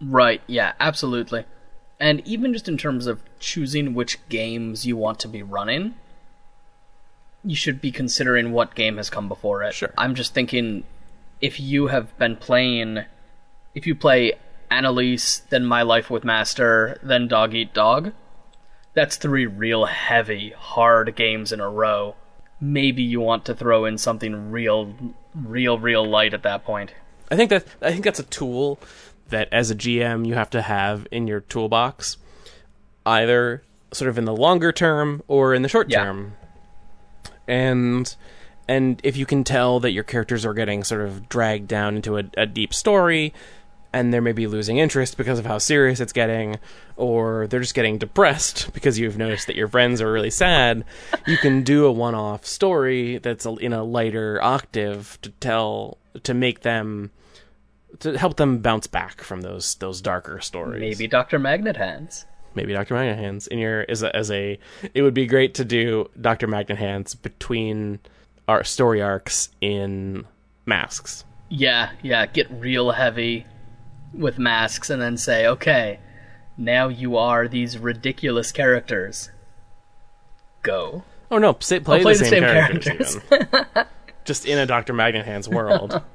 Right, 0.00 0.42
yeah, 0.46 0.74
absolutely. 0.78 1.44
And 1.98 2.26
even 2.26 2.52
just 2.52 2.68
in 2.68 2.76
terms 2.76 3.06
of 3.06 3.22
choosing 3.40 3.94
which 3.94 4.18
games 4.28 4.84
you 4.86 4.96
want 4.96 5.18
to 5.20 5.28
be 5.28 5.42
running, 5.42 5.94
you 7.42 7.56
should 7.56 7.80
be 7.80 7.90
considering 7.90 8.52
what 8.52 8.74
game 8.74 8.98
has 8.98 9.08
come 9.08 9.28
before 9.28 9.62
it. 9.62 9.72
Sure. 9.72 9.94
I'm 9.96 10.14
just 10.14 10.34
thinking 10.34 10.84
if 11.40 11.58
you 11.58 11.86
have 11.86 12.16
been 12.18 12.36
playing 12.36 13.04
if 13.76 13.86
you 13.86 13.94
play 13.94 14.32
Annalise, 14.70 15.40
then 15.50 15.64
My 15.64 15.82
Life 15.82 16.10
with 16.10 16.24
Master, 16.24 16.98
then 17.02 17.28
Dog 17.28 17.54
Eat 17.54 17.74
Dog, 17.74 18.12
that's 18.96 19.14
three 19.16 19.46
real 19.46 19.84
heavy, 19.84 20.50
hard 20.56 21.14
games 21.14 21.52
in 21.52 21.60
a 21.60 21.68
row. 21.70 22.16
Maybe 22.60 23.02
you 23.04 23.20
want 23.20 23.44
to 23.44 23.54
throw 23.54 23.84
in 23.84 23.98
something 23.98 24.50
real 24.50 24.92
real 25.34 25.78
real 25.78 26.04
light 26.04 26.34
at 26.34 26.42
that 26.42 26.64
point. 26.64 26.92
I 27.30 27.36
think 27.36 27.50
that 27.50 27.64
I 27.80 27.92
think 27.92 28.04
that's 28.04 28.18
a 28.18 28.24
tool 28.24 28.80
that 29.28 29.48
as 29.52 29.70
a 29.70 29.74
GM 29.74 30.26
you 30.26 30.34
have 30.34 30.50
to 30.50 30.62
have 30.62 31.06
in 31.10 31.26
your 31.28 31.40
toolbox, 31.40 32.16
either 33.04 33.62
sort 33.92 34.08
of 34.08 34.18
in 34.18 34.24
the 34.24 34.34
longer 34.34 34.72
term 34.72 35.22
or 35.28 35.54
in 35.54 35.62
the 35.62 35.68
short 35.68 35.90
Yeah. 35.90 36.04
term. 36.04 36.32
And 37.46 38.14
and 38.68 39.00
if 39.04 39.16
you 39.16 39.26
can 39.26 39.44
tell 39.44 39.78
that 39.80 39.92
your 39.92 40.02
characters 40.04 40.44
are 40.44 40.54
getting 40.54 40.82
sort 40.82 41.02
of 41.02 41.28
dragged 41.28 41.68
down 41.68 41.96
into 41.96 42.18
a, 42.18 42.24
a 42.36 42.46
deep 42.46 42.74
story 42.74 43.32
and 43.92 44.12
they're 44.12 44.20
maybe 44.20 44.46
losing 44.46 44.78
interest 44.78 45.16
because 45.16 45.38
of 45.38 45.46
how 45.46 45.58
serious 45.58 46.00
it's 46.00 46.12
getting 46.12 46.58
or 46.96 47.46
they're 47.46 47.60
just 47.60 47.74
getting 47.74 47.98
depressed 47.98 48.72
because 48.74 48.98
you've 48.98 49.18
noticed 49.18 49.46
that 49.46 49.56
your 49.56 49.68
friends 49.68 50.00
are 50.00 50.10
really 50.12 50.30
sad 50.30 50.84
you 51.26 51.36
can 51.38 51.62
do 51.62 51.86
a 51.86 51.92
one-off 51.92 52.44
story 52.44 53.18
that's 53.18 53.46
in 53.46 53.72
a 53.72 53.82
lighter 53.84 54.42
octave 54.42 55.18
to 55.22 55.30
tell 55.30 55.98
to 56.22 56.34
make 56.34 56.60
them 56.60 57.10
to 58.00 58.16
help 58.18 58.36
them 58.36 58.58
bounce 58.58 58.86
back 58.86 59.22
from 59.22 59.40
those 59.40 59.74
those 59.76 60.00
darker 60.00 60.40
stories 60.40 60.80
Maybe 60.80 61.08
Dr. 61.08 61.38
Magnet 61.38 61.76
Hands. 61.76 62.26
maybe 62.54 62.72
Dr. 62.72 62.94
Magnet 62.94 63.18
Hands 63.18 63.46
in 63.46 63.58
your 63.58 63.84
as 63.88 64.02
a, 64.02 64.14
as 64.14 64.30
a 64.30 64.58
it 64.94 65.02
would 65.02 65.14
be 65.14 65.26
great 65.26 65.54
to 65.54 65.64
do 65.64 66.10
Dr. 66.20 66.46
Magnet 66.46 66.78
Hands 66.78 67.14
between 67.14 68.00
our 68.48 68.62
story 68.64 69.00
arcs 69.02 69.48
in 69.60 70.24
masks. 70.66 71.24
Yeah, 71.48 71.90
yeah, 72.02 72.26
get 72.26 72.50
real 72.50 72.90
heavy 72.90 73.46
with 74.16 74.38
masks 74.38 74.90
and 74.90 75.00
then 75.00 75.16
say, 75.16 75.46
okay, 75.46 76.00
now 76.56 76.88
you 76.88 77.16
are 77.16 77.48
these 77.48 77.78
ridiculous 77.78 78.52
characters. 78.52 79.30
Go. 80.62 81.04
Oh 81.30 81.38
no, 81.38 81.56
say, 81.60 81.80
play, 81.80 82.02
play 82.02 82.14
the, 82.14 82.18
same, 82.20 82.30
same 82.30 82.42
characters, 82.42 83.16
even. 83.16 83.86
Just 84.24 84.46
in 84.46 84.58
a 84.58 84.66
Dr. 84.66 84.92
Magnet 84.92 85.24
Hands 85.24 85.48
world. 85.48 86.02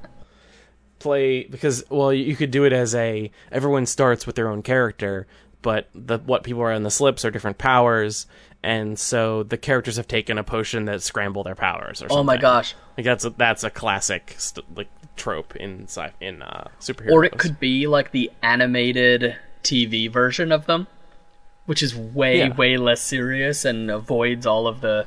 play 0.99 1.45
because 1.45 1.84
well 1.89 2.14
you 2.14 2.36
could 2.36 2.52
do 2.52 2.64
it 2.64 2.72
as 2.72 2.93
a 2.93 3.32
everyone 3.52 3.88
starts 3.88 4.28
with 4.28 4.36
their 4.36 4.47
own 4.47 4.62
character 4.62 5.26
but 5.64 5.89
the 5.95 6.20
what 6.20 6.43
people 6.43 6.62
are 6.62 6.72
on 6.72 6.84
the 6.84 6.91
slips 6.91 7.26
are 7.26 7.32
different 7.32 7.58
powers 7.58 8.28
and 8.64 8.99
so 8.99 9.43
the 9.43 9.58
characters 9.58 9.97
have 9.97 10.08
taken 10.08 10.38
a 10.38 10.43
potion 10.43 10.86
that 10.86 11.02
scramble 11.02 11.43
their 11.43 11.56
powers 11.56 12.02
or 12.02 12.10
something. 12.10 12.18
Oh 12.18 12.24
my 12.24 12.38
gosh. 12.38 12.76
Like 12.97 13.06
that's 13.06 13.26
a, 13.26 13.32
that's 13.32 13.64
a 13.64 13.70
classic 13.70 14.36
st- 14.38 14.78
like 14.78 14.88
trope 15.22 15.55
in 15.55 15.84
sci- 15.88 16.11
in 16.19 16.41
uh, 16.41 16.67
superheroes. 16.80 17.11
Or 17.11 17.24
it 17.24 17.38
could 17.38 17.59
be 17.59 17.88
like 17.88 18.11
the 18.11 18.32
animated 18.41 19.36
TV 19.63 20.09
version 20.11 20.51
of 20.51 20.65
them, 20.65 20.88
which 21.65 21.84
is 21.84 21.95
way, 21.95 22.39
Yeah. 22.39 22.55
way 22.55 22.78
less 22.78 23.01
serious 23.01 23.63
and 23.65 23.91
avoids 23.91 24.45
all 24.45 24.67
of 24.67 24.82
the 24.82 25.05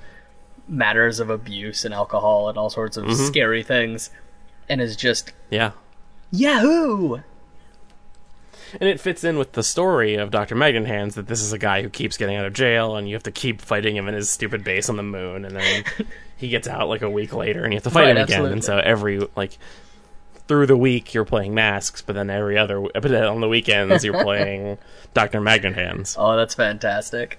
matters 0.68 1.20
of 1.20 1.28
abuse 1.30 1.84
and 1.84 1.92
alcohol 1.92 2.48
and 2.48 2.56
all 2.56 2.70
sorts 2.70 2.96
of 2.96 3.12
scary 3.16 3.62
things, 3.62 4.10
and 4.68 4.80
is 4.80 4.96
just 4.96 5.32
yeah. 5.50 5.72
Yahoo! 6.30 7.18
and 8.80 8.88
it 8.88 8.98
fits 9.00 9.22
in 9.22 9.38
with 9.38 9.52
the 9.52 9.62
story 9.62 10.16
of 10.16 10.32
Dr. 10.32 10.56
Hands 10.56 11.14
that 11.14 11.28
this 11.28 11.40
is 11.40 11.52
a 11.52 11.58
guy 11.58 11.82
who 11.82 11.88
keeps 11.88 12.16
getting 12.16 12.34
out 12.34 12.44
of 12.44 12.52
jail 12.54 12.96
and 12.96 13.08
you 13.08 13.14
have 13.14 13.22
to 13.22 13.30
keep 13.30 13.60
fighting 13.60 13.94
him 13.94 14.08
in 14.08 14.14
his 14.14 14.28
stupid 14.28 14.64
base 14.64 14.88
on 14.88 14.96
the 14.96 15.02
moon 15.04 15.44
and 15.44 15.54
then 15.54 15.84
he 16.36 16.48
gets 16.48 16.66
out 16.66 16.88
like 16.88 17.02
a 17.02 17.10
week 17.10 17.32
later 17.32 17.62
and 17.62 17.72
you 17.72 17.76
have 17.76 17.84
to 17.84 17.90
fight 17.90 18.02
Right, 18.06 18.10
him 18.10 18.16
again 18.16 18.22
absolutely. 18.36 18.52
and 18.54 18.64
so 18.64 18.78
every 18.78 19.28
like 19.36 19.58
through 20.46 20.66
the 20.66 20.76
week 20.76 21.14
you're 21.14 21.24
playing 21.24 21.54
masks 21.54 22.02
but 22.02 22.14
then 22.14 22.28
every 22.30 22.58
other 22.58 22.80
but 22.94 23.14
on 23.14 23.40
the 23.40 23.48
weekends 23.48 24.04
you're 24.04 24.22
playing 24.22 24.78
Dr. 25.14 25.40
Magnet 25.40 25.74
Hands. 25.74 26.16
Oh, 26.18 26.36
that's 26.36 26.54
fantastic. 26.54 27.38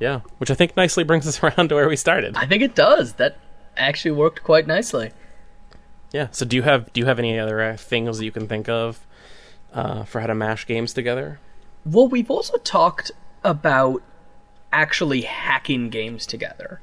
Yeah, 0.00 0.20
which 0.38 0.50
I 0.50 0.54
think 0.54 0.76
nicely 0.76 1.04
brings 1.04 1.26
us 1.26 1.42
around 1.42 1.68
to 1.68 1.74
where 1.76 1.88
we 1.88 1.96
started. 1.96 2.36
I 2.36 2.46
think 2.46 2.62
it 2.62 2.74
does. 2.74 3.14
That 3.14 3.36
actually 3.76 4.12
worked 4.12 4.42
quite 4.42 4.66
nicely. 4.66 5.12
Yeah. 6.12 6.28
So 6.32 6.44
do 6.44 6.56
you 6.56 6.62
have 6.62 6.92
do 6.92 7.00
you 7.00 7.06
have 7.06 7.18
any 7.18 7.38
other 7.38 7.60
uh, 7.62 7.76
things 7.76 8.18
that 8.18 8.24
you 8.24 8.32
can 8.32 8.48
think 8.48 8.68
of 8.68 9.06
uh, 9.72 10.04
for 10.04 10.20
how 10.20 10.26
to 10.28 10.34
mash 10.34 10.66
games 10.66 10.92
together? 10.92 11.40
Well, 11.84 12.08
we've 12.08 12.30
also 12.30 12.56
talked 12.58 13.10
about 13.42 14.02
actually 14.72 15.22
hacking 15.22 15.90
games 15.90 16.26
together, 16.26 16.80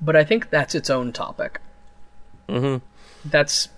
but 0.00 0.14
I 0.16 0.24
think 0.24 0.50
that's 0.50 0.74
its 0.74 0.88
own 0.88 1.12
topic. 1.12 1.60
Mhm. 2.48 2.80
That's 3.24 3.68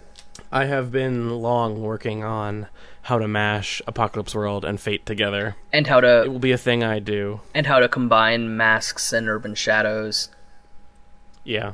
I 0.50 0.64
have 0.66 0.90
been 0.92 1.30
long 1.40 1.82
working 1.82 2.24
on 2.24 2.68
how 3.02 3.18
to 3.18 3.28
mash 3.28 3.80
Apocalypse 3.86 4.34
World 4.34 4.64
and 4.64 4.80
Fate 4.80 5.04
together. 5.06 5.56
and 5.72 5.86
how 5.86 6.00
to. 6.00 6.22
It 6.24 6.28
will 6.32 6.38
be 6.38 6.52
a 6.52 6.58
thing 6.58 6.82
I 6.84 6.98
do. 6.98 7.40
and 7.54 7.66
how 7.66 7.78
to 7.80 7.88
combine 7.88 8.56
masks 8.56 9.12
and 9.12 9.28
urban 9.28 9.54
shadows. 9.54 10.28
Yeah. 11.44 11.72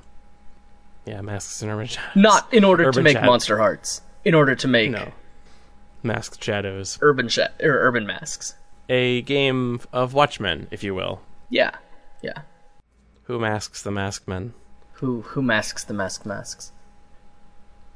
Yeah, 1.07 1.21
Masks 1.21 1.61
and 1.61 1.71
Urban 1.71 1.87
Shadows. 1.87 2.17
Not 2.17 2.53
in 2.55 2.65
order 2.65 2.91
to 2.91 3.03
make 3.03 3.17
Shadow- 3.17 3.31
Monsterhearts. 3.31 4.01
In 4.25 4.33
order 4.35 4.55
to 4.55 4.67
make 4.69 4.91
No. 4.91 5.13
Masked 6.03 6.43
Shadows. 6.43 6.99
urban 7.03 7.29
sha- 7.29 7.49
or 7.61 7.73
urban 7.81 8.07
masks. 8.07 8.55
A 8.89 9.21
game 9.23 9.81
of 9.93 10.15
Watchmen, 10.15 10.67
if 10.71 10.83
you 10.83 10.95
will. 10.95 11.21
Yeah, 11.51 11.73
yeah. 12.23 12.43
Who 13.25 13.39
masks 13.39 13.83
the 13.83 13.91
masked 13.91 14.27
men? 14.29 14.55
Who 14.95 15.23
who 15.23 15.43
masks 15.43 15.85
the 15.85 15.93
mask 15.95 16.25
masks? 16.25 16.73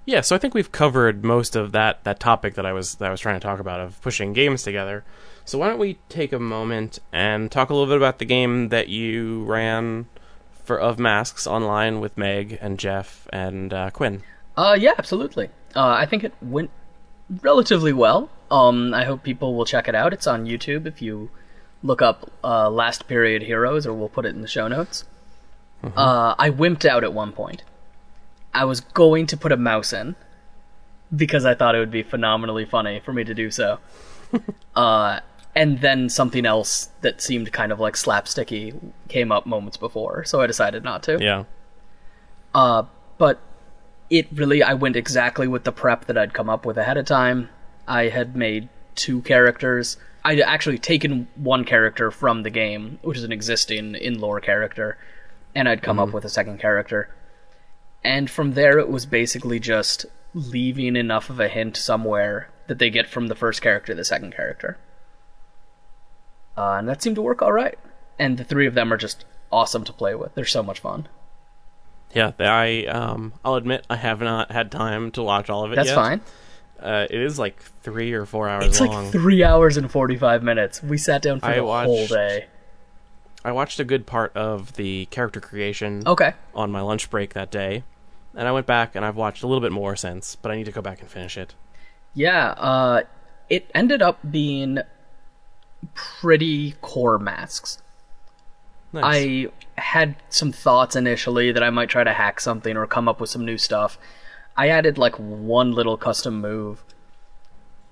Yeah, 0.09 0.23
so 0.23 0.35
I 0.35 0.39
think 0.39 0.55
we've 0.55 0.73
covered 0.73 1.23
most 1.23 1.55
of 1.55 1.73
that 1.73 2.03
that 2.05 2.19
topic 2.19 2.55
that 2.55 2.65
I 2.65 2.73
was 2.73 2.95
that 2.95 3.09
I 3.09 3.11
was 3.11 3.21
trying 3.21 3.39
to 3.39 3.47
talk 3.47 3.61
about 3.61 3.79
of 3.81 4.01
pushing 4.01 4.33
games 4.33 4.63
together. 4.63 5.05
So 5.45 5.59
why 5.59 5.69
don't 5.69 5.79
we 5.79 5.99
take 6.09 6.33
a 6.33 6.39
moment 6.39 6.99
and 7.13 7.53
talk 7.53 7.69
a 7.69 7.75
little 7.75 7.87
bit 7.87 7.99
about 7.99 8.19
the 8.19 8.25
game 8.25 8.71
that 8.71 8.89
you 8.89 9.45
ran 9.45 10.07
for 10.65 10.81
of 10.81 10.99
masks 10.99 11.47
online 11.47 12.01
with 12.01 12.17
Meg 12.17 12.57
and 12.59 12.79
Jeff 12.79 13.29
and 13.35 13.71
uh, 13.75 13.91
Quinn. 13.91 14.23
Uh, 14.57 14.79
yeah, 14.81 14.95
absolutely. 14.97 15.51
Uh, 15.77 15.89
I 15.89 16.07
think 16.07 16.25
it 16.25 16.33
went 16.41 16.71
relatively 17.43 17.93
well. 17.93 18.31
Um, 18.51 18.95
I 18.95 19.05
hope 19.05 19.23
people 19.23 19.55
will 19.57 19.67
check 19.67 19.89
it 19.89 19.95
out. 19.95 20.15
It's 20.15 20.27
on 20.27 20.47
YouTube 20.47 20.87
if 20.87 21.03
you 21.03 21.29
look 21.83 22.01
up 22.01 22.33
uh, 22.43 22.71
Last 22.71 23.09
Period 23.09 23.43
Heroes, 23.43 23.87
or 23.87 23.93
we'll 23.93 24.09
put 24.09 24.25
it 24.25 24.35
in 24.35 24.41
the 24.41 24.49
show 24.49 24.69
notes. 24.69 25.05
Uh, 25.85 26.35
I 26.39 26.49
wimped 26.49 26.87
out 26.87 27.05
at 27.05 27.13
one 27.13 27.33
point. 27.33 27.63
I 28.55 28.65
was 28.65 28.81
going 28.81 29.27
to 29.29 29.37
put 29.37 29.53
a 29.53 29.57
mouse 29.57 29.93
in 29.93 30.17
because 31.15 31.45
I 31.45 31.55
thought 31.55 31.75
it 31.75 31.79
would 31.79 31.91
be 31.91 32.03
phenomenally 32.03 32.65
funny 32.65 33.01
for 33.01 33.13
me 33.13 33.25
to 33.25 33.35
do 33.35 33.51
so. 33.51 33.79
uh, 34.77 35.21
and 35.55 35.81
then 35.81 36.09
something 36.09 36.47
else 36.47 36.91
that 37.01 37.21
seemed 37.21 37.53
kind 37.53 37.73
of 37.73 37.81
like 37.81 37.95
slapsticky 37.95 38.79
came 39.09 39.33
up 39.33 39.47
moments 39.47 39.77
before, 39.77 40.25
so 40.25 40.41
I 40.41 40.47
decided 40.47 40.85
not 40.85 41.03
to. 41.05 41.19
Yeah. 41.21 41.45
Uh, 42.55 42.85
but 43.19 43.41
it 44.11 44.29
really, 44.33 44.63
I 44.63 44.75
went 44.75 44.97
exactly 44.97 45.49
with 45.49 45.65
the 45.65 45.73
prep 45.73 46.07
that 46.07 46.17
I'd 46.17 46.33
come 46.33 46.49
up 46.49 46.65
with 46.65 46.79
ahead 46.79 46.97
of 46.97 47.07
time. 47.07 47.49
I 47.87 48.05
had 48.05 48.37
made 48.37 48.69
two 48.95 49.23
characters. 49.23 49.97
I'd 50.25 50.41
actually 50.41 50.79
taken 50.79 51.29
one 51.37 51.65
character 51.65 52.11
from 52.11 52.43
the 52.43 52.51
game, 52.51 52.99
which 53.03 53.19
is 53.19 53.25
an 53.25 53.33
existing 53.33 53.95
in 53.95 54.21
lore 54.21 54.41
character, 54.41 54.99
and 55.55 55.69
I'd 55.69 55.83
come 55.83 55.99
up 55.99 56.13
with 56.13 56.25
a 56.25 56.29
second 56.29 56.61
character. 56.61 57.09
And 58.05 58.31
from 58.31 58.53
there, 58.55 58.79
it 58.79 58.89
was 58.89 59.07
basically 59.07 59.59
just 59.61 60.07
leaving 60.35 60.97
enough 60.97 61.31
of 61.31 61.41
a 61.41 61.49
hint 61.49 61.77
somewhere 61.77 62.51
that 62.69 62.79
they 62.79 62.91
get 62.91 63.09
from 63.09 63.29
the 63.29 63.35
first 63.35 63.61
character 63.63 63.93
to 63.93 63.97
the 63.97 64.05
second 64.05 64.35
character. 64.35 64.79
Uh, 66.57 66.73
and 66.79 66.89
that 66.89 67.03
seemed 67.03 67.17
to 67.17 67.23
work 67.23 67.43
all 67.43 67.53
right. 67.53 67.79
And 68.19 68.37
the 68.37 68.45
three 68.45 68.67
of 68.67 68.75
them 68.75 68.93
are 68.93 68.97
just 68.97 69.25
awesome 69.51 69.85
to 69.85 69.93
play 69.93 70.15
with. 70.15 70.35
They're 70.35 70.45
so 70.45 70.63
much 70.63 70.81
fun. 70.81 71.09
Yeah, 72.15 72.33
I 72.39 72.85
um 72.87 73.35
I'll 73.45 73.57
admit 73.57 73.87
I 73.91 73.97
have 73.97 74.21
not 74.21 74.51
had 74.51 74.73
time 74.73 75.11
to 75.13 75.23
watch 75.23 75.51
all 75.51 75.65
of 75.65 75.73
it 75.73 75.77
That's 75.77 75.89
yet. 75.89 75.95
fine. 75.95 76.21
Uh, 76.81 77.07
it 77.11 77.21
is 77.21 77.39
like 77.39 77.61
3 77.83 78.13
or 78.15 78.25
4 78.25 78.49
hours 78.49 78.67
It's 78.67 78.81
long. 78.81 79.05
like 79.05 79.13
three 79.13 79.43
hours 79.45 79.77
and 79.77 79.91
forty-five 79.91 80.43
minutes. 80.45 80.81
We 80.83 80.97
sat 80.97 81.23
down 81.23 81.41
for 81.41 81.47
I 81.47 81.57
the 81.57 81.65
whole 81.65 82.07
day. 82.07 82.47
I 83.45 83.53
watched 83.53 83.79
a 83.81 83.85
good 83.85 84.05
part 84.07 84.37
of 84.37 84.75
the 84.75 85.07
character 85.07 85.41
creation 85.41 86.03
Okay. 86.07 86.35
on 86.55 86.71
my 86.73 86.81
lunch 86.81 87.09
break 87.11 87.35
that 87.35 87.51
day. 87.51 87.85
And 88.35 88.47
I 88.47 88.53
went 88.53 88.67
back 88.67 88.95
and 88.95 89.05
I've 89.05 89.17
watched 89.17 89.43
a 89.43 89.47
little 89.47 89.61
bit 89.61 89.73
more 89.73 89.97
since, 89.97 90.37
but 90.37 90.51
I 90.53 90.57
need 90.57 90.65
to 90.67 90.73
go 90.73 90.83
back 90.83 91.01
and 91.01 91.09
finish 91.09 91.37
it. 91.37 91.55
Yeah. 92.15 92.51
Uh, 92.51 93.03
it 93.49 93.71
ended 93.75 94.03
up 94.03 94.19
being 94.29 94.79
pretty 95.95 96.73
core 96.81 97.19
masks. 97.19 97.81
Nice. 98.93 99.05
I 99.05 99.81
had 99.81 100.17
some 100.29 100.51
thoughts 100.53 100.97
initially 100.97 101.53
that 101.53 101.63
I 101.63 101.71
might 101.71 101.89
try 101.89 102.05
to 102.05 102.13
hack 102.13 102.41
something 102.41 102.77
or 102.77 102.87
come 102.87 103.09
up 103.09 103.21
with 103.21 103.31
some 103.31 103.45
new 103.45 103.59
stuff. 103.59 103.99
I 104.57 104.69
added 104.69 104.99
like 104.99 105.15
one 105.17 105.73
little 105.73 105.97
custom 105.97 106.41
move. 106.41 106.83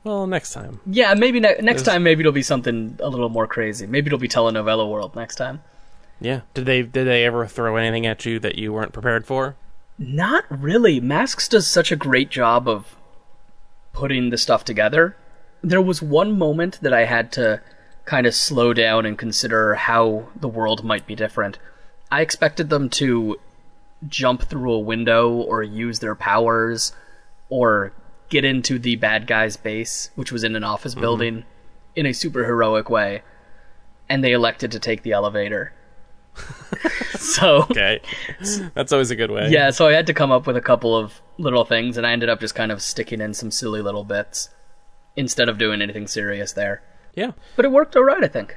Well, 0.06 0.26
next 0.28 0.52
time. 0.52 0.78
Yeah, 0.86 1.14
maybe 1.14 1.40
ne- 1.40 1.56
next 1.60 1.82
There's- 1.82 1.82
time. 1.82 2.02
Maybe 2.04 2.20
it'll 2.20 2.32
be 2.32 2.42
something 2.42 2.96
a 3.00 3.08
little 3.08 3.28
more 3.28 3.46
crazy. 3.48 3.86
Maybe 3.86 4.06
it'll 4.06 4.18
be 4.20 4.28
telenovela 4.28 4.88
world 4.88 5.16
next 5.16 5.34
time. 5.34 5.62
Yeah. 6.20 6.40
Did 6.54 6.64
they 6.64 6.82
did 6.82 7.06
they 7.06 7.24
ever 7.26 7.46
throw 7.46 7.76
anything 7.76 8.06
at 8.06 8.24
you 8.24 8.38
that 8.38 8.56
you 8.56 8.72
weren't 8.72 8.92
prepared 8.92 9.26
for? 9.26 9.56
Not 9.98 10.44
really. 10.48 11.00
Masks 11.00 11.48
does 11.48 11.66
such 11.66 11.90
a 11.90 11.96
great 11.96 12.30
job 12.30 12.68
of 12.68 12.94
putting 13.92 14.30
the 14.30 14.38
stuff 14.38 14.64
together. 14.64 15.16
There 15.62 15.82
was 15.82 16.00
one 16.00 16.38
moment 16.38 16.78
that 16.82 16.92
I 16.92 17.04
had 17.04 17.32
to 17.32 17.60
kind 18.04 18.26
of 18.26 18.34
slow 18.34 18.72
down 18.72 19.04
and 19.04 19.18
consider 19.18 19.74
how 19.74 20.28
the 20.38 20.48
world 20.48 20.84
might 20.84 21.06
be 21.06 21.16
different. 21.16 21.58
I 22.12 22.20
expected 22.20 22.70
them 22.70 22.88
to 22.90 23.36
jump 24.08 24.42
through 24.44 24.72
a 24.72 24.78
window 24.78 25.32
or 25.32 25.62
use 25.62 25.98
their 25.98 26.14
powers 26.14 26.92
or 27.48 27.92
get 28.28 28.44
into 28.44 28.78
the 28.78 28.96
bad 28.96 29.26
guy's 29.26 29.56
base, 29.56 30.10
which 30.14 30.32
was 30.32 30.44
in 30.44 30.56
an 30.56 30.64
office 30.64 30.92
mm-hmm. 30.92 31.00
building, 31.00 31.44
in 31.94 32.06
a 32.06 32.12
super 32.12 32.44
heroic 32.44 32.90
way. 32.90 33.22
And 34.08 34.22
they 34.22 34.32
elected 34.32 34.70
to 34.72 34.78
take 34.78 35.02
the 35.02 35.12
elevator. 35.12 35.72
so 37.18 37.62
Okay. 37.70 38.00
That's 38.74 38.92
always 38.92 39.10
a 39.10 39.16
good 39.16 39.30
way. 39.30 39.48
yeah, 39.50 39.70
so 39.70 39.88
I 39.88 39.92
had 39.92 40.06
to 40.06 40.14
come 40.14 40.30
up 40.30 40.46
with 40.46 40.56
a 40.56 40.60
couple 40.60 40.96
of 40.96 41.20
little 41.38 41.64
things, 41.64 41.96
and 41.96 42.06
I 42.06 42.12
ended 42.12 42.28
up 42.28 42.40
just 42.40 42.54
kind 42.54 42.70
of 42.70 42.82
sticking 42.82 43.20
in 43.20 43.34
some 43.34 43.50
silly 43.50 43.80
little 43.80 44.04
bits 44.04 44.50
instead 45.16 45.48
of 45.48 45.58
doing 45.58 45.82
anything 45.82 46.06
serious 46.06 46.52
there. 46.52 46.82
Yeah. 47.14 47.32
But 47.56 47.64
it 47.64 47.72
worked 47.72 47.96
all 47.96 48.04
right, 48.04 48.22
I 48.22 48.28
think. 48.28 48.56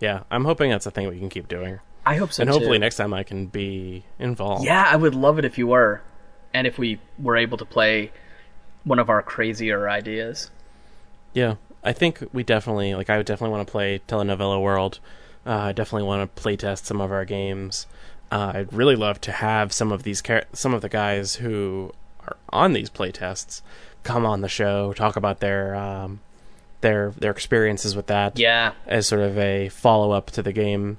Yeah. 0.00 0.22
I'm 0.30 0.44
hoping 0.44 0.70
that's 0.70 0.86
a 0.86 0.90
thing 0.90 1.08
we 1.08 1.18
can 1.18 1.28
keep 1.28 1.48
doing. 1.48 1.80
I 2.04 2.16
hope 2.16 2.32
so 2.32 2.42
and 2.42 2.50
hopefully 2.50 2.78
too. 2.78 2.80
next 2.80 2.96
time 2.96 3.14
I 3.14 3.22
can 3.22 3.46
be 3.46 4.04
involved. 4.18 4.64
Yeah, 4.64 4.88
I 4.90 4.96
would 4.96 5.14
love 5.14 5.38
it 5.38 5.44
if 5.44 5.56
you 5.56 5.68
were, 5.68 6.02
and 6.54 6.66
if 6.66 6.78
we 6.78 6.98
were 7.18 7.36
able 7.36 7.58
to 7.58 7.64
play 7.64 8.10
one 8.84 8.98
of 8.98 9.08
our 9.08 9.22
crazier 9.22 9.88
ideas. 9.88 10.50
Yeah, 11.32 11.54
I 11.82 11.92
think 11.92 12.22
we 12.32 12.42
definitely 12.42 12.94
like. 12.94 13.10
I 13.10 13.16
would 13.16 13.26
definitely 13.26 13.56
want 13.56 13.66
to 13.66 13.72
play 13.72 14.00
Telenovela 14.06 14.60
World. 14.60 14.98
Uh, 15.46 15.50
I 15.50 15.72
definitely 15.72 16.06
want 16.06 16.34
to 16.34 16.42
playtest 16.42 16.84
some 16.84 17.00
of 17.00 17.10
our 17.10 17.24
games. 17.24 17.86
Uh, 18.30 18.52
I'd 18.54 18.72
really 18.72 18.96
love 18.96 19.20
to 19.22 19.32
have 19.32 19.72
some 19.72 19.92
of 19.92 20.02
these 20.02 20.22
char- 20.22 20.44
some 20.52 20.74
of 20.74 20.82
the 20.82 20.88
guys 20.88 21.36
who 21.36 21.92
are 22.26 22.36
on 22.50 22.72
these 22.72 22.90
playtests 22.90 23.62
come 24.02 24.26
on 24.26 24.40
the 24.40 24.48
show, 24.48 24.92
talk 24.92 25.16
about 25.16 25.40
their 25.40 25.74
um, 25.74 26.20
their 26.80 27.10
their 27.10 27.30
experiences 27.30 27.96
with 27.96 28.06
that 28.06 28.38
Yeah, 28.38 28.72
as 28.86 29.06
sort 29.06 29.22
of 29.22 29.38
a 29.38 29.68
follow 29.70 30.12
up 30.12 30.30
to 30.32 30.42
the 30.42 30.52
game. 30.52 30.98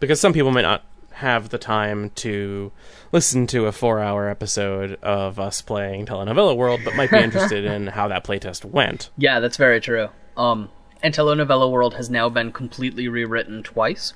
Because 0.00 0.20
some 0.20 0.32
people 0.32 0.50
might 0.50 0.62
not 0.62 0.84
have 1.14 1.48
the 1.50 1.58
time 1.58 2.10
to 2.16 2.72
listen 3.12 3.46
to 3.48 3.66
a 3.66 3.72
four 3.72 4.00
hour 4.00 4.28
episode 4.28 4.98
of 5.02 5.38
us 5.38 5.60
playing 5.62 6.06
Telenovela 6.06 6.56
World, 6.56 6.80
but 6.84 6.94
might 6.96 7.10
be 7.10 7.18
interested 7.18 7.64
in 7.74 7.88
how 7.88 8.08
that 8.08 8.24
playtest 8.24 8.64
went. 8.64 9.10
yeah, 9.16 9.40
that's 9.40 9.56
very 9.56 9.80
true. 9.80 10.08
Um, 10.36 10.70
and 11.02 11.14
Telenovela 11.14 11.70
World 11.70 11.94
has 11.94 12.10
now 12.10 12.28
been 12.28 12.50
completely 12.52 13.08
rewritten 13.08 13.62
twice. 13.62 14.14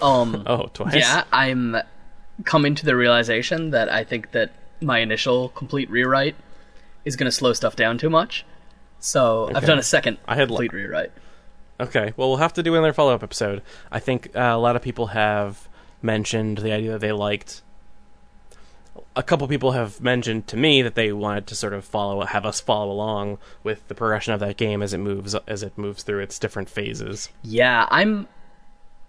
Um, 0.00 0.44
Oh, 0.46 0.70
twice? 0.72 0.94
Yeah, 0.94 1.24
I'm 1.32 1.76
coming 2.44 2.74
to 2.76 2.84
the 2.86 2.96
realization 2.96 3.70
that 3.70 3.88
I 3.90 4.04
think 4.04 4.32
that 4.32 4.52
my 4.80 4.98
initial 4.98 5.50
complete 5.50 5.90
rewrite 5.90 6.34
is 7.04 7.16
going 7.16 7.26
to 7.26 7.32
slow 7.32 7.52
stuff 7.52 7.76
down 7.76 7.98
too 7.98 8.10
much. 8.10 8.44
So 9.00 9.50
I've 9.54 9.66
done 9.66 9.78
a 9.78 9.82
second 9.82 10.18
I 10.26 10.36
had 10.36 10.48
complete 10.48 10.72
rewrite. 10.72 11.12
Okay, 11.80 12.12
well, 12.16 12.28
we'll 12.28 12.36
have 12.38 12.52
to 12.54 12.62
do 12.62 12.74
another 12.74 12.92
follow 12.92 13.14
up 13.14 13.22
episode. 13.24 13.60
I 13.90 13.98
think 13.98 14.34
uh, 14.36 14.40
a 14.40 14.58
lot 14.58 14.76
of 14.76 14.82
people 14.82 15.08
have 15.08 15.68
mentioned 16.02 16.58
the 16.58 16.72
idea 16.72 16.92
that 16.92 17.00
they 17.00 17.12
liked 17.12 17.62
a 19.14 19.22
couple 19.22 19.46
people 19.48 19.72
have 19.72 20.00
mentioned 20.00 20.46
to 20.46 20.56
me 20.56 20.82
that 20.82 20.94
they 20.94 21.12
wanted 21.12 21.46
to 21.46 21.54
sort 21.54 21.72
of 21.72 21.84
follow, 21.84 22.24
have 22.24 22.44
us 22.44 22.60
follow 22.60 22.90
along 22.90 23.38
with 23.62 23.86
the 23.88 23.94
progression 23.94 24.32
of 24.32 24.40
that 24.40 24.56
game 24.56 24.82
as 24.82 24.92
it 24.92 24.98
moves 24.98 25.34
as 25.46 25.62
it 25.62 25.76
moves 25.76 26.02
through 26.02 26.20
its 26.20 26.38
different 26.38 26.68
phases. 26.68 27.28
Yeah, 27.42 27.86
I'm. 27.90 28.28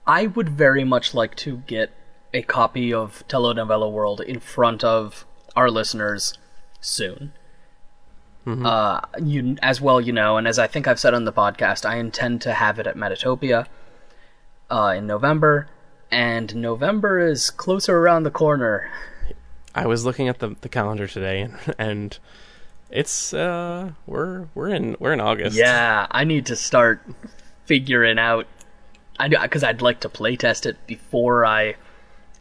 I 0.05 0.27
would 0.27 0.49
very 0.49 0.83
much 0.83 1.13
like 1.13 1.35
to 1.37 1.57
get 1.65 1.91
a 2.33 2.41
copy 2.41 2.93
of 2.93 3.23
Telenovela 3.29 3.89
World 3.89 4.19
in 4.19 4.39
front 4.39 4.83
of 4.83 5.25
our 5.55 5.69
listeners 5.69 6.37
soon. 6.81 7.33
Uh, 8.45 8.99
you, 9.23 9.55
as 9.61 9.79
well, 9.79 10.01
you 10.01 10.11
know, 10.11 10.35
and 10.35 10.49
as 10.49 10.59
I 10.59 10.67
think 10.67 10.85
I've 10.85 10.99
said 10.99 11.13
on 11.13 11.23
the 11.23 11.31
podcast, 11.31 11.85
I 11.85 11.95
intend 11.95 12.41
to 12.41 12.51
have 12.51 12.77
it 12.77 12.85
at 12.85 12.97
Metatopia 12.97 13.67
uh, 14.69 14.93
in 14.97 15.07
November, 15.07 15.69
and 16.13 16.55
November 16.55 17.19
is 17.19 17.49
closer 17.49 17.97
around 17.97 18.23
the 18.23 18.31
corner. 18.31 18.91
I 19.73 19.87
was 19.87 20.05
looking 20.05 20.29
at 20.29 20.37
the, 20.39 20.55
the 20.61 20.69
calendar 20.69 21.07
today, 21.07 21.49
and 21.79 22.17
it's 22.91 23.33
uh 23.33 23.91
we're 24.05 24.47
we're 24.53 24.69
in 24.69 24.95
we're 24.99 25.13
in 25.13 25.19
August. 25.19 25.57
Yeah, 25.57 26.05
I 26.11 26.23
need 26.23 26.45
to 26.45 26.55
start 26.55 27.01
figuring 27.65 28.19
out. 28.19 28.45
I 29.19 29.27
because 29.27 29.63
I'd 29.63 29.81
like 29.81 30.01
to 30.01 30.09
playtest 30.09 30.65
it 30.65 30.77
before 30.85 31.45
I 31.45 31.75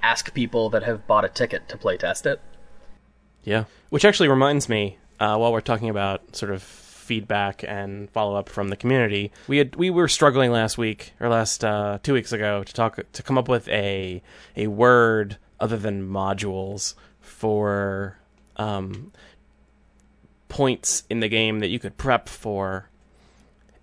ask 0.03 0.35
people 0.35 0.68
that 0.70 0.83
have 0.83 1.07
bought 1.07 1.25
a 1.25 1.29
ticket 1.29 1.68
to 1.70 1.79
playtest 1.79 2.27
it. 2.27 2.41
Yeah. 3.45 3.64
Which 3.89 4.05
actually 4.05 4.29
reminds 4.29 4.68
me, 4.68 4.99
uh, 5.18 5.37
while 5.37 5.53
we're 5.53 5.61
talking 5.61 5.89
about 5.89 6.37
sort 6.37 6.53
of 6.53 6.62
feedback 7.03 7.64
and 7.66 8.09
follow 8.11 8.36
up 8.36 8.48
from 8.48 8.68
the 8.68 8.76
community, 8.76 9.32
we 9.48 9.59
had 9.59 9.76
we 9.76 9.90
were 9.90 10.09
struggling 10.09 10.50
last 10.50 10.78
week 10.78 11.12
or 11.20 11.28
last 11.28 11.64
uh, 11.64 11.98
two 12.03 12.14
weeks 12.14 12.32
ago 12.32 12.64
to 12.64 12.72
talk 12.72 12.98
to 13.12 13.22
come 13.22 13.36
up 13.36 13.48
with 13.48 13.68
a 13.68 14.22
a 14.57 14.68
word 14.68 15.36
other 15.61 15.76
than 15.76 16.09
modules 16.09 16.94
for 17.20 18.18
um, 18.57 19.12
points 20.48 21.05
in 21.11 21.20
the 21.20 21.28
game 21.28 21.61
that 21.61 21.68
you 21.68 21.78
could 21.78 21.96
prep 21.96 22.28
for, 22.28 22.88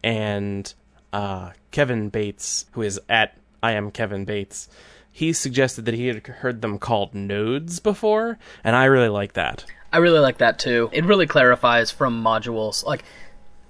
and 0.03 0.73
uh, 1.13 1.51
Kevin 1.71 2.09
Bates, 2.09 2.65
who 2.71 2.81
is 2.81 2.99
at 3.09 3.37
I 3.61 3.73
am 3.73 3.91
Kevin 3.91 4.25
Bates. 4.25 4.69
He 5.11 5.33
suggested 5.33 5.85
that 5.85 5.95
he 5.95 6.07
had 6.07 6.25
heard 6.25 6.61
them 6.61 6.79
called 6.79 7.13
nodes 7.13 7.79
before, 7.79 8.39
and 8.63 8.75
I 8.75 8.85
really 8.85 9.09
like 9.09 9.33
that. 9.33 9.65
I 9.91 9.97
really 9.97 10.19
like 10.19 10.37
that 10.39 10.59
too. 10.59 10.89
It 10.91 11.05
really 11.05 11.27
clarifies 11.27 11.91
from 11.91 12.23
modules, 12.23 12.85
like 12.85 13.03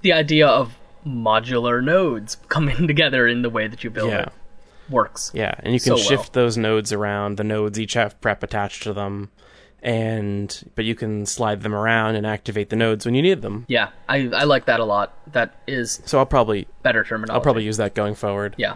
the 0.01 0.13
idea 0.13 0.47
of 0.47 0.77
modular 1.05 1.83
nodes 1.83 2.35
coming 2.49 2.87
together 2.93 3.27
in 3.27 3.41
the 3.41 3.49
way 3.49 3.67
that 3.67 3.83
you 3.83 3.89
build 3.89 4.09
Yeah. 4.11 4.23
it 4.23 4.33
works. 4.89 5.31
Yeah, 5.33 5.53
and 5.59 5.73
you 5.73 5.79
can 5.79 5.87
So 5.89 5.95
well. 5.95 6.03
shift 6.03 6.33
those 6.33 6.57
nodes 6.57 6.91
around. 6.91 7.37
The 7.37 7.43
nodes 7.43 7.79
each 7.79 7.93
have 7.93 8.19
prep 8.21 8.43
attached 8.43 8.83
to 8.83 8.93
them, 8.93 9.29
and 9.81 10.71
but 10.75 10.83
you 10.85 10.95
can 10.95 11.25
slide 11.25 11.61
them 11.61 11.73
around 11.73 12.15
and 12.15 12.25
activate 12.27 12.69
the 12.69 12.75
nodes 12.75 13.05
when 13.05 13.15
you 13.15 13.21
need 13.21 13.41
them. 13.41 13.65
Yeah, 13.69 13.89
I, 14.09 14.29
I 14.33 14.43
like 14.43 14.65
that 14.65 14.79
a 14.79 14.85
lot. 14.85 15.13
That 15.31 15.55
is 15.67 16.01
So 16.05 16.19
I'll 16.19 16.25
probably 16.25 16.67
better 16.83 17.03
terminology. 17.03 17.33
I'll 17.35 17.41
probably 17.43 17.63
use 17.63 17.77
that 17.77 17.93
going 17.95 18.15
forward. 18.15 18.55
yeah. 18.57 18.75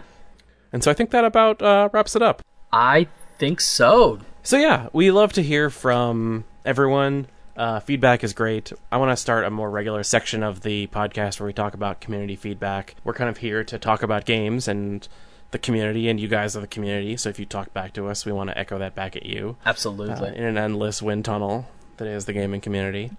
And 0.72 0.82
so 0.82 0.90
I 0.90 0.94
think 0.94 1.10
that 1.10 1.24
about 1.24 1.62
uh, 1.62 1.88
wraps 1.92 2.16
it 2.16 2.22
up. 2.22 2.42
I 2.72 3.06
think 3.38 3.60
so. 3.60 4.18
So 4.42 4.56
yeah, 4.56 4.88
we 4.92 5.10
love 5.12 5.32
to 5.34 5.42
hear 5.42 5.70
from 5.70 6.44
everyone. 6.64 7.26
Uh, 7.56 7.78
feedback 7.80 8.24
is 8.24 8.32
great. 8.32 8.72
I 8.90 8.96
want 8.96 9.12
to 9.12 9.16
start 9.16 9.44
a 9.44 9.50
more 9.50 9.70
regular 9.70 10.02
section 10.02 10.42
of 10.42 10.62
the 10.62 10.88
podcast 10.88 11.38
where 11.38 11.46
we 11.46 11.52
talk 11.52 11.74
about 11.74 12.00
community 12.00 12.34
feedback. 12.34 12.96
We're 13.04 13.14
kind 13.14 13.30
of 13.30 13.36
here 13.36 13.62
to 13.64 13.78
talk 13.78 14.02
about 14.02 14.24
games 14.24 14.66
and 14.66 15.06
the 15.52 15.58
community, 15.60 16.08
and 16.08 16.18
you 16.18 16.26
guys 16.26 16.56
are 16.56 16.60
the 16.60 16.66
community. 16.66 17.16
So 17.16 17.28
if 17.28 17.38
you 17.38 17.46
talk 17.46 17.72
back 17.72 17.92
to 17.92 18.08
us, 18.08 18.26
we 18.26 18.32
want 18.32 18.50
to 18.50 18.58
echo 18.58 18.78
that 18.80 18.96
back 18.96 19.14
at 19.14 19.24
you 19.24 19.56
Absolutely. 19.64 20.14
uh, 20.30 20.32
in 20.32 20.42
an 20.42 20.58
endless 20.58 21.00
wind 21.00 21.24
tunnel 21.24 21.68
that 21.98 22.08
is 22.08 22.24
the 22.24 22.32
gaming 22.32 22.60
community. 22.60 23.12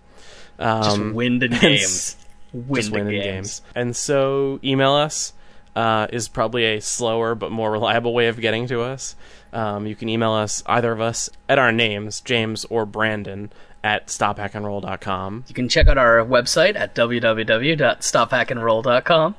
just 0.59 0.97
Um, 0.97 1.13
wind 1.13 1.41
and 1.43 1.53
and 1.53 1.61
games. 1.61 2.17
Wind 2.51 2.75
just 2.75 2.87
and 2.93 3.05
winning 3.05 3.21
games. 3.21 3.59
games. 3.59 3.61
And 3.73 3.95
so 3.95 4.59
email 4.65 4.91
us 4.91 5.31
uh, 5.77 6.07
is 6.11 6.27
probably 6.27 6.65
a 6.65 6.81
slower 6.81 7.35
but 7.35 7.51
more 7.53 7.71
reliable 7.71 8.13
way 8.13 8.27
of 8.27 8.41
getting 8.41 8.67
to 8.67 8.81
us. 8.81 9.15
Um, 9.55 9.87
you 9.87 9.95
can 9.95 10.09
email 10.09 10.33
us, 10.33 10.61
either 10.65 10.91
of 10.91 10.99
us, 10.99 11.29
at 11.47 11.57
our 11.57 11.71
names, 11.71 12.19
James 12.19 12.65
or 12.65 12.85
Brandon, 12.85 13.53
at 13.83 14.07
stophackandroll.com. 14.07 15.45
You 15.47 15.55
can 15.55 15.69
check 15.69 15.87
out 15.87 15.97
our 15.97 16.17
website 16.17 16.75
at 16.75 16.93
www.stophackandroll.com. 16.93 19.35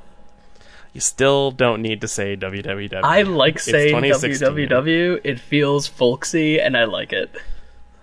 You 0.94 1.00
still 1.00 1.50
don't 1.50 1.82
need 1.82 2.00
to 2.00 2.08
say 2.08 2.38
www. 2.38 3.00
I 3.04 3.20
like 3.22 3.58
saying 3.58 3.88
2016. 3.88 4.48
www. 4.48 5.20
It 5.22 5.38
feels 5.38 5.86
folksy, 5.86 6.58
and 6.58 6.74
I 6.74 6.84
like 6.84 7.12
it. 7.12 7.30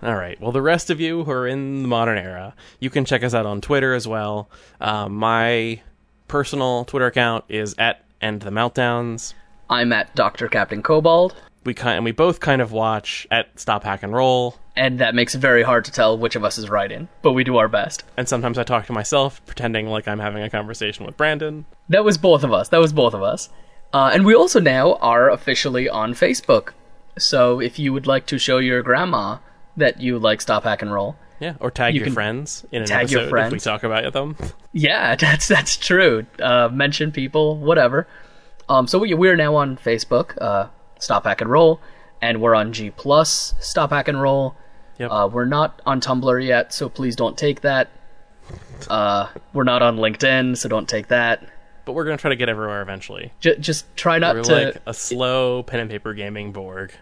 All 0.00 0.14
right. 0.14 0.40
Well, 0.40 0.52
the 0.52 0.62
rest 0.62 0.90
of 0.90 1.00
you 1.00 1.24
who 1.24 1.30
are 1.32 1.48
in 1.48 1.82
the 1.82 1.88
modern 1.88 2.18
era, 2.18 2.54
you 2.78 2.90
can 2.90 3.04
check 3.04 3.24
us 3.24 3.34
out 3.34 3.46
on 3.46 3.60
Twitter 3.60 3.94
as 3.94 4.06
well. 4.06 4.48
Um, 4.80 5.16
my 5.16 5.80
personal 6.28 6.84
Twitter 6.84 7.06
account 7.06 7.46
is 7.48 7.74
at 7.78 8.04
End 8.20 8.42
the 8.42 8.50
Meltdowns. 8.50 9.34
I'm 9.68 9.92
at 9.92 10.14
Dr. 10.14 10.46
Captain 10.46 10.82
Cobalt, 10.82 11.34
We 11.64 11.74
kind 11.74 11.96
and 11.96 12.04
we 12.04 12.12
both 12.12 12.40
kind 12.40 12.60
of 12.60 12.72
watch 12.72 13.26
at 13.30 13.58
Stop 13.58 13.84
Hack 13.84 14.02
and 14.02 14.12
Roll, 14.12 14.56
and 14.76 14.98
that 15.00 15.14
makes 15.14 15.34
it 15.34 15.38
very 15.38 15.62
hard 15.62 15.84
to 15.86 15.90
tell 15.92 16.16
which 16.18 16.36
of 16.36 16.44
us 16.44 16.58
is 16.58 16.68
writing, 16.68 17.08
but 17.22 17.32
we 17.32 17.44
do 17.44 17.56
our 17.56 17.68
best. 17.68 18.04
and 18.16 18.28
sometimes 18.28 18.58
I 18.58 18.64
talk 18.64 18.86
to 18.86 18.92
myself, 18.92 19.44
pretending 19.46 19.86
like 19.86 20.06
I'm 20.06 20.18
having 20.18 20.42
a 20.42 20.50
conversation 20.50 21.06
with 21.06 21.16
Brandon. 21.16 21.64
That 21.88 22.04
was 22.04 22.18
both 22.18 22.44
of 22.44 22.52
us. 22.52 22.68
That 22.68 22.80
was 22.80 22.92
both 22.92 23.14
of 23.14 23.22
us. 23.22 23.48
Uh, 23.92 24.10
and 24.12 24.26
we 24.26 24.34
also 24.34 24.58
now 24.60 24.94
are 24.96 25.30
officially 25.30 25.88
on 25.88 26.14
Facebook. 26.14 26.70
So 27.16 27.60
if 27.60 27.78
you 27.78 27.92
would 27.92 28.06
like 28.08 28.26
to 28.26 28.38
show 28.38 28.58
your 28.58 28.82
grandma 28.82 29.38
that 29.76 30.00
you 30.00 30.18
like 30.18 30.40
Stop 30.40 30.64
Hack 30.64 30.82
and 30.82 30.92
Roll, 30.92 31.16
Yeah, 31.38 31.54
or 31.60 31.70
tag 31.70 31.94
You 31.94 32.00
your 32.02 32.10
friends 32.12 32.64
in 32.72 32.82
an 32.82 32.88
tag 32.88 33.10
your 33.10 33.20
episode 33.22 33.46
if 33.46 33.52
we 33.52 33.58
talk 33.60 33.84
about 33.84 34.12
them. 34.12 34.36
yeah, 34.72 35.14
that's 35.24 35.46
that's 35.48 35.76
true. 35.76 36.26
Uh, 36.40 36.68
mention 36.72 37.12
people, 37.12 37.56
whatever. 37.58 38.06
Um, 38.68 38.86
so 38.86 38.98
we, 38.98 39.14
we're 39.14 39.36
now 39.36 39.54
on 39.56 39.76
Facebook, 39.76 40.36
uh, 40.40 40.68
Stop 40.98 41.24
Hack 41.24 41.40
and 41.40 41.50
Roll, 41.50 41.80
and 42.22 42.40
we're 42.40 42.54
on 42.54 42.72
G 42.72 42.90
Plus, 42.90 43.54
Stop 43.60 43.90
Hack 43.90 44.08
and 44.08 44.20
Roll. 44.20 44.54
Yep. 44.98 45.10
Uh, 45.10 45.28
we're 45.32 45.44
not 45.44 45.80
on 45.84 46.00
Tumblr 46.00 46.44
yet, 46.46 46.72
so 46.72 46.88
please 46.88 47.16
don't 47.16 47.36
take 47.36 47.62
that. 47.62 47.88
Uh, 48.88 49.28
we're 49.52 49.64
not 49.64 49.82
on 49.82 49.96
LinkedIn, 49.96 50.56
so 50.56 50.68
don't 50.68 50.88
take 50.88 51.08
that. 51.08 51.42
but 51.84 51.92
we're 51.92 52.04
gonna 52.04 52.16
try 52.16 52.30
to 52.30 52.36
get 52.36 52.48
everywhere 52.48 52.80
eventually. 52.80 53.30
J- 53.40 53.58
just 53.58 53.84
try 53.96 54.18
not 54.18 54.36
We're 54.36 54.42
to. 54.44 54.54
like 54.66 54.76
a 54.86 54.94
slow 54.94 55.62
pen 55.64 55.80
and 55.80 55.90
paper 55.90 56.14
gaming 56.14 56.50
Borg. 56.52 56.92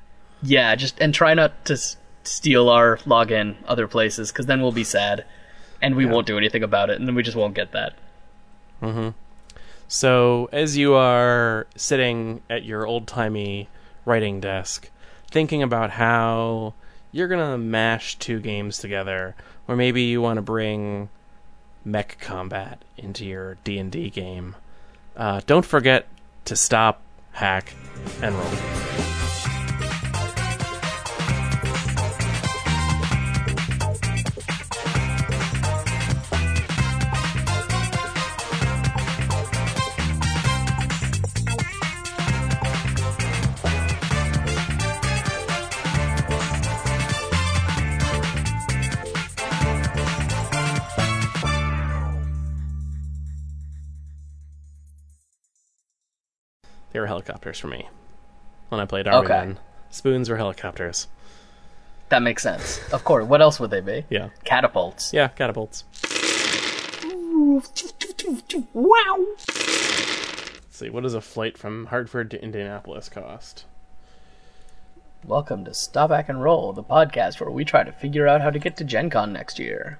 Yeah, 0.42 0.74
just 0.74 1.00
and 1.00 1.14
try 1.14 1.34
not 1.34 1.64
to 1.66 1.74
s- 1.74 1.96
steal 2.24 2.68
our 2.68 2.96
login 2.98 3.54
other 3.68 3.86
places, 3.86 4.32
because 4.32 4.46
then 4.46 4.60
we'll 4.60 4.72
be 4.72 4.82
sad, 4.84 5.24
and 5.80 5.94
we 5.94 6.04
won't 6.06 6.26
do 6.26 6.36
anything 6.36 6.62
about 6.64 6.90
it, 6.90 6.98
and 6.98 7.06
then 7.06 7.14
we 7.14 7.22
just 7.22 7.36
won't 7.36 7.54
get 7.54 7.70
that. 7.72 7.94
So, 9.88 10.48
as 10.52 10.76
you 10.76 10.94
are 10.94 11.66
sitting 11.76 12.40
at 12.48 12.64
your 12.64 12.86
old 12.86 13.06
timey 13.06 13.68
writing 14.04 14.40
desk, 14.40 14.90
thinking 15.30 15.62
about 15.62 15.90
how 15.90 16.74
you're 17.10 17.28
gonna 17.28 17.58
mash 17.58 18.18
two 18.18 18.40
games 18.40 18.78
together, 18.78 19.34
or 19.68 19.76
maybe 19.76 20.02
you 20.02 20.20
want 20.20 20.38
to 20.38 20.42
bring 20.42 21.08
mech 21.84 22.18
combat 22.20 22.82
into 22.96 23.24
your 23.24 23.56
D 23.64 23.78
and 23.78 23.90
D 23.90 24.10
game, 24.10 24.56
uh, 25.16 25.40
don't 25.46 25.66
forget 25.66 26.06
to 26.46 26.56
stop, 26.56 27.02
hack, 27.32 27.74
and 28.22 28.34
roll. 28.34 29.11
Helicopters 57.12 57.58
for 57.58 57.66
me 57.68 57.86
when 58.70 58.80
I 58.80 58.86
played 58.86 59.06
Army 59.06 59.26
Okay. 59.26 59.38
Men. 59.48 59.58
Spoons 59.90 60.30
were 60.30 60.38
helicopters. 60.38 61.08
That 62.08 62.22
makes 62.22 62.42
sense. 62.42 62.80
Of 62.90 63.04
course. 63.04 63.26
What 63.26 63.42
else 63.42 63.60
would 63.60 63.70
they 63.70 63.82
be? 63.82 64.06
Yeah, 64.08 64.30
Catapults. 64.44 65.12
yeah, 65.12 65.28
catapults. 65.28 65.84
Wow. 68.72 69.26
Let's 69.36 69.44
see, 70.70 70.88
what 70.88 71.02
does 71.02 71.12
a 71.12 71.20
flight 71.20 71.58
from 71.58 71.84
Hartford 71.86 72.30
to 72.30 72.42
Indianapolis 72.42 73.10
cost? 73.10 73.66
Welcome 75.26 75.66
to 75.66 75.74
Stop 75.74 76.08
Hack 76.12 76.30
and 76.30 76.42
Roll, 76.42 76.72
the 76.72 76.82
podcast 76.82 77.40
where 77.40 77.50
we 77.50 77.66
try 77.66 77.84
to 77.84 77.92
figure 77.92 78.26
out 78.26 78.40
how 78.40 78.48
to 78.48 78.58
get 78.58 78.78
to 78.78 78.84
Gen 78.84 79.10
Con 79.10 79.34
next 79.34 79.58
year. 79.58 79.98